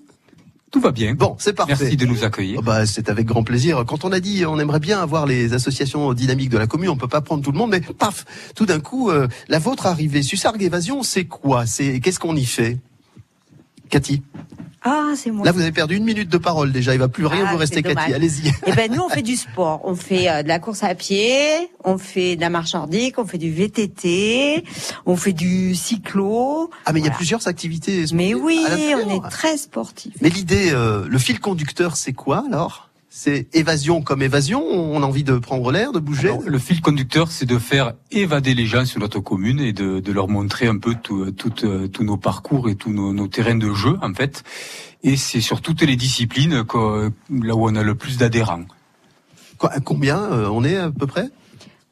Tout 0.71 0.81
va 0.81 0.91
bien. 0.91 1.13
Bon, 1.13 1.37
c'est 1.39 1.53
parfait. 1.53 1.77
Merci 1.79 1.99
de 1.99 2.07
nous 2.07 2.25
accueillir. 2.25 2.61
Oh 2.61 2.63
bah, 2.63 2.87
c'est 2.87 3.11
avec 3.11 3.27
grand 3.27 3.45
plaisir. 3.45 3.85
Quand 3.87 4.07
on 4.07 4.13
a 4.13 4.21
dit 4.21 4.47
on 4.47 4.59
aimerait 4.59 4.81
bien 4.81 5.03
avoir 5.03 5.27
les 5.27 5.53
associations 5.53 6.15
dynamiques 6.15 6.49
de 6.49 6.57
la 6.57 6.67
commune, 6.67 6.89
on 6.89 6.97
peut 6.97 7.09
pas 7.09 7.21
prendre 7.21 7.43
tout 7.43 7.53
le 7.53 7.59
monde, 7.59 7.71
mais 7.71 7.81
paf, 7.81 8.25
tout 8.55 8.65
d'un 8.65 8.81
coup, 8.81 9.11
euh, 9.11 9.29
la 9.49 9.59
vôtre 9.59 9.85
arrivée. 9.85 10.23
Sussargues 10.23 10.63
Évasion, 10.63 11.03
c'est 11.03 11.27
quoi? 11.27 11.67
C'est 11.67 12.01
qu'est-ce 12.01 12.19
qu'on 12.19 12.37
y 12.37 12.47
fait? 12.47 12.79
Cathy 13.91 14.23
Ah, 14.85 15.13
c'est 15.17 15.31
moi. 15.31 15.45
Là, 15.47 15.53
vous 15.53 15.61
avez 15.61 15.73
perdu 15.73 15.97
une 15.97 16.05
minute 16.05 16.29
de 16.29 16.39
parole 16.39 16.73
déjà. 16.73 16.93
Il 16.95 16.99
va 16.99 17.09
plus 17.09 17.27
rien 17.27 17.45
Ah, 17.47 17.53
vous 17.53 17.59
rester, 17.59 17.83
Cathy. 17.83 18.13
Allez-y. 18.13 18.53
Eh 18.67 18.73
ben, 18.73 18.91
nous, 18.93 19.01
on 19.03 19.09
fait 19.09 19.23
du 19.23 19.37
sport. 19.37 19.81
On 19.85 19.95
fait 19.95 20.29
euh, 20.29 20.43
de 20.43 20.49
la 20.49 20.59
course 20.59 20.83
à 20.83 20.95
pied, 20.95 21.71
on 21.85 21.99
fait 21.99 22.37
de 22.37 22.41
la 22.41 22.51
marche 22.51 22.75
nordique, 22.75 23.19
on 23.19 23.27
fait 23.27 23.39
du 23.39 23.53
VTT, 23.53 24.65
on 25.07 25.17
fait 25.17 25.33
du 25.33 25.75
cyclo. 25.75 26.71
Ah, 26.85 26.93
mais 26.93 27.01
il 27.01 27.07
y 27.07 27.09
a 27.09 27.13
plusieurs 27.13 27.47
activités. 27.49 28.05
Mais 28.13 28.35
oui, 28.35 28.65
on 29.05 29.11
est 29.11 29.31
très 29.31 29.57
sportifs. 29.57 30.15
Mais 30.21 30.29
l'idée, 30.31 30.71
euh, 30.73 31.07
le 31.09 31.19
fil 31.19 31.41
conducteur, 31.41 31.97
c'est 31.97 32.13
quoi 32.13 32.45
alors? 32.47 32.89
C'est 33.15 33.55
évasion 33.55 34.01
comme 34.01 34.23
évasion. 34.23 34.65
On 34.65 35.03
a 35.03 35.07
envie 35.07 35.23
de 35.23 35.37
prendre 35.37 35.71
l'air, 35.71 35.93
de 35.93 35.99
bouger. 35.99 36.29
Alors, 36.29 36.43
le 36.47 36.59
fil 36.59 36.81
conducteur, 36.81 37.31
c'est 37.31 37.45
de 37.45 37.59
faire 37.59 37.93
évader 38.11 38.55
les 38.55 38.65
gens 38.65 38.87
sur 38.87 39.01
notre 39.01 39.21
commune 39.21 39.61
et 39.61 39.75
de, 39.75 40.01
de 40.01 40.13
leur 40.13 40.29
montrer 40.29 40.67
un 40.67 40.79
peu 40.79 40.95
tout, 40.95 41.31
tout, 41.33 41.51
tous 41.51 42.05
nos 42.05 42.17
parcours 42.17 42.71
et 42.71 42.75
tous 42.75 42.91
nos, 42.91 43.13
nos 43.13 43.29
terrains 43.29 43.55
de 43.55 43.71
jeu, 43.75 43.99
en 44.01 44.15
fait. 44.15 44.45
Et 45.03 45.19
c'est 45.19 45.43
sur 45.43 45.61
toutes 45.61 45.83
les 45.83 45.95
disciplines 45.95 46.65
que, 46.65 47.11
là 47.31 47.55
où 47.55 47.69
on 47.69 47.75
a 47.77 47.83
le 47.83 47.95
plus 47.95 48.17
d'adhérents. 48.17 48.65
Combien 49.85 50.19
euh, 50.19 50.49
on 50.49 50.65
est 50.65 50.77
à 50.77 50.91
peu 50.91 51.07
près? 51.07 51.29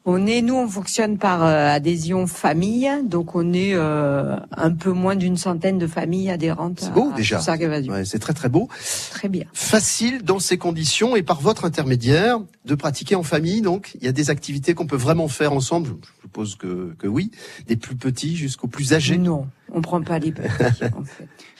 On 0.03 0.25
est, 0.25 0.41
nous, 0.41 0.55
on 0.55 0.67
fonctionne 0.67 1.19
par 1.19 1.43
euh, 1.43 1.67
adhésion 1.67 2.25
famille, 2.25 2.89
donc 3.03 3.35
on 3.35 3.53
est 3.53 3.75
euh, 3.75 4.35
un 4.57 4.71
peu 4.71 4.91
moins 4.91 5.15
d'une 5.15 5.37
centaine 5.37 5.77
de 5.77 5.85
familles 5.85 6.31
adhérentes. 6.31 6.79
C'est 6.81 6.91
beau 6.93 7.11
à 7.13 7.15
déjà. 7.15 7.39
Ouais, 7.39 8.03
c'est 8.05 8.17
très 8.17 8.33
très 8.33 8.49
beau. 8.49 8.67
Très 9.11 9.29
bien. 9.29 9.45
Facile 9.53 10.23
dans 10.23 10.39
ces 10.39 10.57
conditions 10.57 11.15
et 11.15 11.21
par 11.21 11.39
votre 11.39 11.65
intermédiaire 11.65 12.39
de 12.65 12.73
pratiquer 12.73 13.13
en 13.13 13.21
famille. 13.21 13.61
Donc, 13.61 13.91
il 14.01 14.03
y 14.03 14.07
a 14.07 14.11
des 14.11 14.31
activités 14.31 14.73
qu'on 14.73 14.87
peut 14.87 14.95
vraiment 14.95 15.27
faire 15.27 15.53
ensemble. 15.53 15.89
Je 16.17 16.21
suppose 16.23 16.55
que, 16.55 16.95
que 16.97 17.07
oui. 17.07 17.29
Des 17.67 17.75
plus 17.75 17.95
petits 17.95 18.35
jusqu'aux 18.35 18.67
plus 18.67 18.93
âgés. 18.93 19.19
Non, 19.19 19.47
on 19.71 19.81
prend 19.81 20.01
pas 20.01 20.17
les 20.17 20.31
petits. 20.31 20.83
en 20.97 21.03
fait. 21.03 21.27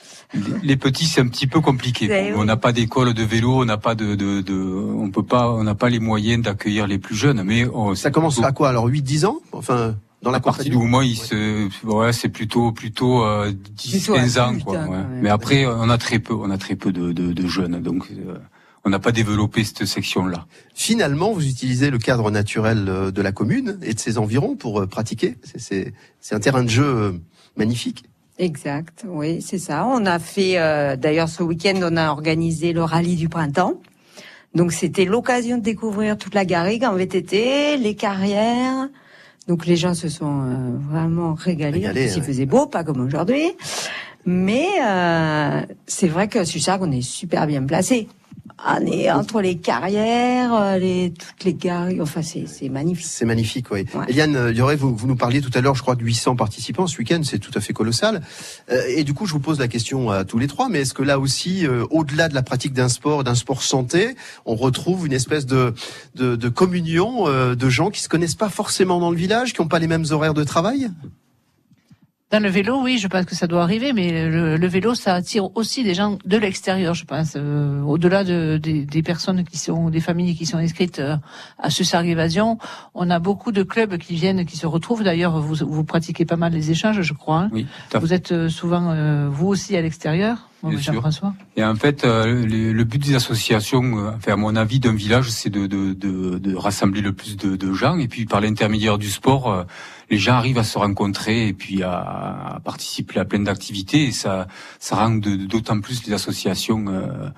Les 0.62 0.76
petits, 0.76 1.06
c'est 1.06 1.20
un 1.20 1.28
petit 1.28 1.46
peu 1.46 1.60
compliqué. 1.60 2.08
Eh 2.10 2.32
On 2.34 2.44
n'a 2.44 2.56
pas 2.56 2.72
d'école 2.72 3.12
de 3.14 3.22
vélo, 3.22 3.60
on 3.60 3.64
n'a 3.64 3.76
pas 3.76 3.94
de, 3.94 4.14
de, 4.14 4.40
de, 4.40 4.54
on 4.54 5.10
peut 5.10 5.22
pas, 5.22 5.50
on 5.52 5.64
n'a 5.64 5.74
pas 5.74 5.88
les 5.90 5.98
moyens 6.00 6.42
d'accueillir 6.42 6.86
les 6.86 6.98
plus 6.98 7.14
jeunes. 7.16 7.42
Mais 7.44 7.66
on- 7.66 7.94
Ça 7.94 8.10
commence 8.10 8.42
à 8.42 8.52
quoi 8.52 8.68
alors 8.70 8.86
8-10 8.88 9.26
ans? 9.26 9.40
Enfin, 9.52 9.94
dans 10.22 10.30
la 10.30 10.38
à 10.38 10.40
partir 10.40 10.70
du 10.70 10.76
moment 10.76 11.02
il 11.02 11.16
se, 11.16 11.68
ouais, 11.84 12.12
c'est 12.12 12.28
plutôt 12.28 12.72
plutôt 12.72 13.24
euh, 13.24 13.52
10, 13.52 13.90
Plutôt 13.98 14.14
15 14.14 14.38
ans 14.38 14.54
quoi. 14.64 14.78
ouais. 14.84 15.04
Mais 15.20 15.28
après, 15.30 15.66
on 15.66 15.88
a 15.90 15.98
très 15.98 16.18
peu, 16.20 16.32
on 16.34 16.50
a 16.50 16.58
très 16.58 16.76
peu 16.76 16.92
de, 16.92 17.12
de, 17.12 17.32
de 17.32 17.46
jeunes, 17.48 17.82
donc 17.82 18.06
euh, 18.12 18.36
on 18.84 18.90
n'a 18.90 18.98
pas 19.00 19.12
développé 19.12 19.64
cette 19.64 19.84
section-là. 19.84 20.46
Finalement, 20.74 21.32
vous 21.32 21.46
utilisez 21.46 21.90
le 21.90 21.98
cadre 21.98 22.30
naturel 22.30 22.86
euh, 22.88 23.10
de 23.10 23.20
la 23.20 23.32
commune 23.32 23.78
et 23.82 23.94
de 23.94 23.98
ses 24.00 24.16
environs 24.18 24.56
pour 24.56 24.80
euh, 24.80 24.86
pratiquer. 24.86 25.36
C'est- 25.42 25.58
C'est 25.58 25.94
c'est 26.20 26.34
un 26.36 26.40
terrain 26.40 26.62
de 26.62 26.70
jeu 26.70 27.20
magnifique. 27.56 28.04
Exact, 28.42 29.04
oui, 29.08 29.40
c'est 29.40 29.58
ça. 29.58 29.86
On 29.86 30.04
a 30.04 30.18
fait, 30.18 30.58
euh, 30.58 30.96
d'ailleurs, 30.96 31.28
ce 31.28 31.44
week-end, 31.44 31.78
on 31.80 31.96
a 31.96 32.10
organisé 32.10 32.72
le 32.72 32.82
rallye 32.82 33.14
du 33.14 33.28
printemps. 33.28 33.74
Donc, 34.56 34.72
c'était 34.72 35.04
l'occasion 35.04 35.58
de 35.58 35.62
découvrir 35.62 36.18
toute 36.18 36.34
la 36.34 36.44
garrigue 36.44 36.84
en 36.84 36.94
VTT, 36.94 37.76
les 37.76 37.94
carrières. 37.94 38.88
Donc, 39.46 39.64
les 39.64 39.76
gens 39.76 39.94
se 39.94 40.08
sont 40.08 40.40
euh, 40.42 40.76
vraiment 40.90 41.34
régalés. 41.34 41.86
Régalés, 41.86 42.00
En 42.00 42.04
plus, 42.04 42.16
il 42.16 42.20
ouais. 42.20 42.26
faisait 42.26 42.46
beau, 42.46 42.66
pas 42.66 42.82
comme 42.82 43.00
aujourd'hui. 43.00 43.52
Mais 44.26 44.66
euh, 44.84 45.60
c'est 45.86 46.08
vrai 46.08 46.26
que 46.26 46.42
Sussargues, 46.42 46.82
on 46.82 46.90
est 46.90 47.00
super 47.00 47.46
bien 47.46 47.62
placé. 47.62 48.08
On 48.66 48.86
est 48.86 49.10
entre 49.10 49.40
les 49.40 49.56
carrières, 49.56 50.54
euh, 50.54 50.78
les, 50.78 51.12
toutes 51.12 51.44
les 51.44 51.54
garrigues. 51.54 52.00
Enfin, 52.00 52.22
c'est 52.22 52.68
magnifique. 52.68 53.06
C'est 53.08 53.24
magnifique, 53.24 53.66
oui. 53.70 53.86
Eliane 54.08 54.36
euh, 54.36 54.52
Dioré, 54.52 54.76
vous, 54.76 54.94
vous 54.94 55.06
nous 55.06 55.16
parliez 55.16 55.40
tout 55.40 55.50
à 55.54 55.60
l'heure, 55.60 55.74
je 55.74 55.82
crois, 55.82 55.96
de 55.96 56.02
800 56.02 56.36
participants 56.36 56.86
ce 56.86 56.98
week-end, 56.98 57.20
c'est 57.24 57.38
tout 57.38 57.50
à 57.54 57.60
fait 57.60 57.72
colossal. 57.72 58.22
Euh, 58.70 58.82
et 58.88 59.04
du 59.04 59.14
coup, 59.14 59.26
je 59.26 59.32
vous 59.32 59.40
pose 59.40 59.58
la 59.58 59.68
question 59.68 60.10
à 60.10 60.24
tous 60.24 60.38
les 60.38 60.46
trois, 60.46 60.68
mais 60.68 60.80
est-ce 60.80 60.94
que 60.94 61.02
là 61.02 61.18
aussi, 61.18 61.66
euh, 61.66 61.84
au-delà 61.90 62.28
de 62.28 62.34
la 62.34 62.42
pratique 62.42 62.72
d'un 62.72 62.88
sport, 62.88 63.24
d'un 63.24 63.34
sport 63.34 63.62
santé, 63.62 64.14
on 64.46 64.54
retrouve 64.54 65.06
une 65.06 65.12
espèce 65.12 65.46
de, 65.46 65.74
de, 66.14 66.36
de 66.36 66.48
communion 66.48 67.26
euh, 67.26 67.54
de 67.54 67.68
gens 67.68 67.90
qui 67.90 68.00
se 68.00 68.08
connaissent 68.08 68.34
pas 68.34 68.48
forcément 68.48 69.00
dans 69.00 69.10
le 69.10 69.16
village, 69.16 69.52
qui 69.52 69.60
n'ont 69.60 69.68
pas 69.68 69.78
les 69.78 69.88
mêmes 69.88 70.06
horaires 70.10 70.34
de 70.34 70.44
travail? 70.44 70.90
Dans 72.32 72.42
le 72.42 72.48
vélo, 72.48 72.80
oui, 72.82 72.96
je 72.96 73.08
pense 73.08 73.26
que 73.26 73.34
ça 73.34 73.46
doit 73.46 73.62
arriver, 73.62 73.92
mais 73.92 74.26
le, 74.26 74.56
le 74.56 74.66
vélo, 74.66 74.94
ça 74.94 75.12
attire 75.14 75.54
aussi 75.54 75.84
des 75.84 75.92
gens 75.92 76.16
de 76.24 76.38
l'extérieur, 76.38 76.94
je 76.94 77.04
pense, 77.04 77.34
euh, 77.36 77.82
au-delà 77.82 78.24
de, 78.24 78.56
des, 78.56 78.86
des 78.86 79.02
personnes 79.02 79.44
qui 79.44 79.58
sont, 79.58 79.90
des 79.90 80.00
familles 80.00 80.34
qui 80.34 80.46
sont 80.46 80.56
inscrites 80.56 80.98
euh, 80.98 81.16
à 81.58 81.68
ce 81.68 81.84
Sargue 81.84 82.08
Évasion. 82.08 82.56
On 82.94 83.10
a 83.10 83.18
beaucoup 83.18 83.52
de 83.52 83.62
clubs 83.62 83.98
qui 83.98 84.14
viennent, 84.14 84.46
qui 84.46 84.56
se 84.56 84.66
retrouvent. 84.66 85.04
D'ailleurs, 85.04 85.38
vous, 85.42 85.56
vous 85.60 85.84
pratiquez 85.84 86.24
pas 86.24 86.36
mal 86.36 86.54
les 86.54 86.70
échanges, 86.70 87.02
je 87.02 87.12
crois. 87.12 87.40
hein. 87.40 87.50
Oui. 87.52 87.66
Vous 88.00 88.14
êtes 88.14 88.32
euh, 88.32 88.48
souvent, 88.48 88.90
euh, 88.92 89.28
vous 89.30 89.48
aussi, 89.48 89.76
à 89.76 89.82
l'extérieur. 89.82 90.48
Jean-François? 90.64 91.34
Et 91.56 91.64
en 91.64 91.74
fait, 91.74 92.04
euh, 92.04 92.46
le, 92.46 92.72
le 92.72 92.84
but 92.84 93.02
des 93.04 93.16
associations, 93.16 94.12
enfin 94.16 94.34
à 94.34 94.36
mon 94.36 94.54
avis, 94.54 94.78
d'un 94.78 94.94
village, 94.94 95.28
c'est 95.28 95.50
de, 95.50 95.66
de, 95.66 95.92
de, 95.92 96.38
de 96.38 96.54
rassembler 96.54 97.00
le 97.00 97.12
plus 97.12 97.36
de, 97.36 97.56
de 97.56 97.72
gens. 97.72 97.98
Et 97.98 98.06
puis 98.06 98.26
par 98.26 98.40
l'intermédiaire 98.40 98.96
du 98.96 99.10
sport, 99.10 99.50
euh, 99.50 99.64
les 100.12 100.18
gens 100.18 100.34
arrivent 100.34 100.58
à 100.58 100.62
se 100.62 100.76
rencontrer 100.76 101.48
et 101.48 101.54
puis 101.54 101.82
à, 101.82 102.60
participer 102.64 103.18
à 103.18 103.24
plein 103.24 103.38
d'activités. 103.38 104.04
Et 104.04 104.12
ça, 104.12 104.46
ça 104.78 104.96
rend 104.96 105.12
d'autant 105.12 105.80
plus 105.80 106.06
les 106.06 106.12
associations 106.12 106.84
euh, 106.88 107.30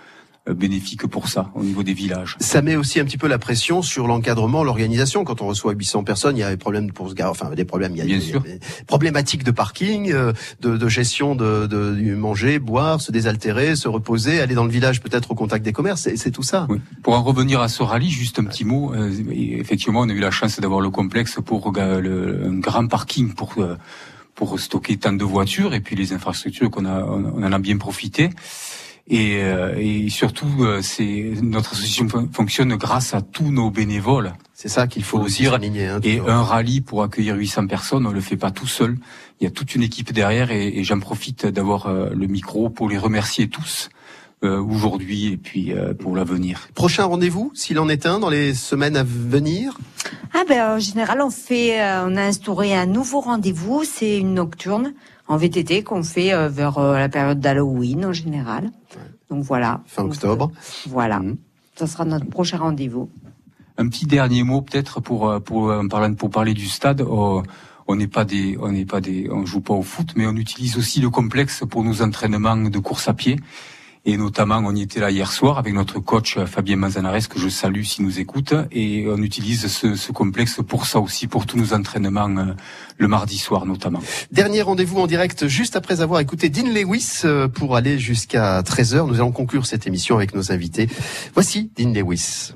bénéfiques 0.53 1.07
pour 1.07 1.29
ça 1.29 1.51
au 1.55 1.65
niveau 1.65 1.83
des 1.83 1.95
villages. 1.95 2.37
Ça 2.39 2.61
met 2.61 2.77
aussi 2.77 3.01
un 3.01 3.05
petit 3.07 3.17
peu 3.17 3.29
la 3.29 3.39
pression 3.39 3.81
sur 3.81 4.07
l'encadrement, 4.07 4.63
l'organisation. 4.63 5.25
Quand 5.25 5.41
on 5.41 5.47
reçoit 5.47 5.73
800 5.73 6.05
personnes, 6.05 6.37
il 6.37 6.41
y 6.41 6.43
a 6.43 6.51
des 6.51 6.57
problèmes 6.59 6.93
pour 6.93 7.09
se 7.09 7.15
garer, 7.15 7.31
enfin 7.31 7.51
des 7.55 7.65
problèmes, 7.65 7.93
il 7.93 7.99
y 7.99 8.03
a, 8.03 8.05
Bien 8.05 8.21
sûr. 8.21 8.43
des 8.43 8.61
problématiques 8.87 9.43
de 9.43 9.51
parking, 9.51 10.13
euh, 10.13 10.33
de, 10.61 10.77
de 10.77 10.89
gestion 10.89 11.35
de, 11.35 11.67
de, 11.67 11.95
du 11.95 12.15
manger, 12.15 12.59
boire, 12.59 13.01
se 13.01 13.11
désaltérer, 13.11 13.75
se 13.75 13.89
reposer, 13.89 14.41
aller 14.41 14.55
dans 14.55 14.65
le 14.65 14.71
village 14.71 15.01
peut-être 15.01 15.31
au 15.31 15.35
contact 15.35 15.65
des 15.65 15.73
commerces, 15.73 16.03
c'est- 16.03 16.17
c'est 16.17 16.31
tout 16.31 16.43
ça. 16.43 16.67
Pour 17.03 17.15
en 17.15 17.23
revenir 17.23 17.61
à 17.63 17.69
ce 17.69 17.83
rallye, 17.83 18.11
juste 18.11 18.39
un 18.39 18.45
petit 18.45 18.65
mot. 18.65 18.93
euh, 18.95 19.11
effectivement, 19.31 20.01
on 20.01 20.09
a 20.09 20.13
eu 20.13 20.21
la 20.21 20.31
chance 20.31 20.61
d'avoir 20.61 20.81
le 20.81 20.91
complexe 20.91 21.39
pour 21.45 21.73
euh, 21.79 22.01
le, 22.01 22.47
un 22.49 22.59
grand 22.59 22.87
parking 22.87 23.33
pour 23.33 23.55
euh, 23.59 23.77
pour 24.35 24.59
stocker 24.59 24.97
tant 24.97 25.13
de 25.13 25.23
voitures 25.25 25.75
et 25.75 25.81
puis 25.81 25.95
les 25.95 26.13
infrastructures 26.13 26.69
qu'on 26.69 26.87
a, 26.87 27.05
on 27.05 27.41
en 27.45 27.53
a 27.53 27.59
bien 27.61 27.77
profité. 27.77 28.31
Et, 29.07 29.43
euh, 29.43 29.75
et 29.79 30.09
surtout, 30.09 30.47
euh, 30.61 30.81
c'est 30.81 31.35
notre 31.43 31.73
association 31.73 32.09
fon- 32.09 32.29
fonctionne 32.33 32.75
grâce 32.77 33.13
à 33.13 33.21
tous 33.21 33.51
nos 33.51 33.71
bénévoles. 33.71 34.33
C'est 34.55 34.69
ça 34.71 34.87
qu'il 34.87 35.05
faut 35.05 35.19
aussi 35.19 35.43
dire. 35.43 35.53
souligner, 35.53 35.87
hein, 35.89 36.01
et 36.03 36.21
un 36.21 36.43
rallye 36.43 36.81
pour 36.81 37.03
accueillir 37.03 37.37
800 37.37 37.67
personnes, 37.67 38.07
on 38.07 38.13
le 38.13 38.21
fait 38.23 38.39
pas 38.39 38.51
tout 38.51 38.67
seul. 38.67 38.97
Il 39.41 39.45
y 39.45 39.47
a 39.47 39.51
toute 39.51 39.75
une 39.75 39.83
équipe 39.83 40.13
derrière 40.13 40.51
et, 40.51 40.69
et 40.69 40.85
j'en 40.85 41.01
profite 41.01 41.45
d'avoir 41.47 41.87
euh, 41.87 42.11
le 42.15 42.27
micro 42.29 42.71
pour 42.71 42.89
les 42.89 42.97
remercier 42.97 43.49
tous 43.49 43.91
euh, 44.43 44.59
aujourd'hui 44.59 45.33
et 45.33 45.37
puis 45.37 45.73
euh, 45.75 45.93
pour 45.93 46.17
l'avenir. 46.17 46.69
Prochain 46.75 47.05
rendez-vous, 47.05 47.51
s'il 47.55 47.79
en 47.79 47.91
est 47.91 48.07
un, 48.07 48.19
dans 48.21 48.31
les 48.31 48.55
semaines 48.55 48.97
à 48.97 49.03
venir? 49.05 49.77
Ah 50.33 50.45
ben 50.49 50.77
en 50.77 50.79
général 50.79 51.21
on 51.21 51.31
fait, 51.31 51.79
euh, 51.81 52.07
on 52.09 52.17
a 52.17 52.23
instauré 52.23 52.75
un 52.75 52.87
nouveau 52.87 53.21
rendez-vous, 53.21 53.85
c'est 53.85 54.17
une 54.19 54.35
nocturne 54.35 54.95
en 55.29 55.37
VTT 55.37 55.83
qu'on 55.83 56.03
fait 56.03 56.33
euh, 56.35 56.49
vers 56.49 56.79
euh, 56.79 56.99
la 56.99 57.09
période 57.09 57.41
d'Halloween 57.41 58.05
en 58.07 58.13
général. 58.13 58.71
Donc 59.31 59.43
voilà. 59.45 59.81
Fin 59.87 60.05
octobre. 60.05 60.51
Voilà. 60.87 61.21
Ça 61.77 61.87
sera 61.87 62.05
notre 62.05 62.27
prochain 62.27 62.59
rendez-vous. 62.59 63.09
Un 63.79 63.89
petit 63.89 64.07
dernier 64.07 64.45
mot 64.45 64.61
peut-être 64.63 65.01
pour 65.01 65.29
euh, 65.29 65.41
pour 65.41 65.71
en 65.73 65.89
parlant- 65.89 66.15
pour 66.15 66.31
parler 66.31 66.55
du 66.55 66.67
stade. 66.67 67.01
euh, 67.01 67.43
on 67.87 67.97
n'est 67.97 68.07
pas 68.09 68.25
des 68.25 68.57
on 68.61 68.71
n'est 68.73 68.87
pas 68.87 69.01
des 69.01 69.29
on 69.31 69.45
joue 69.45 69.61
pas 69.61 69.75
au 69.75 69.83
foot, 69.83 70.13
mais 70.17 70.27
on 70.27 70.37
utilise 70.37 70.77
aussi 70.79 71.01
le 71.01 71.11
complexe 71.11 71.65
pour 71.69 71.85
nos 71.85 72.01
entraînements 72.01 72.57
de 72.57 72.79
course 72.79 73.09
à 73.09 73.15
pied. 73.15 73.37
Et 74.07 74.19
notamment, 74.19 74.59
on 74.59 74.75
y 74.75 74.83
était 74.83 75.01
là 75.01 75.11
hier 75.11 75.33
soir 75.33 75.57
avec 75.59 75.73
notre 75.73 75.99
coach 75.99 76.37
euh, 76.37 76.45
Fabien 76.45 76.77
Manzanares, 76.77 77.27
que 77.29 77.39
je 77.39 77.49
salue 77.49 77.83
s'il 77.85 78.05
nous 78.05 78.21
écoute. 78.21 78.53
Et 78.71 79.07
on 79.09 79.17
utilise 79.19 79.67
ce, 79.69 79.97
ce 79.97 80.13
complexe 80.13 80.61
pour 80.67 80.85
ça 80.85 81.01
aussi, 81.01 81.27
pour 81.27 81.47
tous 81.47 81.57
nos 81.57 81.73
entraînements, 81.73 82.29
euh, 82.37 82.53
le 82.99 83.09
mardi 83.09 83.39
soir 83.39 83.65
notamment. 83.65 84.01
Dernier 84.31 84.61
rendez-vous 84.61 85.01
en 85.01 85.07
direct 85.07 85.47
juste 85.47 85.75
après 85.75 86.03
avoir 86.03 86.21
écouté 86.21 86.51
Dean 86.51 86.69
Lewis 86.69 87.23
euh, 87.25 87.49
pour 87.49 87.77
aller 87.77 87.99
jusqu'à 87.99 88.61
13h. 88.61 89.07
Nous 89.07 89.15
allons 89.17 89.33
conclure 89.33 89.65
cette 89.65 89.87
émission 89.87 90.17
avec 90.17 90.35
nos 90.35 90.53
invités. 90.53 90.89
Voici 91.33 91.71
Dean 91.77 91.93
Lewis. 91.93 92.53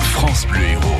France 0.00 0.46
Bleu 0.46 0.62
Héros. 0.62 0.99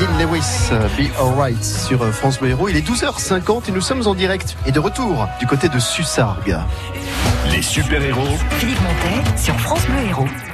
Dean 0.00 0.18
Lewis, 0.18 0.70
euh, 0.72 0.88
Be 0.96 1.10
Alright 1.20 1.62
sur 1.62 2.00
euh, 2.00 2.10
France 2.10 2.38
Bleu 2.38 2.48
Héros. 2.48 2.70
Il 2.70 2.76
est 2.76 2.88
12h50 2.88 3.68
et 3.68 3.72
nous 3.72 3.82
sommes 3.82 4.06
en 4.06 4.14
direct 4.14 4.56
et 4.64 4.72
de 4.72 4.80
retour 4.80 5.28
du 5.38 5.46
côté 5.46 5.68
de 5.68 5.78
Sussargues. 5.78 6.56
Les 7.52 7.60
super-héros 7.60 8.38
Philippe 8.52 8.80
Montet 8.80 9.36
sur 9.36 9.60
France 9.60 9.84
Bleu 9.84 10.08
Héros. 10.08 10.49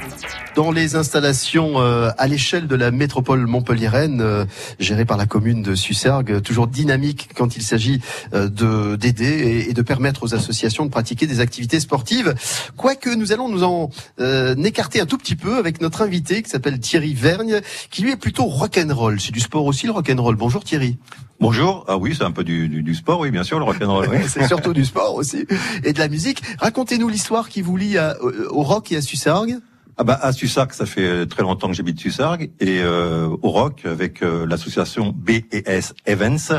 Dans 0.57 0.71
les 0.71 0.95
installations 0.95 1.79
euh, 1.79 2.09
à 2.17 2.25
l'échelle 2.25 2.65
de 2.65 2.75
la 2.75 2.89
métropole 2.89 3.45
montpelliéraine, 3.45 4.21
euh, 4.21 4.43
gérée 4.79 5.05
par 5.05 5.15
la 5.15 5.27
commune 5.27 5.61
de 5.61 5.75
Sussargues, 5.75 6.41
toujours 6.41 6.65
dynamique 6.65 7.29
quand 7.35 7.57
il 7.57 7.61
s'agit 7.61 8.01
euh, 8.33 8.49
de 8.49 8.95
d'aider 8.95 9.67
et, 9.69 9.73
de 9.73 9.81
permettre 9.83 10.23
aux 10.23 10.33
associations 10.33 10.83
de 10.87 10.89
pratiquer 10.89 11.27
des 11.27 11.41
activités 11.41 11.79
sportives. 11.79 12.33
Quoique 12.75 13.11
nous 13.11 13.31
allons 13.33 13.49
nous 13.49 13.63
en 13.63 13.91
euh, 14.19 14.55
écarter 14.63 14.99
un 14.99 15.05
tout 15.05 15.19
petit 15.19 15.35
peu 15.35 15.57
avec 15.59 15.79
notre 15.79 16.01
invité 16.01 16.41
qui 16.41 16.49
s'appelle 16.49 16.79
Thierry 16.79 17.13
Vergne, 17.13 17.61
qui 17.91 18.01
lui 18.01 18.13
est 18.13 18.17
plutôt 18.17 18.45
rock'n'roll. 18.45 19.21
C'est 19.21 19.33
du 19.33 19.41
sport 19.41 19.63
aussi 19.67 19.85
le 19.85 19.91
rock'n'roll. 19.91 20.37
Bonjour 20.37 20.63
Thierry. 20.63 20.97
Bonjour. 21.39 21.85
Ah 21.87 21.97
oui, 21.97 22.15
c'est 22.17 22.23
un 22.23 22.31
peu 22.31 22.43
du, 22.43 22.67
du, 22.67 22.81
du 22.81 22.95
sport, 22.95 23.19
oui, 23.19 23.29
bien 23.29 23.43
sûr, 23.43 23.59
le 23.59 23.65
rock'n'roll. 23.65 24.07
Oui. 24.09 24.17
C'est 24.27 24.47
surtout 24.47 24.73
du 24.73 24.85
sport 24.85 25.13
aussi 25.13 25.45
et 25.83 25.93
de 25.93 25.99
la 25.99 26.07
musique. 26.07 26.41
Racontez-nous 26.57 27.09
l'histoire 27.09 27.47
qui 27.47 27.61
vous 27.61 27.77
lie 27.77 27.99
à- 27.99 28.17
au, 28.23 28.31
au 28.49 28.63
rock 28.63 28.91
et 28.91 28.97
à 28.97 29.01
Sussargues. 29.03 29.59
Ah 29.97 30.03
bah 30.03 30.19
à 30.21 30.31
Sussargues, 30.31 30.73
ça 30.73 30.85
fait 30.85 31.25
très 31.25 31.41
longtemps 31.41 31.67
que 31.67 31.73
j'habite 31.73 31.99
Sussargues 31.99 32.51
et 32.59 32.79
euh, 32.81 33.27
au 33.41 33.49
rock 33.49 33.81
avec 33.85 34.21
euh, 34.21 34.45
l'association 34.45 35.11
B&S 35.15 35.93
Events. 36.05 36.53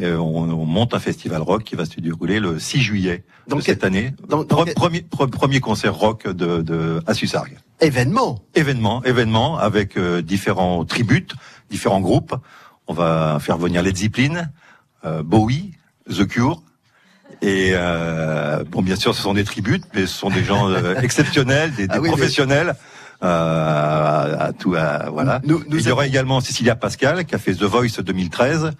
euh, 0.00 0.16
on, 0.18 0.50
on 0.50 0.66
monte 0.66 0.92
un 0.92 0.98
festival 0.98 1.40
rock 1.40 1.64
qui 1.64 1.76
va 1.76 1.86
se 1.86 1.98
dérouler 1.98 2.40
le 2.40 2.58
6 2.58 2.80
juillet 2.80 3.24
de 3.48 3.54
cette 3.62 3.84
année. 3.84 4.12
Pre- 4.44 4.74
premier, 4.74 5.00
pre- 5.00 5.30
premier 5.30 5.60
concert 5.60 5.94
rock 5.94 6.28
de, 6.28 6.60
de 6.60 7.00
à 7.06 7.14
Sussargues. 7.14 7.56
Événement. 7.80 8.42
Événement, 8.54 9.02
événement 9.04 9.56
avec 9.58 9.96
euh, 9.96 10.20
différents 10.20 10.84
tributes, 10.84 11.32
différents 11.70 12.00
groupes. 12.00 12.34
On 12.86 12.92
va 12.92 13.38
faire 13.40 13.56
venir 13.56 13.82
Led 13.82 13.96
Zeppelin, 13.96 14.48
euh, 15.06 15.22
Bowie, 15.22 15.72
The 16.10 16.26
Cure. 16.26 16.62
Et 17.42 17.70
euh, 17.74 18.64
bon, 18.68 18.82
bien 18.82 18.96
sûr, 18.96 19.14
ce 19.14 19.22
sont 19.22 19.34
des 19.34 19.44
tributes, 19.44 19.84
mais 19.94 20.02
ce 20.02 20.16
sont 20.18 20.30
des 20.30 20.42
gens 20.44 20.68
euh, 20.70 20.94
exceptionnels, 21.02 21.72
des, 21.72 21.86
des 21.86 21.94
Ah 21.94 22.00
oui, 22.00 22.08
mais- 22.08 22.16
professionnels. 22.16 22.74
Euh, 23.24 23.26
à, 23.26 24.44
à 24.44 24.52
tout, 24.52 24.76
à- 24.76 25.10
voilà. 25.10 25.40
Il 25.44 25.80
y 25.86 25.90
aura 25.90 26.06
également 26.06 26.40
Cécilia 26.40 26.76
Pascal 26.76 27.24
qui 27.24 27.34
a 27.34 27.38
fait 27.38 27.52
The 27.52 27.64
Voice 27.64 28.00
2013 28.00 28.70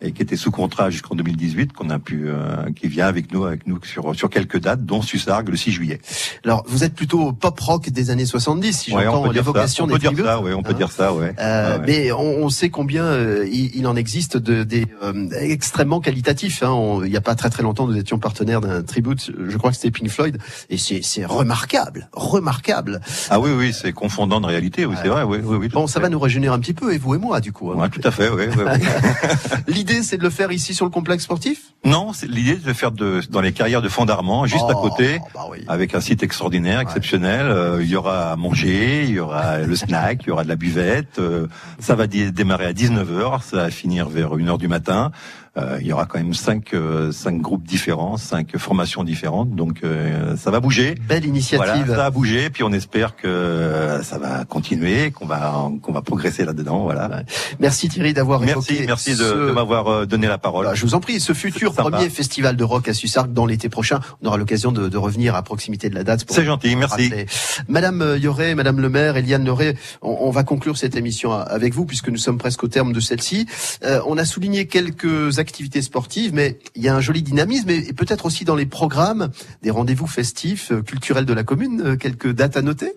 et 0.00 0.12
qui 0.12 0.22
était 0.22 0.36
sous 0.36 0.50
contrat 0.50 0.90
jusqu'en 0.90 1.14
2018, 1.14 1.72
qu'on 1.72 1.88
a 1.90 1.98
pu, 1.98 2.24
euh, 2.26 2.70
qui 2.76 2.88
vient 2.88 3.06
avec 3.06 3.32
nous, 3.32 3.44
avec 3.44 3.66
nous 3.66 3.78
sur 3.84 4.14
sur 4.14 4.28
quelques 4.30 4.58
dates, 4.60 4.84
dont 4.84 5.00
Sussargues 5.02 5.48
le 5.48 5.56
6 5.56 5.72
juillet. 5.72 6.00
Alors, 6.44 6.64
vous 6.66 6.84
êtes 6.84 6.94
plutôt 6.94 7.32
pop 7.32 7.58
rock 7.60 7.88
des 7.88 8.10
années 8.10 8.26
70, 8.26 8.72
si 8.78 8.92
Ouais, 8.94 9.04
j'entends 9.04 9.30
l'évocation 9.30 9.84
on 9.84 9.86
des 9.88 9.98
dire 9.98 10.12
ça, 10.24 10.40
ouais, 10.40 10.52
on 10.52 10.62
peut 10.62 10.70
Hein 10.72 10.76
dire 10.76 10.90
ça, 10.92 11.12
ouais. 11.14 11.34
Euh, 11.38 11.78
ouais. 11.78 11.84
Mais 11.86 12.12
on, 12.12 12.44
on 12.44 12.48
sait 12.50 12.68
combien 12.70 13.04
euh, 13.04 13.46
il, 13.50 13.74
il 13.76 13.86
en 13.86 13.96
existe 13.96 14.36
de, 14.36 14.62
des 14.64 14.86
euh, 15.02 15.28
extrêmement 15.38 16.00
qualitatifs. 16.00 16.62
Hein. 16.62 16.70
On- 16.70 17.02
il 17.04 17.10
n'y 17.10 17.16
a 17.16 17.20
pas 17.20 17.34
très 17.34 17.50
très 17.50 17.62
longtemps, 17.62 17.86
nous 17.86 17.96
étions 17.96 18.18
partenaires 18.18 18.60
d'un 18.60 18.82
tribute, 18.82 19.30
je 19.48 19.56
crois 19.56 19.70
que 19.70 19.76
c'était 19.76 19.90
Pink 19.90 20.10
Floyd, 20.10 20.38
et 20.70 20.76
c'est 20.78 21.00
c'est 21.02 21.24
remarquable, 21.24 22.08
remarquable. 22.12 23.00
Ah 23.30 23.40
oui, 23.40 23.50
oui, 23.56 23.72
c'est 23.72 23.92
confondant 23.92 24.40
de 24.40 24.46
réalité, 24.46 24.84
oui, 24.86 24.96
c'est 25.02 25.08
vrai, 25.08 25.22
oui, 25.22 25.38
oui, 25.42 25.56
oui. 25.56 25.68
Bon, 25.68 25.86
ça 25.86 26.00
va 26.00 26.08
nous 26.08 26.18
rajeunir 26.18 26.52
un 26.52 26.58
petit 26.58 26.74
peu, 26.74 26.92
et 26.92 26.98
vous 26.98 27.14
et 27.14 27.18
moi, 27.18 27.40
du 27.40 27.52
coup. 27.52 27.70
hein. 27.72 27.76
Ouais, 27.76 27.88
tout 27.88 28.00
à 28.04 28.10
fait, 28.10 28.28
oui, 28.30 28.44
oui, 28.56 28.64
oui. 28.66 29.74
L'idée, 29.86 30.02
c'est 30.02 30.16
de 30.16 30.22
le 30.22 30.30
faire 30.30 30.50
ici 30.50 30.72
sur 30.74 30.86
le 30.86 30.90
complexe 30.90 31.24
sportif? 31.24 31.74
Non, 31.84 32.14
c'est 32.14 32.26
l'idée 32.26 32.56
de 32.56 32.66
le 32.66 32.72
faire 32.72 32.90
de, 32.90 33.20
dans 33.28 33.42
les 33.42 33.52
carrières 33.52 33.82
de 33.82 33.90
Fond 33.90 34.06
d'Armand, 34.06 34.46
juste 34.46 34.64
à 34.70 34.72
Oh, 34.74 34.80
côté, 34.88 35.20
avec 35.68 35.94
un 35.94 36.00
site 36.00 36.22
extraordinaire, 36.22 36.80
exceptionnel. 36.80 37.44
Euh, 37.46 37.82
il 37.82 37.88
y 37.90 37.94
aura 37.94 38.32
à 38.32 38.36
manger, 38.36 39.02
il 39.04 39.10
y 39.10 39.18
aura 39.20 39.58
le 39.58 39.76
snack, 39.76 40.20
il 40.22 40.28
y 40.28 40.30
aura 40.30 40.42
de 40.44 40.48
la 40.48 40.56
buvette. 40.56 41.18
euh, 41.18 41.48
ça 41.80 41.94
va 41.96 42.06
dé- 42.06 42.30
démarrer 42.30 42.64
à 42.64 42.72
19h, 42.72 43.42
ça 43.42 43.56
va 43.58 43.70
finir 43.70 44.08
vers 44.08 44.30
1h 44.34 44.56
du 44.56 44.68
matin. 44.68 45.10
Euh, 45.56 45.78
il 45.80 45.86
y 45.86 45.92
aura 45.92 46.06
quand 46.06 46.18
même 46.18 46.34
cinq, 46.34 46.74
euh, 46.74 47.12
cinq 47.12 47.40
groupes 47.40 47.62
différents, 47.62 48.16
cinq 48.16 48.56
formations 48.58 49.04
différentes, 49.04 49.54
donc 49.54 49.84
euh, 49.84 50.36
ça 50.36 50.50
va 50.50 50.58
bouger. 50.58 50.96
Belle 51.08 51.24
initiative. 51.24 51.64
Voilà, 51.64 51.86
ça 51.86 51.96
va 51.96 52.10
bouger, 52.10 52.50
puis 52.50 52.64
on 52.64 52.72
espère 52.72 53.14
que 53.14 54.00
ça 54.02 54.18
va 54.18 54.44
continuer, 54.44 55.12
qu'on 55.12 55.26
va 55.26 55.70
qu'on 55.80 55.92
va 55.92 56.02
progresser 56.02 56.44
là-dedans. 56.44 56.82
Voilà. 56.82 57.22
Merci 57.60 57.88
Thierry 57.88 58.12
d'avoir 58.12 58.40
Merci, 58.40 58.72
évoqué 58.74 58.86
merci 58.86 59.10
de, 59.12 59.16
ce- 59.16 59.46
de 59.48 59.52
m'avoir 59.52 60.06
donné 60.08 60.26
la 60.26 60.38
parole. 60.38 60.66
Bah, 60.66 60.74
je 60.74 60.82
vous 60.82 60.94
en 60.94 61.00
prie, 61.00 61.20
ce 61.20 61.32
futur 61.34 61.72
Sympa. 61.72 61.88
premier 61.90 62.10
festival 62.10 62.56
de 62.56 62.64
rock 62.64 62.88
à 62.88 62.94
Sussargues 62.94 63.32
dans 63.32 63.46
l'été 63.46 63.68
prochain, 63.68 64.00
on 64.22 64.26
aura 64.26 64.36
l'occasion 64.38 64.72
de, 64.72 64.88
de 64.88 64.96
revenir 64.96 65.36
à 65.36 65.42
proximité 65.42 65.88
de 65.88 65.94
la 65.94 66.02
date. 66.02 66.24
C'est 66.28 66.44
gentil, 66.44 66.74
merci. 66.74 67.04
rappeler. 67.08 67.26
Madame 67.68 68.16
Yoré, 68.20 68.56
Madame 68.56 68.80
le 68.80 68.88
maire, 68.88 69.16
Eliane 69.16 69.44
Yoré, 69.46 69.76
on, 70.02 70.16
on 70.20 70.30
va 70.30 70.42
conclure 70.42 70.76
cette 70.76 70.96
émission 70.96 71.32
avec 71.32 71.74
vous 71.74 71.84
puisque 71.84 72.08
nous 72.08 72.16
sommes 72.18 72.38
presque 72.38 72.64
au 72.64 72.68
terme 72.68 72.92
de 72.92 73.00
celle-ci. 73.00 73.46
Euh, 73.84 74.00
on 74.06 74.18
a 74.18 74.24
souligné 74.24 74.66
quelques 74.66 75.38
activités 75.44 75.82
sportives, 75.82 76.32
mais 76.32 76.58
il 76.74 76.82
y 76.82 76.88
a 76.88 76.94
un 76.96 77.00
joli 77.00 77.22
dynamisme 77.22 77.68
et, 77.68 77.88
et 77.88 77.92
peut-être 77.92 78.24
aussi 78.24 78.44
dans 78.44 78.56
les 78.56 78.66
programmes 78.66 79.30
des 79.62 79.70
rendez-vous 79.70 80.06
festifs, 80.06 80.72
euh, 80.72 80.82
culturels 80.82 81.26
de 81.26 81.34
la 81.34 81.44
commune, 81.44 81.82
euh, 81.84 81.96
quelques 81.96 82.32
dates 82.32 82.56
à 82.56 82.62
noter? 82.62 82.94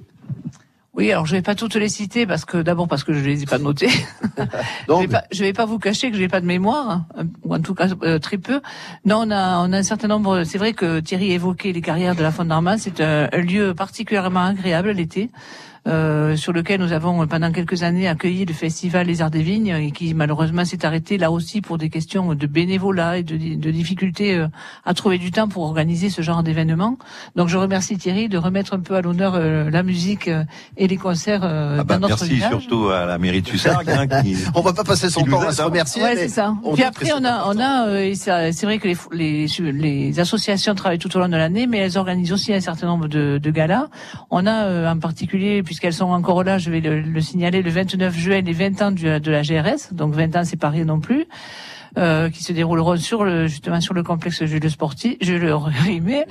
Oui, 0.97 1.11
alors 1.11 1.27
je 1.27 1.35
vais 1.35 1.43
pas 1.43 1.53
toutes 1.53 1.75
les 1.75 1.89
citer 1.89 2.25
parce 2.25 2.43
que 2.43 2.57
d'abord 2.57 2.87
parce 2.87 3.03
que 3.03 3.13
je 3.13 3.19
les 3.19 3.43
ai 3.43 3.45
pas 3.45 3.59
notées. 3.59 3.91
je 4.89 4.93
vais 4.93 5.07
pas, 5.07 5.23
je 5.31 5.43
vais 5.43 5.53
pas 5.53 5.65
vous 5.65 5.77
cacher 5.77 6.09
que 6.09 6.17
j'ai 6.17 6.27
pas 6.27 6.41
de 6.41 6.47
mémoire 6.47 7.05
hein, 7.15 7.27
ou 7.43 7.53
en 7.53 7.61
tout 7.61 7.75
cas 7.75 7.89
euh, 8.01 8.17
très 8.17 8.39
peu. 8.39 8.61
Non, 9.05 9.27
on 9.27 9.29
a 9.29 9.59
on 9.59 9.73
a 9.73 9.77
un 9.77 9.83
certain 9.83 10.07
nombre. 10.07 10.43
C'est 10.43 10.57
vrai 10.57 10.73
que 10.73 10.99
Thierry 10.99 11.33
évoquait 11.33 11.71
les 11.71 11.81
carrières 11.81 12.15
de 12.15 12.23
la 12.23 12.31
d'Armand. 12.31 12.79
C'est 12.79 12.99
un, 12.99 13.29
un 13.31 13.41
lieu 13.41 13.75
particulièrement 13.75 14.47
agréable 14.47 14.89
l'été. 14.89 15.29
Euh, 15.88 16.35
sur 16.35 16.53
lequel 16.53 16.79
nous 16.81 16.91
avons 16.91 17.23
euh, 17.23 17.25
pendant 17.25 17.51
quelques 17.51 17.83
années 17.83 18.07
accueilli 18.07 18.45
le 18.45 18.53
festival 18.53 19.07
Les 19.07 19.21
Arts 19.21 19.31
des 19.31 19.41
Vignes 19.41 19.67
et 19.79 19.91
qui 19.91 20.13
malheureusement 20.13 20.65
s'est 20.65 20.85
arrêté 20.85 21.17
là 21.17 21.31
aussi 21.31 21.61
pour 21.61 21.77
des 21.77 21.89
questions 21.89 22.35
de 22.35 22.47
bénévolat 22.47 23.17
et 23.19 23.23
de, 23.23 23.38
de 23.38 23.71
difficultés 23.71 24.35
euh, 24.35 24.47
à 24.85 24.93
trouver 24.93 25.17
du 25.17 25.31
temps 25.31 25.47
pour 25.47 25.63
organiser 25.63 26.09
ce 26.09 26.21
genre 26.21 26.43
d'événement. 26.43 26.97
Donc 27.35 27.47
je 27.47 27.57
remercie 27.57 27.97
Thierry 27.97 28.27
de 28.29 28.38
remettre 28.38 28.73
un 28.73 28.79
peu 28.79 28.95
à 28.95 29.01
l'honneur 29.01 29.33
euh, 29.35 29.69
la 29.69 29.83
musique 29.83 30.27
euh, 30.27 30.43
et 30.77 30.88
les 30.88 30.97
concerts 30.97 31.41
euh, 31.43 31.77
Ah 31.79 31.83
bah, 31.83 31.95
dans 31.95 32.07
notre 32.07 32.23
merci 32.23 32.35
village. 32.35 32.49
surtout 32.51 32.89
à 32.89 33.05
la 33.05 33.17
mairie 33.17 33.41
de 33.41 33.47
Sussargues. 33.47 33.89
hein, 33.89 34.07
qui, 34.23 34.35
on 34.55 34.61
va 34.61 34.73
pas 34.73 34.83
passer 34.83 35.09
son 35.09 35.21
temps 35.23 35.41
à 35.41 35.51
se 35.51 35.61
hein. 35.61 35.65
remercier. 35.65 36.03
Ouais, 36.03 36.15
c'est 36.15 36.27
ça. 36.27 36.53
on 36.63 36.73
Puis 36.73 36.83
après, 36.83 37.11
on 37.13 37.19
c'est 37.19 37.25
a, 37.25 37.43
on 37.47 37.59
a, 37.59 37.88
euh, 37.88 38.03
et 38.03 38.15
ça- 38.15 38.51
c'est 38.51 38.65
vrai 38.65 38.77
que 38.79 38.88
les, 38.88 38.97
les, 39.13 39.47
les 39.71 40.19
associations 40.19 40.75
travaillent 40.75 40.99
tout 40.99 41.15
au 41.15 41.19
long 41.19 41.29
de 41.29 41.38
l'année, 41.38 41.67
mais 41.67 41.77
elles 41.77 41.97
organisent 41.97 42.33
aussi 42.33 42.53
un 42.53 42.59
certain 42.59 42.88
nombre 42.88 43.07
de, 43.07 43.39
de 43.41 43.51
galas. 43.51 43.88
On 44.29 44.45
a 44.45 44.65
euh, 44.65 44.91
en 44.91 44.97
particulier, 44.99 45.63
puisqu'elles 45.78 45.93
sont 45.93 46.05
encore 46.11 46.43
là, 46.43 46.57
je 46.57 46.71
vais 46.71 46.80
le, 46.82 47.01
le 47.01 47.21
signaler, 47.21 47.61
le 47.61 47.69
29 47.69 48.17
juin, 48.17 48.41
les 48.41 48.51
20 48.51 48.82
ans 48.82 48.89
du- 48.91 49.19
de 49.19 49.32
la 49.32 49.43
GRS. 49.43 49.93
Donc 49.93 50.15
20 50.15 50.36
ans, 50.36 50.43
c'est 50.43 50.57
pas 50.57 50.69
rien 50.69 50.86
non 50.86 50.99
plus. 50.99 51.25
euh, 51.99 52.30
qui 52.30 52.43
se 52.43 52.51
dérouleront 52.53 52.97
sur 52.97 53.23
le 53.23 53.47
justement 53.47 53.80
sur 53.82 53.93
le 53.95 54.03
complexe 54.03 54.43
Jules 54.43 54.69
Sportif, 54.69 55.15
Jules 55.21 55.51
Rimet. 55.86 56.25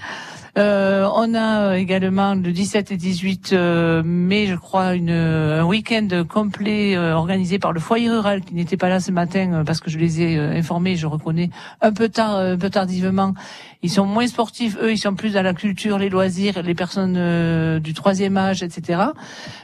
Euh, 0.57 1.07
on 1.15 1.35
a 1.35 1.77
également 1.77 2.35
le 2.35 2.51
17 2.51 2.91
et 2.91 2.97
18 2.97 3.53
euh, 3.53 4.03
mai, 4.03 4.47
je 4.47 4.55
crois, 4.55 4.95
une, 4.95 5.11
un 5.11 5.65
week-end 5.65 6.09
complet 6.29 6.97
euh, 6.97 7.15
organisé 7.15 7.59
par 7.59 7.73
le 7.73 7.81
foyer 7.81 8.09
rural 8.09 8.41
qui 8.41 8.55
n'était 8.55 8.79
pas 8.79 8.89
là 8.89 8.99
ce 8.99 9.11
matin 9.13 9.53
euh, 9.53 9.65
parce 9.65 9.81
que 9.81 9.91
je 9.91 9.99
les 9.99 10.23
ai 10.23 10.39
euh, 10.39 10.57
informés, 10.57 10.97
je 10.97 11.07
reconnais 11.07 11.51
un 11.83 11.93
peu 11.93 12.09
tard, 12.09 12.37
un 12.37 12.57
peu 12.57 12.71
tardivement. 12.71 13.35
Ils 13.83 13.91
sont 13.91 14.07
moins 14.07 14.27
sportifs, 14.27 14.77
eux, 14.81 14.93
ils 14.93 14.99
sont 14.99 15.15
plus 15.15 15.35
dans 15.35 15.43
la 15.43 15.53
culture, 15.53 15.99
les 15.99 16.09
loisirs, 16.09 16.63
les 16.63 16.75
personnes 16.75 17.17
euh, 17.17 17.79
du 17.79 17.93
troisième 17.93 18.37
âge, 18.37 18.63
etc. 18.63 19.01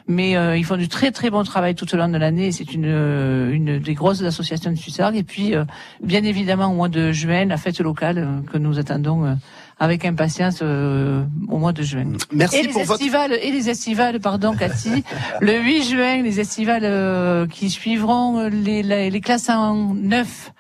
Mais 0.07 0.37
euh, 0.37 0.57
ils 0.57 0.65
font 0.65 0.77
du 0.77 0.89
très 0.89 1.11
très 1.11 1.31
bon 1.31 1.43
travail 1.43 1.75
tout 1.75 1.93
au 1.95 1.97
long 1.97 2.09
de 2.09 2.19
l'année. 2.19 2.53
C'est 2.53 2.73
une, 2.75 2.85
euh, 2.87 3.51
une 3.51 3.79
des 3.79 3.95
grosses 3.95 4.23
associations 4.23 4.71
de 4.71 4.77
Sussargues. 4.77 5.17
Et 5.17 5.23
puis, 5.23 5.55
euh, 5.55 5.65
bien 6.03 6.23
évidemment, 6.23 6.67
au 6.67 6.75
mois 6.75 6.89
de 6.89 7.11
juin, 7.13 7.47
la 7.47 7.57
fête 7.57 7.81
locale 7.81 8.19
euh, 8.19 8.53
que 8.53 8.59
nous 8.59 8.79
attendons 8.79 9.25
euh, 9.25 9.35
avec 9.79 10.05
impatience 10.05 10.61
euh, 10.63 11.25
au 11.49 11.59
mois 11.59 11.73
de 11.73 11.83
juin. 11.83 12.13
Merci 12.33 12.57
et 12.59 12.63
les 12.63 12.69
pour 12.69 12.85
votre- 12.85 13.03
et 13.03 13.51
les 13.51 13.69
estivales, 13.69 14.21
pardon, 14.21 14.55
Cathy. 14.55 15.05
le 15.41 15.59
8 15.61 15.83
juin, 15.85 16.23
les 16.23 16.41
estivales 16.41 16.85
euh, 16.85 17.47
qui 17.47 17.71
suivront 17.71 18.49
les, 18.49 18.83
les, 18.83 19.11
les 19.11 19.21
classes 19.21 19.49
en 19.51 19.95
neuf 19.95 20.53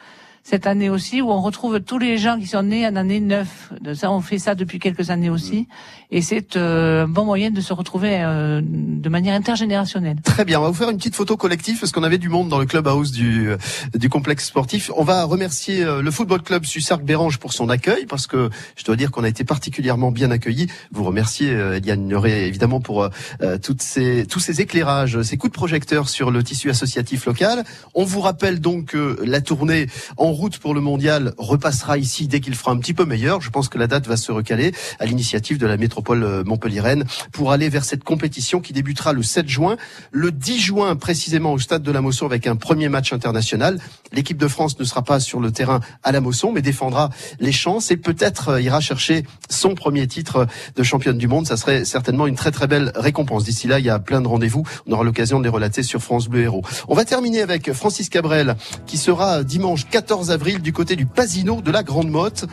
cette 0.45 0.67
année 0.67 0.91
aussi, 0.91 1.23
où 1.23 1.31
on 1.31 1.41
retrouve 1.41 1.79
tous 1.81 1.99
les 1.99 2.19
gens 2.19 2.37
qui 2.37 2.49
sont 2.49 2.65
nés 2.65 2.85
en 2.87 2.97
année 2.97 3.21
9. 3.21 3.75
De 3.81 3.95
ça, 3.95 4.11
on 4.11 4.21
fait 4.21 4.39
ça 4.39 4.57
depuis 4.57 4.81
quelques 4.81 5.11
années 5.11 5.31
aussi, 5.31 5.69
et 6.13 6.21
c'est 6.21 6.57
euh, 6.57 7.05
un 7.05 7.09
bon 7.09 7.25
moyen 7.25 7.51
de 7.51 7.61
se 7.63 7.73
retrouver 7.73 8.23
euh, 8.23 8.61
de 8.63 9.09
manière 9.09 9.35
intergénérationnelle. 9.35 10.19
Très 10.23 10.45
bien, 10.45 10.61
on 10.61 10.63
va 10.63 10.69
vous 10.69 10.75
faire 10.75 10.91
une 10.91 10.99
petite 10.99 11.17
photo 11.17 11.39
collective 11.39 11.81
parce 11.81 11.91
qu'on 11.91 12.03
avait 12.03 12.19
du 12.19 12.29
monde 12.29 12.51
dans 12.51 12.59
le 12.59 12.67
clubhouse 12.67 13.13
du, 13.13 13.49
euh, 13.49 13.57
du 13.95 14.11
complexe 14.11 14.45
sportif. 14.45 14.91
On 14.95 15.05
va 15.05 15.25
remercier 15.25 15.85
le 15.85 16.11
football 16.11 16.43
club 16.43 16.67
Sussargues 16.67 17.05
Bérange 17.05 17.39
pour 17.39 17.55
son 17.55 17.71
accueil 17.71 18.05
parce 18.05 18.27
que 18.27 18.51
je 18.77 18.85
dois 18.85 18.95
dire 18.95 19.11
qu'on 19.11 19.25
a 19.25 19.29
été 19.29 19.43
particulièrement 19.43 20.13
bien 20.13 20.31
accueillis. 20.31 20.67
Vous 20.93 21.05
remercier 21.05 21.51
euh, 21.51 21.79
Eliane 21.79 22.07
Nuret 22.07 22.47
évidemment 22.47 22.81
pour 22.81 23.05
euh, 23.05 23.59
toutes 23.63 23.81
ces, 23.81 24.27
tous 24.27 24.41
ces 24.41 24.61
éclairages, 24.61 25.23
ces 25.23 25.39
coups 25.39 25.53
de 25.53 25.57
projecteur 25.57 26.11
sur 26.11 26.31
le 26.31 26.43
tissu 26.43 26.69
associatif 26.69 27.25
local. 27.25 27.65
On 27.95 28.05
vous 28.05 28.21
rappelle 28.21 28.61
donc 28.61 28.87
que 28.87 29.19
la 29.25 29.41
tournée 29.41 29.87
en 30.19 30.31
route 30.33 30.59
pour 30.59 30.75
le 30.75 30.83
mondial 30.83 31.33
repassera 31.39 31.97
ici 31.97 32.29
dès 32.29 32.41
qu'il 32.41 32.55
fera 32.55 32.73
un 32.73 32.77
petit 32.77 32.93
peu 32.93 33.07
meilleur. 33.07 33.41
Je 33.41 33.49
pense 33.49 33.71
que 33.71 33.79
la 33.79 33.87
date 33.87 34.07
va 34.07 34.19
se 34.19 34.31
recaler 34.31 34.73
à 34.99 35.07
l'initiative 35.07 35.57
de 35.57 35.67
la 35.67 35.79
métropole 35.79 36.02
euh, 36.11 36.45
montpelliéraine 36.45 37.05
pour 37.33 37.53
aller 37.53 37.69
vers 37.69 37.85
cette 37.85 38.05
compétition 38.05 38.61
qui 38.61 38.73
débutera 38.73 39.13
le 39.13 39.23
7 39.23 39.49
juin, 39.49 39.77
le 40.11 40.33
10 40.33 40.59
juin 40.59 40.97
précisément 40.97 41.53
au 41.53 41.59
stade 41.59 41.83
de 41.83 41.93
la 41.93 42.01
Mosson 42.01 42.27
avec 42.27 42.47
un 42.47 42.57
premier 42.57 42.89
match 42.89 43.13
international. 43.13 43.79
L'équipe 44.13 44.37
de 44.37 44.49
France 44.49 44.79
ne 44.79 44.85
sera 44.85 45.03
pas 45.03 45.21
sur 45.21 45.41
le 45.41 45.51
terrain 45.51 45.81
à 46.03 46.13
la 46.13 46.21
Mosson 46.21 46.53
mais 46.53 46.63
défendra 46.63 47.11
les 47.41 47.53
chances 47.53 47.91
et 47.91 47.97
peut-être 47.97 48.49
euh, 48.49 48.61
ira 48.61 48.81
chercher 48.81 49.25
son 49.49 49.75
premier 49.75 50.07
titre 50.07 50.47
de 50.77 50.83
championne 50.83 51.19
du 51.19 51.29
monde. 51.29 51.47
Ça 51.47 51.57
serait 51.57 51.85
certainement 51.85 52.27
une 52.27 52.37
très 52.37 52.51
très 52.51 52.67
belle 52.67 52.93
récompense. 52.95 53.45
D'ici 53.45 53.67
là, 53.69 53.79
il 53.79 53.85
y 53.85 53.91
a 53.91 53.99
plein 53.99 54.21
de 54.21 54.29
rendez-vous. 54.29 54.65
On 54.87 54.93
aura 54.93 55.05
l'occasion 55.05 55.39
de 55.39 55.45
les 55.45 55.51
relater 55.51 55.83
sur 55.83 56.03
France 56.03 56.29
Bleu 56.29 56.43
Héros. 56.43 56.63
On 56.89 56.95
va 56.95 57.05
terminer 57.05 57.41
avec 57.43 57.73
Francis 57.73 58.09
Cabrel 58.09 58.57
qui 58.87 58.99
sera 58.99 59.45
dimanche 59.45 59.87
14 59.89 60.31
avril 60.31 60.61
du 60.61 60.73
côté 60.73 60.97
du 60.97 61.07
Pasino 61.07 61.61
de 61.61 61.71
la 61.71 61.83
Grande 61.83 62.11
Motte. 62.11 62.47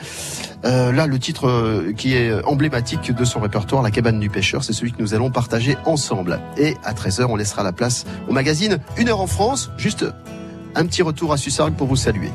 Euh, 0.66 0.92
là, 0.92 1.08
le 1.08 1.20
titre 1.20 1.48
euh, 1.48 1.94
qui 1.94 2.16
est 2.16 2.44
emblématique 2.44 3.12
de 3.14 3.26
son 3.26 3.39
répertoire, 3.40 3.82
La 3.82 3.92
cabane 3.92 4.20
du 4.20 4.30
pêcheur, 4.30 4.64
c'est 4.64 4.74
celui 4.74 4.92
que 4.92 5.02
nous 5.02 5.14
allons 5.14 5.32
partager 5.32 5.78
ensemble. 5.86 6.40
Et 6.58 6.76
à 6.84 6.94
13h, 6.94 7.26
on 7.26 7.36
laissera 7.36 7.64
la 7.64 7.72
place 7.72 8.06
au 8.28 8.34
magazine 8.34 8.80
Une 8.98 9.10
heure 9.10 9.22
en 9.22 9.28
France. 9.28 9.72
Juste 9.78 10.06
un 10.76 10.86
petit 10.86 11.02
retour 11.02 11.34
à 11.34 11.38
Sussargues 11.38 11.76
pour 11.76 11.88
vous 11.88 11.96
saluer. 11.96 12.30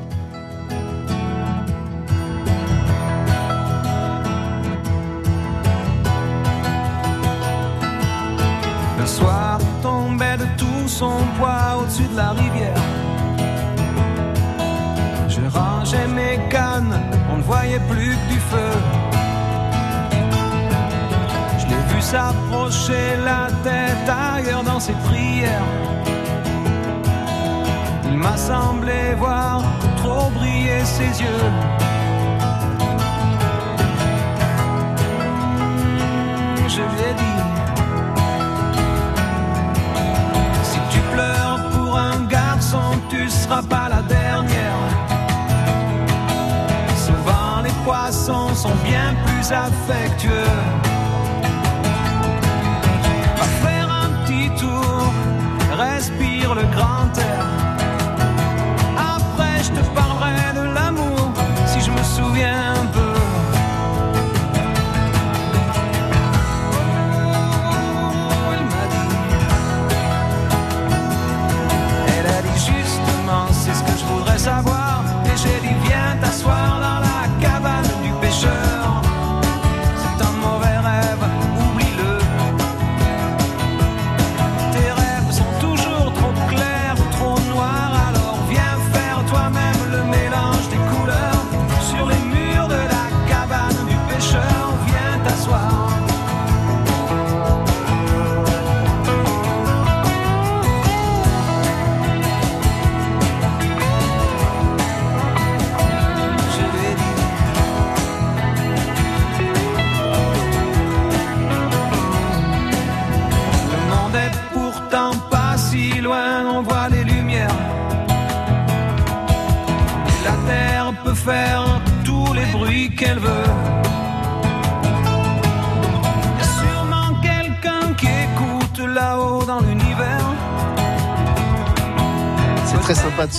Dans 24.75 24.81
ses 24.81 24.99
prières. 25.09 25.63
Il 28.11 28.17
m'a 28.19 28.37
semblé 28.37 29.15
voir 29.17 29.63
trop 30.03 30.31
briller 30.31 30.85
ses 30.85 31.13
yeux. 31.23 31.47
Je 36.75 36.83
lui 36.93 37.03
ai 37.11 37.15
dit. 37.23 37.41
Si 40.71 40.81
tu 40.93 41.01
pleures 41.15 41.61
pour 41.75 41.97
un 41.97 42.25
garçon, 42.25 42.87
tu 43.09 43.31
seras 43.31 43.63
pas 43.63 43.89
la 43.89 44.03
dernière. 44.03 44.81
Souvent 47.07 47.63
les 47.63 47.77
poissons 47.85 48.53
sont 48.57 48.79
bien 48.91 49.15
plus 49.25 49.53
affectueux. 49.53 50.84
Respire 56.65 57.39
le 57.39 57.44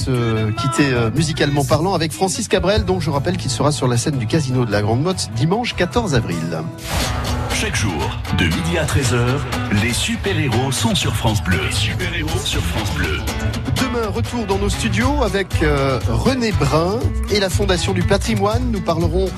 quitter 0.06 0.93
euh, 0.93 1.10
musicalement 1.12 1.64
parlant 1.64 1.93
avec 1.93 2.12
Francis 2.12 2.47
Cabrel, 2.47 2.86
dont 2.86 2.99
je 2.99 3.10
rappelle 3.10 3.38
qu'il 3.38 3.51
sera 3.51 3.72
sur 3.72 3.88
la 3.88 3.97
scène 3.97 4.18
du 4.18 4.28
Casino 4.28 4.66
de 4.66 4.72
la 4.72 4.82
Grande 4.82 5.01
Motte 5.01 5.30
dimanche 5.36 5.76
14 5.76 6.16
avril. 6.16 6.62
Chaque 7.53 7.76
jour, 7.76 8.20
de 8.38 8.45
midi 8.45 8.78
à 8.78 8.86
13h, 8.86 9.39
les 9.82 9.93
super-héros 9.93 10.72
sont 10.72 10.95
sur 10.95 11.16
France 11.16 11.43
Bleu. 11.43 11.60
Super-héros 11.72 12.39
sur 12.43 12.62
France 12.62 12.91
Bleu. 12.95 13.20
Retour 13.96 14.46
dans 14.46 14.58
nos 14.58 14.70
studios 14.70 15.24
avec 15.24 15.64
euh, 15.64 16.00
René 16.10 16.52
Brun 16.52 17.00
et 17.32 17.39
la 17.39 17.50
Fondation 17.50 17.93
du 17.93 18.04
patrimoine. 18.04 18.70
Nous 18.70 18.82
parlerons 18.82 19.30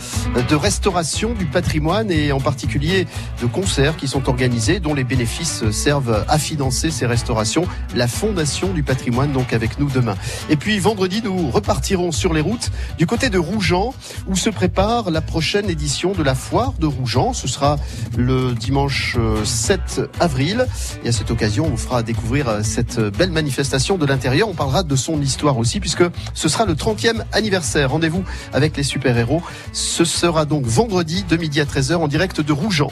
de 0.49 0.55
restauration 0.55 1.33
du 1.35 1.45
patrimoine 1.45 2.09
et 2.09 2.31
en 2.31 2.39
particulier 2.39 3.05
de 3.39 3.45
concerts 3.45 3.97
qui 3.97 4.07
sont 4.07 4.27
organisés 4.27 4.79
dont 4.79 4.95
les 4.95 5.03
bénéfices 5.03 5.69
servent 5.69 6.25
à 6.27 6.39
financer 6.39 6.89
ces 6.89 7.05
restaurations. 7.05 7.67
La 7.95 8.07
Fondation 8.07 8.73
du 8.73 8.81
patrimoine 8.81 9.31
donc 9.31 9.53
avec 9.53 9.79
nous 9.79 9.89
demain. 9.89 10.15
Et 10.49 10.55
puis 10.55 10.79
vendredi, 10.79 11.21
nous 11.23 11.51
repartirons 11.51 12.11
sur 12.11 12.33
les 12.33 12.41
routes 12.41 12.71
du 12.97 13.05
côté 13.05 13.29
de 13.29 13.37
Rougeant 13.37 13.93
où 14.27 14.35
se 14.35 14.49
prépare 14.49 15.11
la 15.11 15.21
prochaine 15.21 15.69
édition 15.69 16.13
de 16.13 16.23
la 16.23 16.33
foire 16.33 16.73
de 16.79 16.87
Rougeant. 16.87 17.33
Ce 17.33 17.47
sera 17.47 17.77
le 18.17 18.53
dimanche 18.53 19.17
euh, 19.19 19.45
7 19.45 20.01
avril. 20.19 20.65
Et 21.03 21.09
à 21.09 21.11
cette 21.11 21.29
occasion, 21.29 21.67
on 21.67 21.69
vous 21.69 21.77
fera 21.77 22.01
découvrir 22.01 22.49
euh, 22.49 22.63
cette 22.63 22.99
belle 22.99 23.31
manifestation 23.31 23.97
de 23.99 24.05
l'intérieur. 24.05 24.46
On 24.47 24.53
parlera 24.53 24.83
de 24.83 24.95
son 24.95 25.21
histoire 25.21 25.57
aussi, 25.57 25.79
puisque 25.79 26.03
ce 26.33 26.47
sera 26.47 26.65
le 26.65 26.73
30e 26.73 27.23
anniversaire. 27.33 27.91
Rendez-vous 27.91 28.23
avec 28.53 28.77
les 28.77 28.83
super-héros. 28.83 29.41
Ce 29.73 30.05
sera 30.05 30.45
donc 30.45 30.65
vendredi 30.65 31.23
de 31.23 31.35
midi 31.35 31.59
à 31.59 31.65
13h 31.65 31.95
en 31.95 32.07
direct 32.07 32.39
de 32.39 32.53
Rougeant. 32.53 32.91